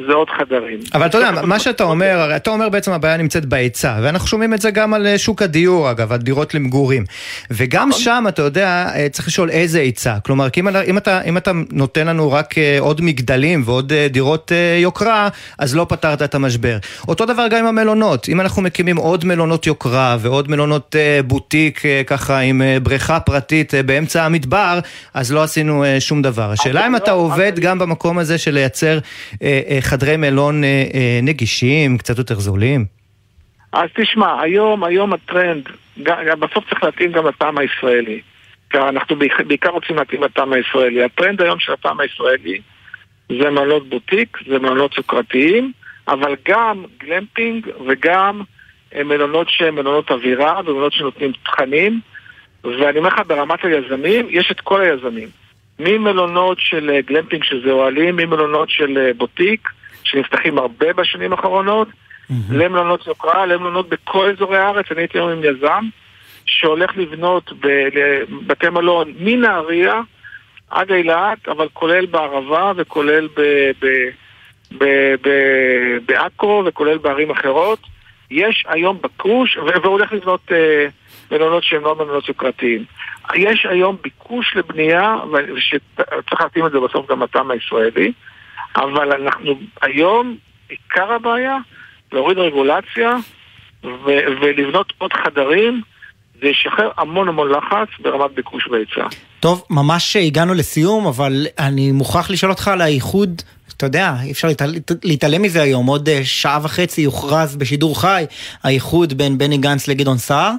זה 0.06 0.12
עוד 0.12 0.28
חדרים. 0.38 0.78
אבל 0.94 1.06
אתה 1.06 1.18
יודע, 1.18 1.30
מה 1.42 1.58
שאתה 1.58 1.84
אומר, 1.84 2.18
הרי 2.20 2.36
אתה 2.36 2.50
אומר 2.50 2.68
בעצם 2.68 2.92
הבעיה 2.92 3.16
נמצאת 3.16 3.44
בהיצע, 3.44 3.98
ואנחנו 4.02 4.28
שומעים 4.28 4.54
את 4.54 4.60
זה 4.60 4.70
גם 4.70 4.94
על 4.94 5.06
אה, 5.06 5.18
שוק 5.18 5.42
הדיור 5.42 5.90
אגב, 5.90 6.12
על 6.12 6.18
דירות 6.18 6.54
למגורים. 6.54 7.04
וגם 7.50 7.88
נכון. 7.88 8.02
שם, 8.02 8.24
אתה 8.28 8.42
יודע, 8.42 8.86
אה, 8.94 9.06
צריך 9.12 9.28
לשאול 9.28 9.50
איזה 9.50 9.80
היצע. 9.80 10.18
כלומר, 10.24 10.50
כי 10.50 10.60
אם 10.60 10.98
אתה, 10.98 11.22
אם 11.22 11.36
אתה 11.36 11.52
נותן 11.70 12.06
לנו 12.06 12.32
רק 12.32 12.58
אה, 12.58 12.76
עוד 12.80 13.00
מגדלים 13.00 13.62
ועוד 13.66 13.92
דירות 14.10 14.52
יוקרה, 14.78 15.28
אז 15.58 15.76
לא 15.76 15.86
פתרת 15.88 16.22
את 16.22 16.34
המשבר. 16.34 16.78
אותו 17.08 17.26
דבר 17.26 17.48
גם 17.48 17.58
עם 17.58 17.66
המלונות. 17.66 18.28
אם 18.28 18.40
אנחנו 18.40 18.62
מקימים 18.62 18.96
עוד 18.96 19.24
מלונות 19.24 19.66
יוקרה 19.66 20.16
ועוד 20.20 20.50
מלונות 20.50 20.96
בוטיק, 21.26 21.82
ככה 22.06 22.38
עם 22.38 22.62
בריכה 22.82 23.20
פרטית 23.20 23.74
באמצע 23.86 24.24
המדבר, 24.24 24.78
אז 25.14 25.32
לא 25.32 25.42
עשינו 25.42 25.84
שום 25.98 26.22
דבר. 26.22 26.50
השאלה 26.50 26.86
אם 26.86 26.96
אתה 26.96 27.10
לא, 27.10 27.16
עובד 27.16 27.52
גם 27.60 27.78
במקום 27.78 28.18
הזה 28.18 28.38
של 28.38 28.54
לייצר 28.54 28.98
חדרי 29.90 30.16
מלון 30.16 30.64
אה, 30.64 30.84
אה, 30.94 31.20
נגישים, 31.22 31.98
קצת 31.98 32.18
יותר 32.18 32.34
זולים? 32.34 32.84
אז 33.72 33.88
תשמע, 33.94 34.40
היום, 34.42 34.84
היום 34.84 35.12
הטרנד, 35.12 35.68
בסוף 36.38 36.64
צריך 36.68 36.84
להתאים 36.84 37.12
גם 37.12 37.26
לטעם 37.26 37.58
הישראלי. 37.58 38.20
אנחנו 38.74 39.16
בעיקר 39.46 39.68
רוצים 39.68 39.96
להתאים 39.96 40.22
לטעם 40.22 40.52
הישראלי. 40.52 41.04
הטרנד 41.04 41.42
היום 41.42 41.58
של 41.58 41.72
הטעם 41.72 42.00
הישראלי 42.00 42.60
זה 43.28 43.50
מלונות 43.50 43.88
בוטיק, 43.88 44.38
זה 44.48 44.58
מלונות 44.58 44.94
סוכרתיים, 44.94 45.72
אבל 46.08 46.36
גם 46.48 46.84
גלמפינג 47.00 47.68
וגם 47.86 48.40
אה, 48.94 49.04
מלונות 49.04 49.46
שהן 49.50 49.74
מלונות 49.74 50.10
אווירה 50.10 50.60
ומלונות 50.60 50.92
שנותנים 50.92 51.32
תכנים. 51.44 52.00
ואני 52.64 52.98
אומר 52.98 53.08
לך, 53.08 53.20
ברמת 53.26 53.64
היזמים, 53.64 54.26
יש 54.30 54.50
את 54.50 54.60
כל 54.60 54.80
היזמים. 54.80 55.28
ממלונות 55.78 56.58
של 56.60 57.00
גלמפינג 57.06 57.44
שזה 57.44 57.70
אוהלים, 57.70 58.16
ממלונות 58.16 58.70
של 58.70 59.10
בוטיק, 59.16 59.68
שנפתחים 60.10 60.58
הרבה 60.58 60.92
בשנים 60.92 61.32
האחרונות, 61.32 61.88
mm-hmm. 61.88 62.34
למלונות 62.50 63.06
יוקרה, 63.06 63.46
למלונות 63.46 63.88
בכל 63.88 64.30
אזורי 64.30 64.58
הארץ. 64.58 64.86
אני 64.90 65.00
הייתי 65.00 65.18
היום 65.18 65.30
עם 65.30 65.44
יזם 65.44 65.84
שהולך 66.46 66.90
לבנות 66.96 67.52
בתי 68.46 68.68
מלון 68.68 69.12
מנהריה 69.18 70.00
עד 70.70 70.92
אילת, 70.92 71.48
אבל 71.48 71.68
כולל 71.72 72.06
בערבה 72.06 72.72
וכולל 72.76 73.28
בעכו 76.06 76.62
וכולל 76.66 76.98
בערים 76.98 77.30
אחרות. 77.30 77.78
יש 78.30 78.64
היום 78.68 78.98
בקוש, 79.02 79.56
והוא 79.56 79.92
הולך 79.92 80.12
לבנות 80.12 80.52
אה, 80.52 80.86
מלונות 81.30 81.64
שהם 81.64 81.82
לא 81.82 81.94
מלונות 81.94 82.28
יוקרתיים. 82.28 82.84
יש 83.34 83.66
היום 83.70 83.96
ביקוש 84.02 84.56
לבנייה, 84.56 85.16
וצריך 85.32 86.40
להתאים 86.40 86.66
את 86.66 86.72
זה 86.72 86.80
בסוף 86.80 87.10
גם 87.10 87.22
לטעם 87.22 87.50
הישראלי, 87.50 88.12
אבל 88.76 89.12
אנחנו 89.12 89.54
היום, 89.82 90.36
עיקר 90.68 91.12
הבעיה, 91.12 91.56
להוריד 92.12 92.38
רגולציה 92.38 93.16
ו- 93.84 94.24
ולבנות 94.40 94.92
עוד 94.98 95.12
חדרים. 95.12 95.82
זה 96.42 96.48
ישחרר 96.48 96.90
המון 96.98 97.28
המון 97.28 97.50
לחץ 97.50 97.88
ברמת 98.00 98.30
ביקוש 98.30 98.66
והיצע. 98.66 99.06
טוב, 99.40 99.64
ממש 99.70 100.16
הגענו 100.16 100.54
לסיום, 100.54 101.06
אבל 101.06 101.46
אני 101.58 101.92
מוכרח 101.92 102.30
לשאול 102.30 102.50
אותך 102.50 102.68
על 102.68 102.80
האיחוד 102.80 103.42
אתה 103.80 103.86
יודע, 103.86 104.14
אי 104.22 104.32
אפשר 104.32 104.48
להתעלם 105.04 105.42
מזה 105.42 105.62
היום, 105.62 105.86
עוד 105.86 106.08
אה, 106.08 106.24
שעה 106.24 106.58
וחצי 106.62 107.00
יוכרז 107.00 107.56
בשידור 107.56 108.00
חי 108.00 108.24
האיחוד 108.62 109.14
בין 109.14 109.38
בני 109.38 109.58
גנץ 109.58 109.88
לגדעון 109.88 110.18
סער, 110.18 110.52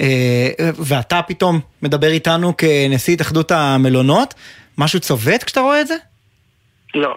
אה, 0.00 0.50
ואתה 0.60 1.20
פתאום 1.22 1.60
מדבר 1.82 2.08
איתנו 2.08 2.56
כנשיא 2.56 3.14
התאחדות 3.14 3.52
המלונות, 3.52 4.34
משהו 4.78 5.00
צובט 5.00 5.42
כשאתה 5.42 5.60
רואה 5.60 5.80
את 5.80 5.86
זה? 5.86 5.94
לא. 6.94 7.16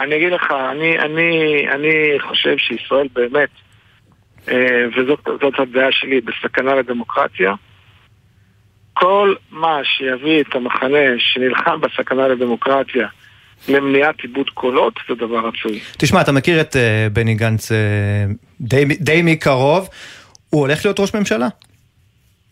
אני 0.00 0.16
אגיד 0.16 0.32
לך, 0.32 0.50
אני, 0.70 0.98
אני, 0.98 1.64
אני 1.74 2.20
חושב 2.28 2.56
שישראל 2.58 3.08
באמת, 3.12 3.48
אה, 4.48 4.86
וזאת 4.96 5.58
הדעה 5.58 5.92
שלי, 5.92 6.20
בסכנה 6.20 6.74
לדמוקרטיה. 6.74 7.54
כל 8.92 9.34
מה 9.50 9.80
שיביא 9.84 10.40
את 10.40 10.54
המחנה 10.54 10.98
שנלחם 11.18 11.80
בסכנה 11.80 12.28
לדמוקרטיה 12.28 13.08
למניעת 13.68 14.20
עיבוד 14.20 14.50
קולות 14.50 14.94
זה 15.08 15.14
דבר 15.14 15.48
רצוי. 15.48 15.80
תשמע, 15.98 16.20
אתה 16.20 16.32
מכיר 16.32 16.60
את 16.60 16.76
uh, 16.76 17.12
בני 17.12 17.34
גנץ 17.34 17.72
uh, 17.72 17.74
די, 18.60 18.84
די 18.84 19.20
מקרוב, 19.24 19.88
הוא 20.50 20.60
הולך 20.60 20.84
להיות 20.84 21.00
ראש 21.00 21.14
ממשלה? 21.14 21.48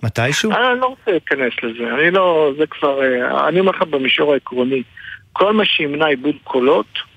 מתישהו? 0.02 0.52
אני 0.52 0.80
לא 0.80 0.86
רוצה 0.86 1.10
להיכנס 1.10 1.52
לזה, 1.62 1.94
אני 1.94 2.10
לא, 2.10 2.52
זה 2.58 2.64
כבר, 2.70 3.00
uh, 3.00 3.48
אני 3.48 3.60
אומר 3.60 3.72
לך 3.72 3.82
במישור 3.82 4.32
העקרוני, 4.32 4.82
כל 5.32 5.52
מה 5.52 5.64
שימנע 5.64 6.06
עיבוד 6.06 6.34
קולות 6.44 7.07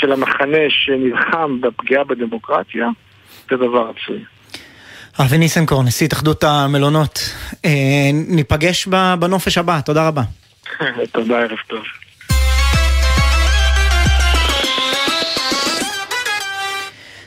של 0.00 0.12
המחנה 0.12 0.58
שנלחם 0.68 1.60
בפגיעה 1.60 2.04
בדמוקרטיה, 2.04 2.88
זה 3.50 3.56
דבר 3.56 3.90
רצוי. 3.90 4.24
אבי 5.20 5.38
ניסנקורן, 5.38 5.86
נשיא 5.86 6.06
התאחדות 6.06 6.44
המלונות. 6.44 7.18
אה, 7.64 8.10
ניפגש 8.12 8.88
בנופש 9.18 9.58
הבא, 9.58 9.80
תודה 9.80 10.08
רבה. 10.08 10.22
תודה, 11.12 11.38
ערב 11.38 11.58
טוב. 11.66 11.82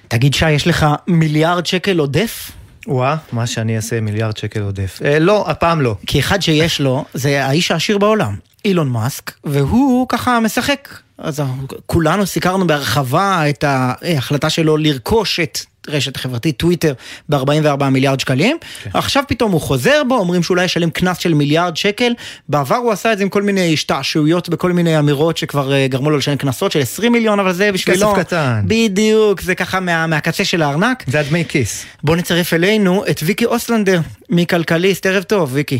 תגיד 0.07 0.33
שי, 0.33 0.51
יש 0.51 0.67
לך 0.67 0.85
מיליארד 1.07 1.65
שקל 1.65 1.99
עודף? 1.99 2.51
וואה, 2.87 3.15
מה 3.31 3.47
שאני 3.47 3.75
אעשה 3.75 4.01
מיליארד 4.01 4.37
שקל 4.37 4.61
עודף. 4.61 4.99
אה, 5.05 5.19
לא, 5.19 5.45
הפעם 5.49 5.81
לא. 5.81 5.95
כי 6.07 6.19
אחד 6.19 6.41
שיש 6.41 6.81
לו, 6.81 7.05
זה 7.13 7.45
האיש 7.45 7.71
העשיר 7.71 7.97
בעולם, 7.97 8.35
אילון 8.65 8.89
מאסק, 8.89 9.31
והוא 9.43 10.07
ככה 10.09 10.39
משחק. 10.39 10.87
אז 11.17 11.43
כולנו 11.85 12.25
סיקרנו 12.25 12.67
בהרחבה 12.67 13.49
את 13.49 13.63
ההחלטה 13.63 14.49
שלו 14.49 14.77
לרכוש 14.77 15.39
את 15.39 15.59
רשת 15.87 16.15
החברתית 16.15 16.57
טוויטר 16.57 16.93
ב-44 17.29 17.83
מיליארד 17.83 18.19
שקלים. 18.19 18.57
כן. 18.83 18.89
עכשיו 18.93 19.23
פתאום 19.27 19.51
הוא 19.51 19.61
חוזר 19.61 20.01
בו, 20.07 20.15
אומרים 20.15 20.43
שאולי 20.43 20.65
ישלם 20.65 20.89
קנס 20.89 21.17
של 21.17 21.33
מיליארד 21.33 21.77
שקל. 21.77 22.13
בעבר 22.49 22.75
הוא 22.75 22.91
עשה 22.91 23.13
את 23.13 23.17
זה 23.17 23.23
עם 23.23 23.29
כל 23.29 23.41
מיני 23.41 23.73
השתעשעויות 23.73 24.49
בכל 24.49 24.71
מיני 24.71 24.99
אמירות 24.99 25.37
שכבר 25.37 25.71
uh, 25.71 25.91
גרמו 25.91 26.09
לו 26.09 26.17
לשלם 26.17 26.35
קנסות 26.35 26.71
של 26.71 26.79
20 26.79 27.11
מיליון, 27.11 27.39
אבל 27.39 27.53
זה 27.53 27.71
בשבילו... 27.71 28.13
כסף 28.13 28.19
קטן. 28.19 28.61
בדיוק, 28.67 29.41
זה 29.41 29.55
ככה 29.55 29.79
מה, 29.79 30.07
מהקצה 30.07 30.45
של 30.45 30.61
הארנק. 30.61 31.03
זה 31.07 31.19
הדמי 31.19 31.45
כיס. 31.47 31.85
בוא 32.03 32.15
נצרף 32.15 32.53
אלינו 32.53 33.03
את 33.09 33.19
ויקי 33.23 33.45
אוסלנדר 33.45 33.99
מכלכליסט, 34.29 35.05
ערב 35.05 35.23
טוב, 35.23 35.49
ויקי. 35.53 35.79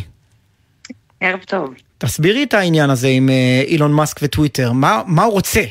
ערב 1.21 1.39
טוב. 1.45 1.73
תסבירי 1.97 2.43
את 2.43 2.53
העניין 2.53 2.89
הזה 2.89 3.07
עם 3.07 3.29
אה, 3.29 3.63
אילון 3.67 3.93
מאסק 3.93 4.19
וטוויטר, 4.21 4.71
מה, 4.71 5.01
מה 5.07 5.23
הוא 5.23 5.33
רוצה? 5.33 5.61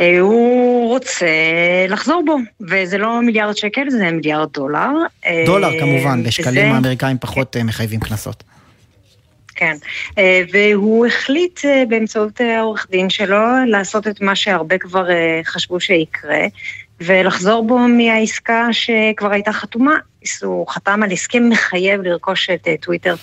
אה, 0.00 0.20
הוא 0.20 0.88
רוצה 0.88 1.26
לחזור 1.88 2.22
בו, 2.26 2.36
וזה 2.60 2.98
לא 2.98 3.22
מיליארד 3.22 3.56
שקל, 3.56 3.90
זה 3.90 4.10
מיליארד 4.10 4.52
דולר. 4.52 4.88
אה, 5.26 5.42
דולר 5.46 5.80
כמובן, 5.80 6.22
בשקלים 6.22 6.72
האמריקאים 6.72 7.18
פחות. 7.20 7.56
מחייבים 7.64 8.00
קנסות. 8.00 8.42
כן, 9.58 9.76
והוא 10.52 11.06
החליט 11.06 11.60
באמצעות 11.88 12.40
העורך 12.40 12.86
דין 12.90 13.10
שלו 13.10 13.38
לעשות 13.66 14.06
את 14.06 14.20
מה 14.20 14.36
שהרבה 14.36 14.78
כבר 14.78 15.06
חשבו 15.44 15.80
שיקרה, 15.80 16.46
ולחזור 17.00 17.66
בו 17.66 17.78
מהעסקה 17.78 18.68
שכבר 18.72 19.32
הייתה 19.32 19.52
חתומה. 19.52 19.94
הוא 20.42 20.68
חתם 20.68 21.02
על 21.02 21.12
הסכם 21.12 21.48
מחייב 21.48 22.00
לרכוש 22.02 22.50
את 22.50 22.68
אה, 22.68 22.74
טוויטר 22.80 23.14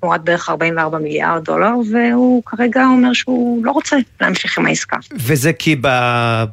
תמורת 0.00 0.24
בערך 0.24 0.48
44 0.48 0.98
מיליארד 0.98 1.44
דולר, 1.44 1.72
והוא 1.92 2.42
כרגע 2.46 2.84
אומר 2.84 3.12
שהוא 3.12 3.64
לא 3.64 3.70
רוצה 3.70 3.96
להמשיך 4.20 4.58
עם 4.58 4.66
העסקה. 4.66 4.96
וזה 5.12 5.52
כי 5.52 5.76
ב, 5.76 5.88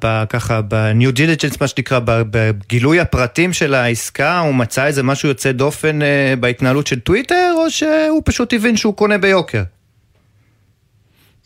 ב, 0.04 0.24
ככה 0.30 0.62
ב-due 0.68 1.16
diligence, 1.16 1.58
מה 1.62 1.68
שנקרא, 1.68 2.00
בגילוי 2.06 3.00
הפרטים 3.00 3.54
של 3.54 3.74
העסקה, 3.74 4.40
הוא 4.40 4.54
מצא 4.56 4.86
איזה 4.86 5.04
משהו 5.04 5.30
יוצא 5.30 5.52
דופן 5.52 6.02
אה, 6.02 6.34
בהתנהלות 6.40 6.88
של 6.88 7.00
טוויטר, 7.00 7.54
או 7.56 7.70
שהוא 7.72 8.22
פשוט 8.26 8.54
הבין 8.54 8.78
שהוא 8.78 8.96
קונה 8.96 9.18
ביוקר? 9.18 9.64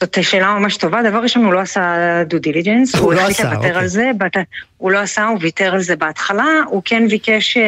זאת 0.04 0.24
שאלה 0.24 0.60
ממש 0.60 0.78
טובה. 0.78 1.04
דבר 1.10 1.18
ראשון, 1.18 1.46
הוא 1.46 1.54
לא 1.54 1.60
עשה 1.60 2.24
due 2.28 2.40
diligence, 2.40 2.96
הוא, 2.96 3.04
הוא 3.04 3.14
לא 3.14 3.22
עשה, 3.22 3.56
אוקיי. 3.56 3.72
על 3.72 3.88
זה, 3.88 4.12
בת... 4.18 4.38
הוא 4.78 4.92
לא 4.92 5.00
עשה, 5.00 5.26
הוא 5.26 5.38
ויתר 5.42 5.74
על 5.74 5.82
זה 5.82 5.96
בהתחלה, 5.96 6.48
הוא 6.68 6.82
כן 6.86 7.08
ביקש 7.08 7.58
uh, 7.58 7.62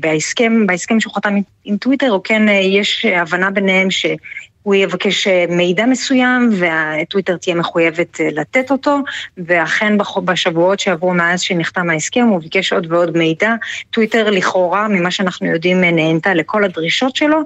בהסכם, 0.00 0.66
בהסכם 0.66 1.00
שהוא 1.00 1.14
חתם 1.14 1.34
עם, 1.64 1.76
טוויטר, 1.76 2.08
הוא 2.08 2.20
כן, 2.24 2.48
uh, 2.48 2.50
יש 2.50 3.04
הבנה 3.04 3.50
ביניהם 3.50 3.90
ש... 3.90 4.06
הוא 4.62 4.74
יבקש 4.74 5.26
אה, 5.26 5.44
מידע 5.48 5.86
מסוים 5.86 6.50
והטוויטר 6.52 7.36
תהיה 7.36 7.56
מחויבת 7.56 8.20
אה, 8.20 8.28
לתת 8.32 8.70
אותו, 8.70 8.98
ואכן 9.38 9.98
בשבועות 10.24 10.80
שעברו 10.80 11.14
מאז 11.14 11.40
שנחתם 11.40 11.90
ההסכם 11.90 12.24
הוא 12.24 12.40
ביקש 12.40 12.72
עוד 12.72 12.92
ועוד 12.92 13.16
מידע. 13.16 13.54
טוויטר 13.90 14.30
לכאורה, 14.30 14.88
ממה 14.88 15.10
שאנחנו 15.10 15.46
יודעים, 15.46 15.84
אה, 15.84 15.90
נהנתה 15.90 16.34
לכל 16.34 16.64
הדרישות 16.64 17.16
שלו. 17.16 17.38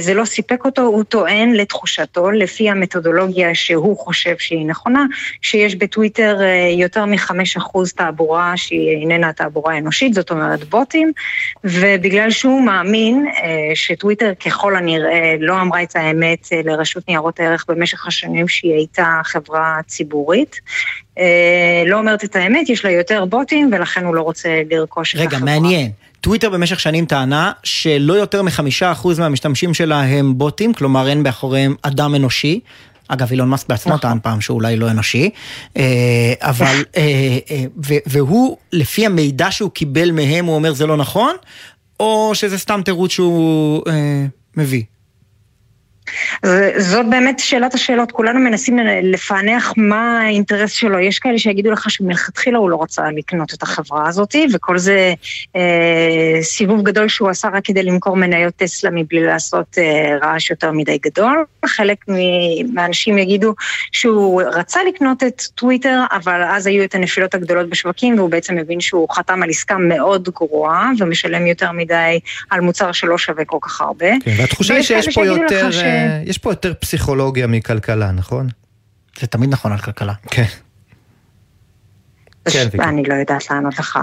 זה 0.00 0.14
לא 0.14 0.24
סיפק 0.24 0.64
אותו, 0.64 0.82
הוא 0.82 1.04
טוען 1.04 1.52
לתחושתו, 1.52 2.30
לפי 2.30 2.70
המתודולוגיה 2.70 3.54
שהוא 3.54 3.98
חושב 3.98 4.38
שהיא 4.38 4.66
נכונה, 4.66 5.06
שיש 5.42 5.74
בטוויטר 5.74 6.38
יותר 6.78 7.04
מ-5% 7.04 7.78
תעבורה 7.96 8.52
שהיא 8.56 8.90
איננה 9.00 9.32
תעבורה 9.32 9.78
אנושית, 9.78 10.14
זאת 10.14 10.30
אומרת 10.30 10.64
בוטים, 10.64 11.12
ובגלל 11.64 12.30
שהוא 12.30 12.62
מאמין 12.62 13.26
שטוויטר 13.74 14.32
ככל 14.46 14.76
הנראה 14.76 15.34
לא 15.40 15.60
אמרה 15.60 15.82
את 15.82 15.96
האמת, 15.96 16.21
באמת 16.22 16.48
אה, 16.52 16.60
לרשות 16.64 17.08
ניירות 17.08 17.40
הערך 17.40 17.64
במשך 17.68 18.06
השנים 18.06 18.48
שהיא 18.48 18.72
הייתה 18.72 19.20
חברה 19.24 19.80
ציבורית. 19.86 20.56
אה, 21.18 21.82
לא 21.86 21.98
אומרת 21.98 22.24
את 22.24 22.36
האמת, 22.36 22.68
יש 22.68 22.84
לה 22.84 22.90
יותר 22.90 23.24
בוטים 23.24 23.70
ולכן 23.72 24.04
הוא 24.04 24.14
לא 24.14 24.22
רוצה 24.22 24.62
לרכוש 24.70 25.14
רגע, 25.14 25.24
את 25.24 25.32
החברה. 25.32 25.50
רגע, 25.50 25.60
מעניין. 25.60 25.90
טוויטר 26.20 26.50
במשך 26.50 26.80
שנים 26.80 27.06
טענה 27.06 27.52
שלא 27.62 28.12
יותר 28.12 28.42
מחמישה 28.42 28.92
אחוז 28.92 29.20
מהמשתמשים 29.20 29.74
שלה 29.74 30.00
הם 30.00 30.38
בוטים, 30.38 30.74
כלומר 30.74 31.08
אין 31.08 31.22
מאחוריהם 31.22 31.74
אדם 31.82 32.14
אנושי. 32.14 32.60
אגב, 33.08 33.30
אילון 33.30 33.48
מאסק 33.48 33.68
בעצמו 33.68 33.94
נכון. 33.94 34.10
טען 34.10 34.18
פעם 34.22 34.40
שאולי 34.40 34.76
לא 34.76 34.90
אנושי, 34.90 35.30
אה, 35.76 36.32
אבל, 36.40 36.84
והוא, 38.06 38.56
לפי 38.72 39.06
המידע 39.06 39.50
שהוא 39.50 39.70
קיבל 39.70 40.10
מהם, 40.10 40.44
הוא 40.44 40.54
אומר 40.54 40.72
זה 40.72 40.86
לא 40.86 40.96
נכון, 40.96 41.34
או 42.00 42.30
שזה 42.34 42.58
סתם 42.58 42.80
תירוץ 42.84 43.10
שהוא 43.10 43.82
מביא? 44.56 44.82
זאת 46.78 47.10
באמת 47.10 47.38
שאלת 47.38 47.74
השאלות, 47.74 48.12
כולנו 48.12 48.40
מנסים 48.40 48.78
לפענח 49.02 49.74
מה 49.76 50.20
האינטרס 50.20 50.70
שלו. 50.70 50.98
יש 50.98 51.18
כאלה 51.18 51.38
שיגידו 51.38 51.70
לך 51.70 51.90
שמלכתחילה 51.90 52.58
הוא 52.58 52.70
לא 52.70 52.82
רצה 52.82 53.02
לקנות 53.16 53.54
את 53.54 53.62
החברה 53.62 54.08
הזאת, 54.08 54.34
וכל 54.54 54.78
זה 54.78 55.14
אה, 55.56 56.38
סיבוב 56.42 56.82
גדול 56.82 57.08
שהוא 57.08 57.28
עשה 57.30 57.48
רק 57.48 57.64
כדי 57.64 57.82
למכור 57.82 58.16
מניות 58.16 58.54
טסלה 58.56 58.90
מבלי 58.90 59.26
לעשות 59.26 59.78
אה, 59.78 60.16
רעש 60.22 60.50
יותר 60.50 60.72
מדי 60.72 60.98
גדול. 61.02 61.44
חלק 61.66 61.96
מהאנשים 62.72 63.18
יגידו 63.18 63.54
שהוא 63.92 64.42
רצה 64.42 64.80
לקנות 64.88 65.22
את 65.22 65.42
טוויטר, 65.54 66.00
אבל 66.12 66.42
אז 66.42 66.66
היו 66.66 66.84
את 66.84 66.94
הנפילות 66.94 67.34
הגדולות 67.34 67.68
בשווקים, 67.68 68.18
והוא 68.18 68.30
בעצם 68.30 68.56
מבין 68.56 68.80
שהוא 68.80 69.08
חתם 69.10 69.42
על 69.42 69.50
עסקה 69.50 69.78
מאוד 69.78 70.28
גרועה, 70.28 70.90
ומשלם 70.98 71.46
יותר 71.46 71.72
מדי 71.72 72.20
על 72.50 72.60
מוצר 72.60 72.92
שלא 72.92 73.18
שווה 73.18 73.44
כל 73.44 73.58
כך 73.60 73.80
הרבה. 73.80 74.10
כן, 74.24 74.30
והתחושה 74.38 74.74
היא 74.74 74.82
שיש 74.82 75.14
פה 75.14 75.26
יותר... 75.26 75.70
ש... 75.70 75.82
יש 76.24 76.38
פה 76.38 76.50
יותר 76.50 76.74
פסיכולוגיה 76.80 77.46
מכלכלה, 77.46 78.12
נכון? 78.12 78.48
זה 79.20 79.26
תמיד 79.26 79.50
נכון 79.50 79.72
על 79.72 79.78
כלכלה. 79.78 80.14
כן. 80.30 80.44
כן, 82.50 82.68
אני 82.80 83.02
לא 83.02 83.14
יודעת 83.14 83.50
לענות 83.50 83.78
לך. 83.78 83.98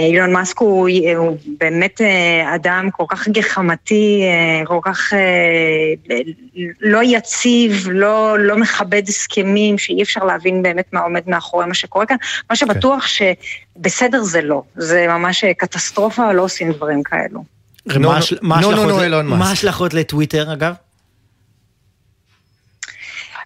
אילון 0.00 0.32
מאסק 0.32 0.58
הוא, 0.58 0.88
הוא 1.16 1.36
באמת 1.60 2.00
אה, 2.00 2.54
אדם 2.54 2.88
כל 2.92 3.04
כך 3.08 3.28
גחמתי, 3.28 4.22
אה, 4.22 4.66
כל 4.66 4.78
כך 4.82 5.12
אה, 5.12 6.16
לא 6.80 7.00
יציב, 7.04 7.88
לא, 7.90 8.38
לא 8.38 8.56
מכבד 8.56 9.02
הסכמים, 9.08 9.78
שאי 9.78 10.02
אפשר 10.02 10.24
להבין 10.24 10.62
באמת 10.62 10.92
מה 10.92 11.00
עומד 11.00 11.22
מאחורי 11.26 11.66
מה 11.66 11.74
שקורה 11.74 12.06
כאן. 12.06 12.16
מה 12.50 12.56
שבטוח 12.56 13.06
כן. 13.06 13.32
שבסדר 13.78 14.22
זה 14.22 14.42
לא, 14.42 14.62
זה 14.76 15.06
ממש 15.08 15.44
קטסטרופה, 15.44 16.32
לא 16.32 16.42
עושים 16.42 16.72
דברים 16.72 17.02
כאלו. 17.02 17.44
מה 19.22 19.48
ההשלכות 19.48 19.94
לטוויטר 19.94 20.52
אגב? 20.52 20.74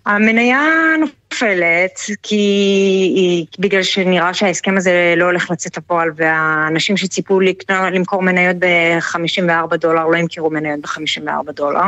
המניה 0.06 0.60
נופלת, 1.00 2.00
כי 2.22 3.46
בגלל 3.58 3.82
שנראה 3.82 4.34
שההסכם 4.34 4.76
הזה 4.76 5.14
לא 5.16 5.24
הולך 5.24 5.50
לצאת 5.50 5.76
לפועל, 5.76 6.10
והאנשים 6.16 6.96
שציפו 6.96 7.40
לקנות, 7.40 7.92
למכור 7.92 8.22
מניות 8.22 8.56
ב-54 8.58 9.76
דולר 9.76 10.06
לא 10.06 10.16
ימכרו 10.16 10.50
מניות 10.50 10.80
ב-54 10.80 11.52
דולר. 11.52 11.82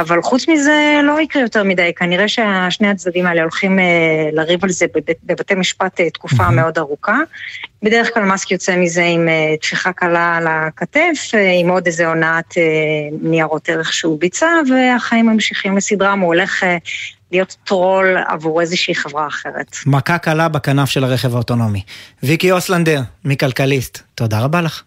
אבל 0.00 0.22
חוץ 0.22 0.48
מזה 0.48 1.00
לא 1.04 1.20
יקרה 1.20 1.42
יותר 1.42 1.64
מדי, 1.64 1.92
כנראה 1.96 2.28
ששני 2.28 2.88
הצדדים 2.88 3.26
האלה 3.26 3.42
הולכים 3.42 3.78
אה, 3.78 3.84
לריב 4.32 4.64
על 4.64 4.70
זה 4.70 4.86
בבית, 4.94 5.18
בבתי 5.24 5.54
משפט 5.54 6.00
אה, 6.00 6.10
תקופה 6.10 6.48
mm-hmm. 6.48 6.50
מאוד 6.50 6.78
ארוכה. 6.78 7.18
בדרך 7.82 8.14
כלל 8.14 8.22
מאסק 8.22 8.50
יוצא 8.50 8.76
מזה 8.76 9.04
עם 9.04 9.28
אה, 9.28 9.54
טפיחה 9.60 9.92
קלה 9.92 10.36
על 10.36 10.46
הכתף, 10.48 11.30
עם 11.60 11.68
עוד 11.68 11.86
איזה 11.86 12.06
הונאת 12.06 12.54
ניירות 13.22 13.68
ערך 13.68 13.92
שהוא 13.92 14.20
ביצע, 14.20 14.48
והחיים 14.70 15.26
ממשיכים 15.26 15.76
לסדרם, 15.76 16.20
הוא 16.20 16.34
הולך 16.34 16.64
להיות 17.32 17.56
טרול 17.64 18.16
עבור 18.28 18.60
איזושהי 18.60 18.94
חברה 18.94 19.26
אחרת. 19.26 19.76
מכה 19.86 20.18
קלה 20.18 20.48
בכנף 20.48 20.90
של 20.90 21.04
הרכב 21.04 21.34
האוטונומי. 21.34 21.82
ויקי 22.22 22.52
אוסלנדר, 22.52 23.00
מכלכליסט, 23.24 23.98
תודה 24.14 24.40
רבה 24.40 24.60
לך. 24.60 24.82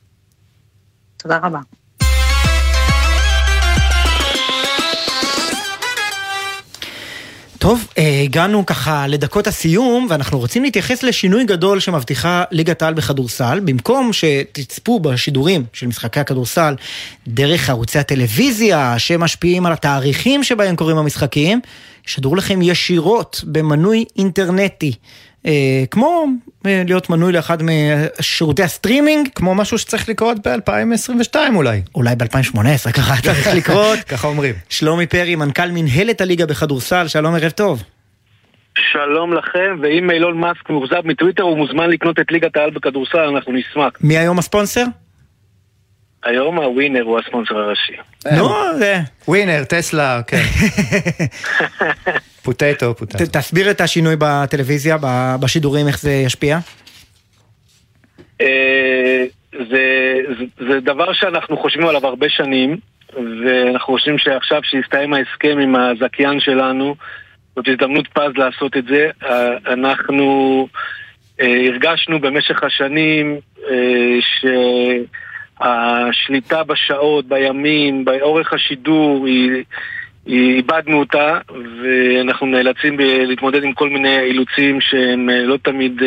תודה 1.18 1.40
רבה. 1.44 1.60
טוב, 7.64 7.88
אה, 7.98 8.22
הגענו 8.24 8.66
ככה 8.66 9.08
לדקות 9.08 9.48
הסיום, 9.48 10.08
ואנחנו 10.10 10.40
רוצים 10.40 10.64
להתייחס 10.64 11.04
לשינוי 11.04 11.46
גדול 11.46 11.80
שמבטיחה 11.80 12.44
ליגת 12.52 12.82
העל 12.82 12.94
בכדורסל. 12.94 13.60
במקום 13.60 14.14
שתצפו 14.14 15.00
בשידורים 15.00 15.66
של 15.74 15.88
משחקי 15.88 16.20
הכדורסל 16.20 16.76
דרך 17.28 17.70
ערוצי 17.70 18.00
הטלוויזיה 18.00 19.00
שמשפיעים 19.00 19.66
על 19.66 19.74
התאריכים 19.74 20.44
שבהם 20.44 20.76
קורים 20.76 20.98
המשחקים, 20.98 21.62
ישדרו 22.08 22.36
לכם 22.36 22.62
ישירות 22.62 23.42
במנוי 23.48 24.06
אינטרנטי. 24.18 24.94
אה, 25.46 25.84
כמו 25.92 26.26
אה, 26.66 26.84
להיות 26.86 27.10
מנוי 27.10 27.34
לאחד 27.34 27.58
משירותי 27.64 28.64
הסטרימינג. 28.64 29.30
כמו 29.36 29.56
משהו 29.56 29.78
שצריך 29.78 30.10
לקרות 30.10 30.48
ב-2022 30.48 31.36
אולי. 31.56 31.82
אולי 31.96 32.16
ב-2018 32.16 32.92
ככה 32.94 33.22
צריך 33.24 33.48
לקרות. 33.56 34.00
ככה 34.00 34.28
אומרים. 34.28 34.56
שלומי 34.70 35.08
פרי, 35.08 35.36
מנכ"ל 35.36 35.72
מנהלת 35.72 36.22
הליגה 36.22 36.46
בכדורסל, 36.46 37.08
שלום 37.08 37.36
ערב 37.36 37.52
טוב. 37.52 37.84
שלום 38.92 39.34
לכם, 39.34 39.78
ואם 39.82 40.12
אילון 40.12 40.40
מאסק 40.40 40.70
מאוכזב 40.70 41.02
מטוויטר, 41.06 41.44
הוא 41.44 41.58
מוזמן 41.58 41.90
לקנות 41.90 42.20
את 42.20 42.32
ליגת 42.32 42.58
העל 42.58 42.70
בכדורסל, 42.70 43.18
אנחנו 43.18 43.54
נשמח. 43.54 43.92
מי 44.02 44.18
היום 44.18 44.40
הספונסר? 44.40 44.84
היום 46.24 46.60
הווינר 46.60 47.04
הוא 47.04 47.20
הספונסר 47.20 47.58
הראשי. 47.58 47.94
נו, 48.38 48.50
זה... 48.78 49.00
ווינר, 49.28 49.64
טסלה, 49.64 50.22
כן. 50.28 50.38
פוטטו, 52.44 52.96
פוטטו. 52.96 53.18
תסביר 53.32 53.72
את 53.72 53.82
השינוי 53.82 54.16
בטלוויזיה, 54.20 54.98
בשידורים, 55.40 55.88
איך 55.88 56.00
זה 56.00 56.12
ישפיע. 56.12 56.58
אה, 58.42 59.24
זה 60.68 60.80
דבר 60.82 61.14
שאנחנו 61.14 61.58
חושבים 61.58 61.88
עליו 61.88 62.08
הרבה 62.08 62.30
שנים, 62.30 62.78
ואנחנו 63.14 63.94
חושבים 63.94 64.18
שעכשיו 64.18 64.62
שהסתיים 64.64 65.14
ההסכם 65.14 65.58
עם 65.60 65.76
הזכיין 65.76 66.40
שלנו, 66.40 66.96
זאת 67.56 67.68
הזדמנות 67.68 68.08
פז 68.08 68.32
לעשות 68.36 68.78
את 68.78 68.86
זה. 68.86 69.10
אה, 69.24 69.74
אנחנו 69.74 70.68
אה, 71.42 71.66
הרגשנו 71.68 72.20
במשך 72.20 72.64
השנים 72.64 73.40
ש... 74.20 74.46
השליטה 75.60 76.64
בשעות, 76.64 77.26
בימים, 77.26 78.06
באורך 78.06 78.54
השידור, 78.54 79.26
היא, 79.28 79.64
היא, 80.26 80.56
איבדנו 80.56 81.00
אותה, 81.00 81.40
ואנחנו 81.84 82.48
נאלצים 82.48 83.00
להתמודד 83.00 83.64
עם 83.64 83.74
כל 83.74 83.90
מיני 83.90 84.20
אילוצים 84.20 84.82
שהם 84.82 85.30
אה, 85.30 85.44
לא 85.44 85.58
תמיד 85.64 86.00
uh, 86.00 86.04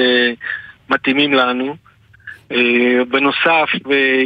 מתאימים 0.91 1.35
לנו. 1.35 1.77
Uh, 2.53 2.57
בנוסף, 3.09 3.69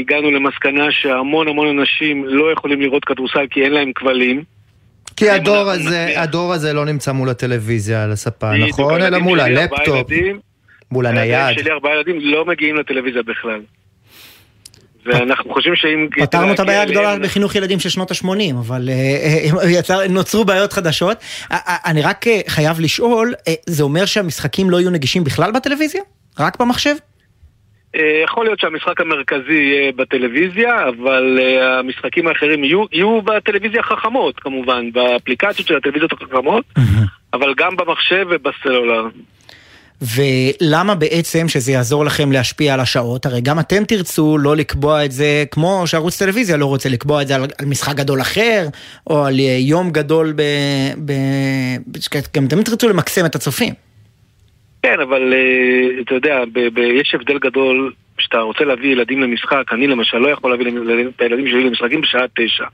הגענו 0.01 0.31
למסקנה 0.31 0.85
שהמון 0.91 1.49
המון 1.49 1.79
אנשים 1.79 2.25
לא 2.27 2.53
יכולים 2.53 2.81
לראות 2.81 3.05
כדורסל 3.05 3.47
כי 3.51 3.63
אין 3.63 3.73
להם 3.73 3.93
כבלים. 3.95 4.43
כי 5.17 5.31
הדור 5.31 5.71
הזה, 5.71 6.21
הדור 6.21 6.53
הזה 6.53 6.73
לא 6.73 6.85
נמצא 6.85 7.13
מול 7.13 7.29
הטלוויזיה 7.29 8.05
על 8.05 8.13
הספה, 8.13 8.53
נכון? 8.57 9.03
אלא 9.03 9.19
מול 9.19 9.41
הלפטופ, 9.41 10.11
מול 10.91 11.07
הנייד. 11.07 11.59
שלי 11.59 11.71
ארבעה 11.71 11.95
ילדים 11.95 12.21
לא 12.21 12.45
מגיעים 12.45 12.77
לטלוויזיה 12.77 13.23
בכלל. 13.23 13.61
ואנחנו 15.05 15.53
חושבים 15.55 15.77
שאם... 15.77 16.09
פתרנו 16.21 16.53
את 16.53 16.61
הבעיה 16.61 16.83
הגדולה 16.83 17.19
בחינוך 17.19 17.55
ילדים 17.55 17.79
של 17.79 17.89
שנות 17.89 18.11
ה-80, 18.11 18.55
אבל 18.59 18.89
אה, 18.89 19.91
אה, 19.91 20.09
נוצרו 20.09 20.45
בעיות 20.45 20.73
חדשות. 20.73 21.17
אה, 21.53 21.77
אני 21.87 22.03
רק 22.03 22.25
חייב 22.49 22.81
לשאול, 22.81 23.35
זה 23.67 23.83
אומר 23.83 24.05
שהמשחקים 24.05 24.71
לא 24.71 24.81
יהיו 24.81 24.91
נגישים 24.91 25.25
בכלל 25.25 25.53
בטלוויזיה? 25.53 26.03
רק 26.39 26.61
במחשב? 26.61 26.95
יכול 28.25 28.45
להיות 28.45 28.61
שהמשחק 28.61 29.01
המרכזי 29.01 29.53
יהיה 29.53 29.93
בטלוויזיה, 29.93 30.89
אבל 30.89 31.39
המשחקים 31.63 32.27
האחרים 32.27 32.65
יהיו, 32.65 32.85
יהיו 32.93 33.23
בטלוויזיה 33.23 33.81
החכמות 33.81 34.41
כמובן, 34.41 34.93
באפליקציות 34.93 35.69
של 35.69 35.77
הטלוויזיות 35.77 36.13
החכמות, 36.13 36.65
אבל 37.33 37.55
גם 37.57 37.77
במחשב 37.77 38.27
ובסלולר. 38.31 39.09
ולמה 40.03 40.95
בעצם 40.95 41.49
שזה 41.49 41.73
יעזור 41.73 42.05
לכם 42.05 42.33
להשפיע 42.33 42.75
על 42.75 42.81
השעות? 42.81 43.27
הרי 43.27 43.41
גם 43.41 43.59
אתם 43.59 43.85
תרצו 43.85 44.39
לא 44.39 44.57
לקבוע 44.57 45.05
את 45.05 45.13
זה, 45.13 45.45
כמו 45.51 45.83
שערוץ 45.87 46.23
טלוויזיה 46.23 46.57
לא 46.57 46.67
רוצה 46.67 46.89
לקבוע 46.89 47.23
את 47.23 47.29
זה 47.29 47.35
על, 47.35 47.43
על 47.59 47.67
משחק 47.67 47.97
גדול 47.97 48.21
אחר, 48.21 48.67
או 49.07 49.25
על 49.25 49.35
יום 49.59 49.91
גדול 49.91 50.33
ב... 50.37 50.43
ב... 51.05 51.13
גם 52.37 52.47
אתם 52.47 52.63
תרצו 52.63 52.89
למקסם 52.89 53.27
את 53.27 53.35
הצופים. 53.35 53.75
כן, 54.83 55.01
אבל 55.01 55.33
uh, 55.33 56.03
אתה 56.03 56.15
יודע, 56.15 56.45
ב- 56.53 56.69
ב- 56.75 57.01
יש 57.01 57.15
הבדל 57.15 57.39
גדול 57.39 57.93
כשאתה 58.17 58.39
רוצה 58.39 58.65
להביא 58.65 58.93
ילדים 58.93 59.21
למשחק, 59.21 59.65
אני 59.73 59.87
למשל 59.87 60.17
לא 60.17 60.29
יכול 60.29 60.51
להביא 60.51 60.67
את 61.17 61.21
הילדים 61.21 61.47
שלי 61.47 61.65
למשחקים 61.65 62.01
בשעה 62.01 62.23
תשע. 62.37 62.65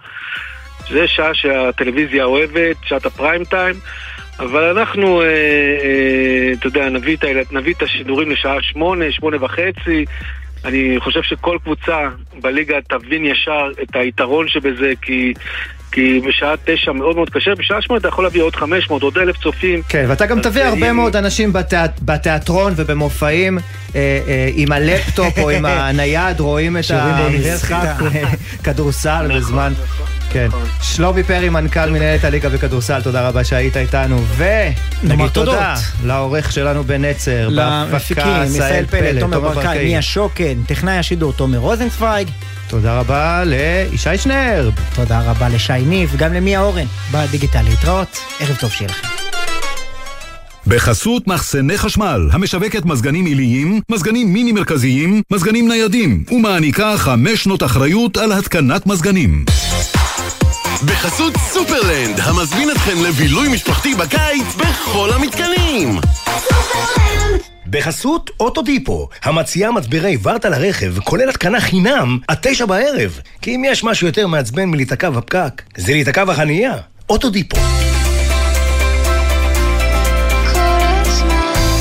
זה 0.91 1.09
שעה 1.09 1.35
שהטלוויזיה 1.35 2.25
אוהבת, 2.25 2.77
שעת 2.85 3.07
הפריים 3.07 3.45
טיים. 3.45 3.75
אבל 4.39 4.79
אנחנו, 4.79 5.23
אה, 5.23 5.27
אה, 5.27 6.53
אתה 6.53 6.67
יודע, 6.67 6.89
נביא 6.89 7.17
את, 7.17 7.53
נביא 7.53 7.75
את 7.75 7.83
השידורים 7.83 8.31
לשעה 8.31 8.57
שמונה, 8.63 9.05
שמונה 9.11 9.45
וחצי. 9.45 10.05
אני 10.65 10.97
חושב 10.99 11.23
שכל 11.23 11.59
קבוצה 11.63 11.99
בליגה 12.41 12.77
תבין 12.89 13.25
ישר 13.25 13.71
את 13.83 13.97
היתרון 13.97 14.49
שבזה, 14.49 14.93
כי... 15.03 15.35
כי 15.93 16.21
בשעה 16.29 16.55
תשע 16.65 16.93
מאוד 16.93 17.17
מאוד 17.17 17.31
קשה, 17.31 17.55
בשעה 17.55 17.83
שמונה 17.83 18.01
אתה 18.01 18.09
יכול 18.09 18.25
להביא 18.25 18.43
עוד 18.43 18.57
חמש 18.57 18.91
מאות, 18.91 19.03
עוד 19.03 19.19
אלף 19.19 19.37
צופים. 19.37 19.83
כן, 19.89 20.05
ואתה 20.09 20.27
גם 20.27 20.41
תביא 20.41 20.63
הרבה 20.63 20.93
מאוד 20.93 21.17
אנשים 21.17 21.53
בתיאט, 21.53 22.01
בתיאטרון 22.03 22.73
ובמופעים 22.77 23.59
אה, 23.59 24.21
אה, 24.29 24.49
עם 24.55 24.73
הלפטופ 24.73 25.39
או 25.39 25.51
עם 25.51 25.65
הנייד, 25.87 26.41
רואים 26.41 26.77
את 26.77 26.85
המשחק 26.91 27.95
כדורסל 28.65 29.27
נכון. 29.27 29.39
בזמן... 29.39 29.73
כן. 30.37 30.49
שלומי 30.83 31.23
פרי, 31.23 31.49
מנכ"ל 31.49 31.91
מנהלת 31.91 32.25
הליגה 32.25 32.49
בכדורסל, 32.49 33.03
תודה 33.03 33.29
רבה 33.29 33.45
שהיית 33.45 33.77
איתנו. 33.77 34.25
ונגיד 34.37 35.29
תודה 35.29 35.75
לעורך 36.05 36.53
שלנו 36.53 36.85
בנצר, 36.85 37.49
למפיקים, 37.51 38.43
ישראל 38.45 38.87
פלד, 38.87 39.21
תומר 39.21 39.41
ברקאי, 39.41 39.85
מיה 39.85 40.03
שוקן, 40.03 40.63
טכנאי 40.67 40.99
השידור 40.99 41.33
תומר 41.33 41.59
רוזנצוויג. 41.59 42.29
תודה 42.69 43.01
רבה 43.01 43.43
לישי 43.45 44.19
שנר. 44.19 44.71
תודה 44.95 45.21
רבה 45.21 45.49
לשי 45.49 45.73
ניב, 45.87 46.15
גם 46.17 46.33
למיה 46.33 46.61
אורן, 46.61 46.87
בדיגיטל 47.13 47.63
להתראות. 47.63 48.19
ערב 48.41 48.57
טוב 48.61 48.71
שיהיה 48.71 48.91
לכם. 48.91 49.09
בחסות 50.67 51.29
מחסני 51.29 51.79
חשמל, 51.79 52.29
המשווקת 52.33 52.85
מזגנים 52.85 53.27
עיליים, 53.27 53.81
מזגנים 53.91 54.33
מיני 54.33 54.53
מרכזיים, 54.53 55.23
מזגנים 55.33 55.69
ניידים, 55.69 56.25
ומעניקה 56.31 56.95
חמש 56.97 57.45
שנות 57.45 57.63
אחריות 57.63 58.17
על 58.17 58.33
התקנת 58.33 58.87
מזגנים. 58.87 59.45
בחסות 60.85 61.35
סופרלנד, 61.37 62.21
המזמין 62.21 62.71
אתכם 62.71 63.05
לבילוי 63.09 63.49
משפחתי 63.49 63.95
בקיץ 63.95 64.55
בכל 64.57 65.11
המתקנים! 65.15 66.01
סופרלנד! 66.25 67.41
בחסות 67.67 68.31
אוטודיפו, 68.41 69.09
המציעה 69.23 69.73
מצברי 69.73 70.17
ורטה 70.23 70.49
לרכב, 70.49 70.99
כולל 70.99 71.29
התקנה 71.29 71.61
חינם, 71.61 72.19
עד 72.29 72.39
תשע 72.41 72.67
בערב. 72.67 73.21
כי 73.43 73.57
אם 73.57 73.63
יש 73.67 73.85
משהו 73.85 74.07
יותר 74.07 74.27
מעצבן 74.27 74.65
מלהיתקע 74.65 75.11
בפקק, 75.11 75.63
זה 75.77 75.93
להיתקע 75.93 76.25
בחנייה. 76.25 76.75
אוטודיפו. 77.11 77.57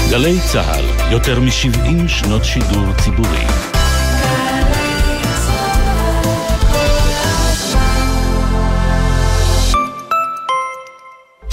גלי 0.09 0.39
צה"ל, 0.51 1.11
יותר 1.11 1.39
מ-70 1.39 2.07
שנות 2.07 2.45
שידור 2.45 2.85
ציבורי. 3.03 3.74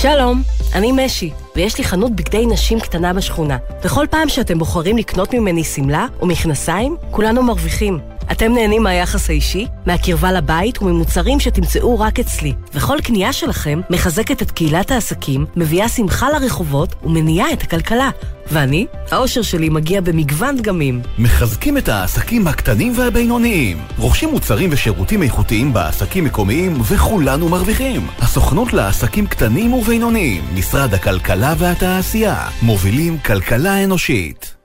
שלום, 0.02 0.42
אני 0.74 0.92
משי, 0.92 1.30
ויש 1.56 1.78
לי 1.78 1.84
חנות 1.84 2.16
בגדי 2.16 2.46
נשים 2.46 2.80
קטנה 2.80 3.12
בשכונה. 3.12 3.56
וכל 3.84 4.06
פעם 4.10 4.28
שאתם 4.28 4.58
בוחרים 4.58 4.96
לקנות 4.96 5.34
ממני 5.34 5.64
שמלה 5.64 6.06
או 6.20 6.26
מכנסיים, 6.26 6.96
כולנו 7.10 7.42
מרוויחים. 7.42 7.98
אתם 8.32 8.52
נהנים 8.52 8.82
מהיחס 8.82 9.30
האישי, 9.30 9.66
מהקרבה 9.86 10.32
לבית 10.32 10.82
וממוצרים 10.82 11.40
שתמצאו 11.40 11.98
רק 11.98 12.18
אצלי. 12.18 12.52
וכל 12.74 12.98
קנייה 13.04 13.32
שלכם 13.32 13.80
מחזקת 13.90 14.42
את 14.42 14.50
קהילת 14.50 14.90
העסקים, 14.90 15.46
מביאה 15.56 15.88
שמחה 15.88 16.30
לרחובות 16.30 16.94
ומניעה 17.02 17.52
את 17.52 17.62
הכלכלה. 17.62 18.10
ואני? 18.50 18.86
האושר 19.10 19.42
שלי 19.42 19.68
מגיע 19.68 20.00
במגוון 20.00 20.56
דגמים. 20.56 21.02
מחזקים 21.18 21.78
את 21.78 21.88
העסקים 21.88 22.46
הקטנים 22.46 22.92
והבינוניים. 22.96 23.78
רוכשים 23.98 24.30
מוצרים 24.30 24.70
ושירותים 24.72 25.22
איכותיים 25.22 25.72
בעסקים 25.72 26.24
מקומיים 26.24 26.80
וכולנו 26.80 27.48
מרוויחים. 27.48 28.06
הסוכנות 28.18 28.72
לעסקים 28.72 29.26
קטנים 29.26 29.72
ובינוניים, 29.72 30.42
משרד 30.54 30.94
הכלכלה 30.94 31.54
והתעשייה, 31.58 32.48
מובילים 32.62 33.18
כלכלה 33.18 33.84
אנושית. 33.84 34.61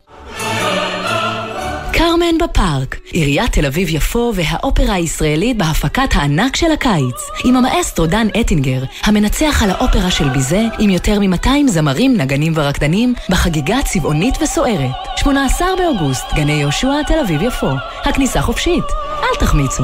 קרמן 1.94 2.38
בפארק, 2.44 3.00
עיריית 3.12 3.52
תל 3.52 3.66
אביב-יפו 3.66 4.32
והאופרה 4.36 4.94
הישראלית 4.94 5.58
בהפקת 5.58 6.10
הענק 6.14 6.56
של 6.56 6.72
הקיץ, 6.72 7.16
עם 7.44 7.56
המאסטרו 7.56 8.06
דן 8.06 8.28
אטינגר, 8.42 8.84
המנצח 9.04 9.64
על 9.64 9.70
האופרה 9.70 10.12
של 10.12 10.30
ביזה, 10.30 10.62
עם 10.80 10.90
יותר 10.90 11.20
מ-200 11.20 11.50
זמרים, 11.68 12.18
נגנים 12.18 12.54
ורקדנים, 12.56 13.14
בחגיגה 13.30 13.78
צבעונית 13.86 14.36
וסוערת. 14.42 14.92
18 15.18 15.68
באוגוסט, 15.78 16.26
גני 16.36 16.54
יהושע, 16.54 17.04
תל 17.08 17.20
אביב-יפו. 17.20 17.70
הכניסה 18.04 18.42
חופשית, 18.42 18.86
אל 19.20 19.40
תחמיצו. 19.40 19.84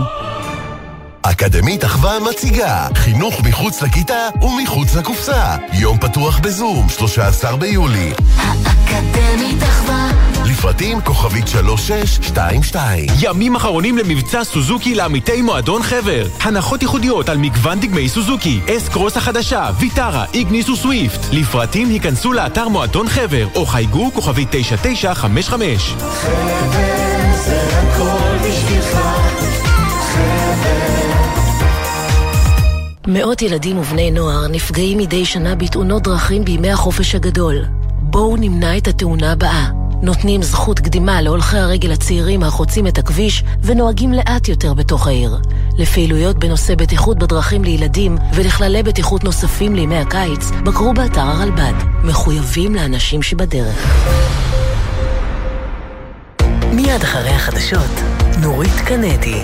אקדמית 1.22 1.86
אחווה 1.86 2.20
מציגה 2.20 2.88
חינוך 2.96 3.42
מחוץ 3.44 3.82
לכיתה 3.82 4.28
ומחוץ 4.42 4.96
לקופסה. 4.96 5.56
יום 5.74 5.98
פתוח 5.98 6.40
בזום, 6.40 6.90
13 6.90 7.58
ביולי. 7.58 8.14
האקדמית 8.38 9.64
אחווה 9.64 10.33
לפרטים 10.64 11.02
כוכבית 11.02 11.48
3622. 11.48 13.06
ימים 13.22 13.56
אחרונים 13.56 13.98
למבצע 13.98 14.44
סוזוקי 14.44 14.96
לעמיתי 14.96 15.42
מועדון 15.42 15.84
חבר. 15.84 16.26
הנחות 16.42 16.82
ייחודיות 16.82 17.30
על 17.30 17.38
מגוון 17.38 17.80
דגמי 17.80 18.10
סוזוקי, 18.10 18.60
אס 18.70 18.90
קרוס 18.90 19.18
החדשה, 19.18 19.70
ויטרה, 19.80 20.26
איגניס 20.34 20.70
וסוויפט. 20.70 21.20
לפרטים 21.32 21.90
היכנסו 21.90 22.34
לאתר 22.34 22.68
מועדון 22.68 23.08
חבר, 23.08 23.48
או 23.56 23.66
חייגו 23.66 24.12
כוכבית 24.14 24.48
9955. 24.52 25.96
חבר 26.00 27.36
זה 27.46 27.80
הכל 27.80 28.48
בשבילך 28.48 29.00
מאות 33.08 33.42
ילדים 33.42 33.78
ובני 33.78 34.12
נוער 34.12 34.48
נפגעים 34.48 34.98
מדי 34.98 35.26
שנה 35.26 35.56
בתאונות 35.56 36.04
דרכים 36.04 36.46
בימי 36.46 36.72
החופש 36.72 37.16
הגדול. 37.16 37.66
בואו 38.02 38.36
נמנע 38.38 38.78
את 38.78 38.88
התאונה 38.88 39.32
הבאה. 39.32 39.83
נותנים 40.04 40.42
זכות 40.42 40.80
קדימה 40.80 41.22
להולכי 41.22 41.58
הרגל 41.58 41.92
הצעירים 41.92 42.44
החוצים 42.44 42.88
את 42.88 42.98
הכביש 42.98 43.44
ונוהגים 43.62 44.14
לאט 44.14 44.48
יותר 44.48 44.74
בתוך 44.74 45.08
העיר. 45.08 45.38
לפעילויות 45.78 46.38
בנושא 46.38 46.76
בטיחות 46.76 47.18
בדרכים 47.20 47.64
לילדים 47.64 48.18
ולכללי 48.36 48.84
בטיחות 48.84 49.24
נוספים 49.24 49.76
לימי 49.76 49.98
הקיץ, 49.98 50.52
בקרו 50.64 50.94
באתר 50.94 51.22
הרלב"ד. 51.22 51.74
מחויבים 52.04 52.76
לאנשים 52.76 53.22
שבדרך. 53.22 54.06
מיד 56.74 57.02
אחרי 57.04 57.30
החדשות, 57.30 57.92
נורית 58.42 58.76
קנדי. 58.86 59.42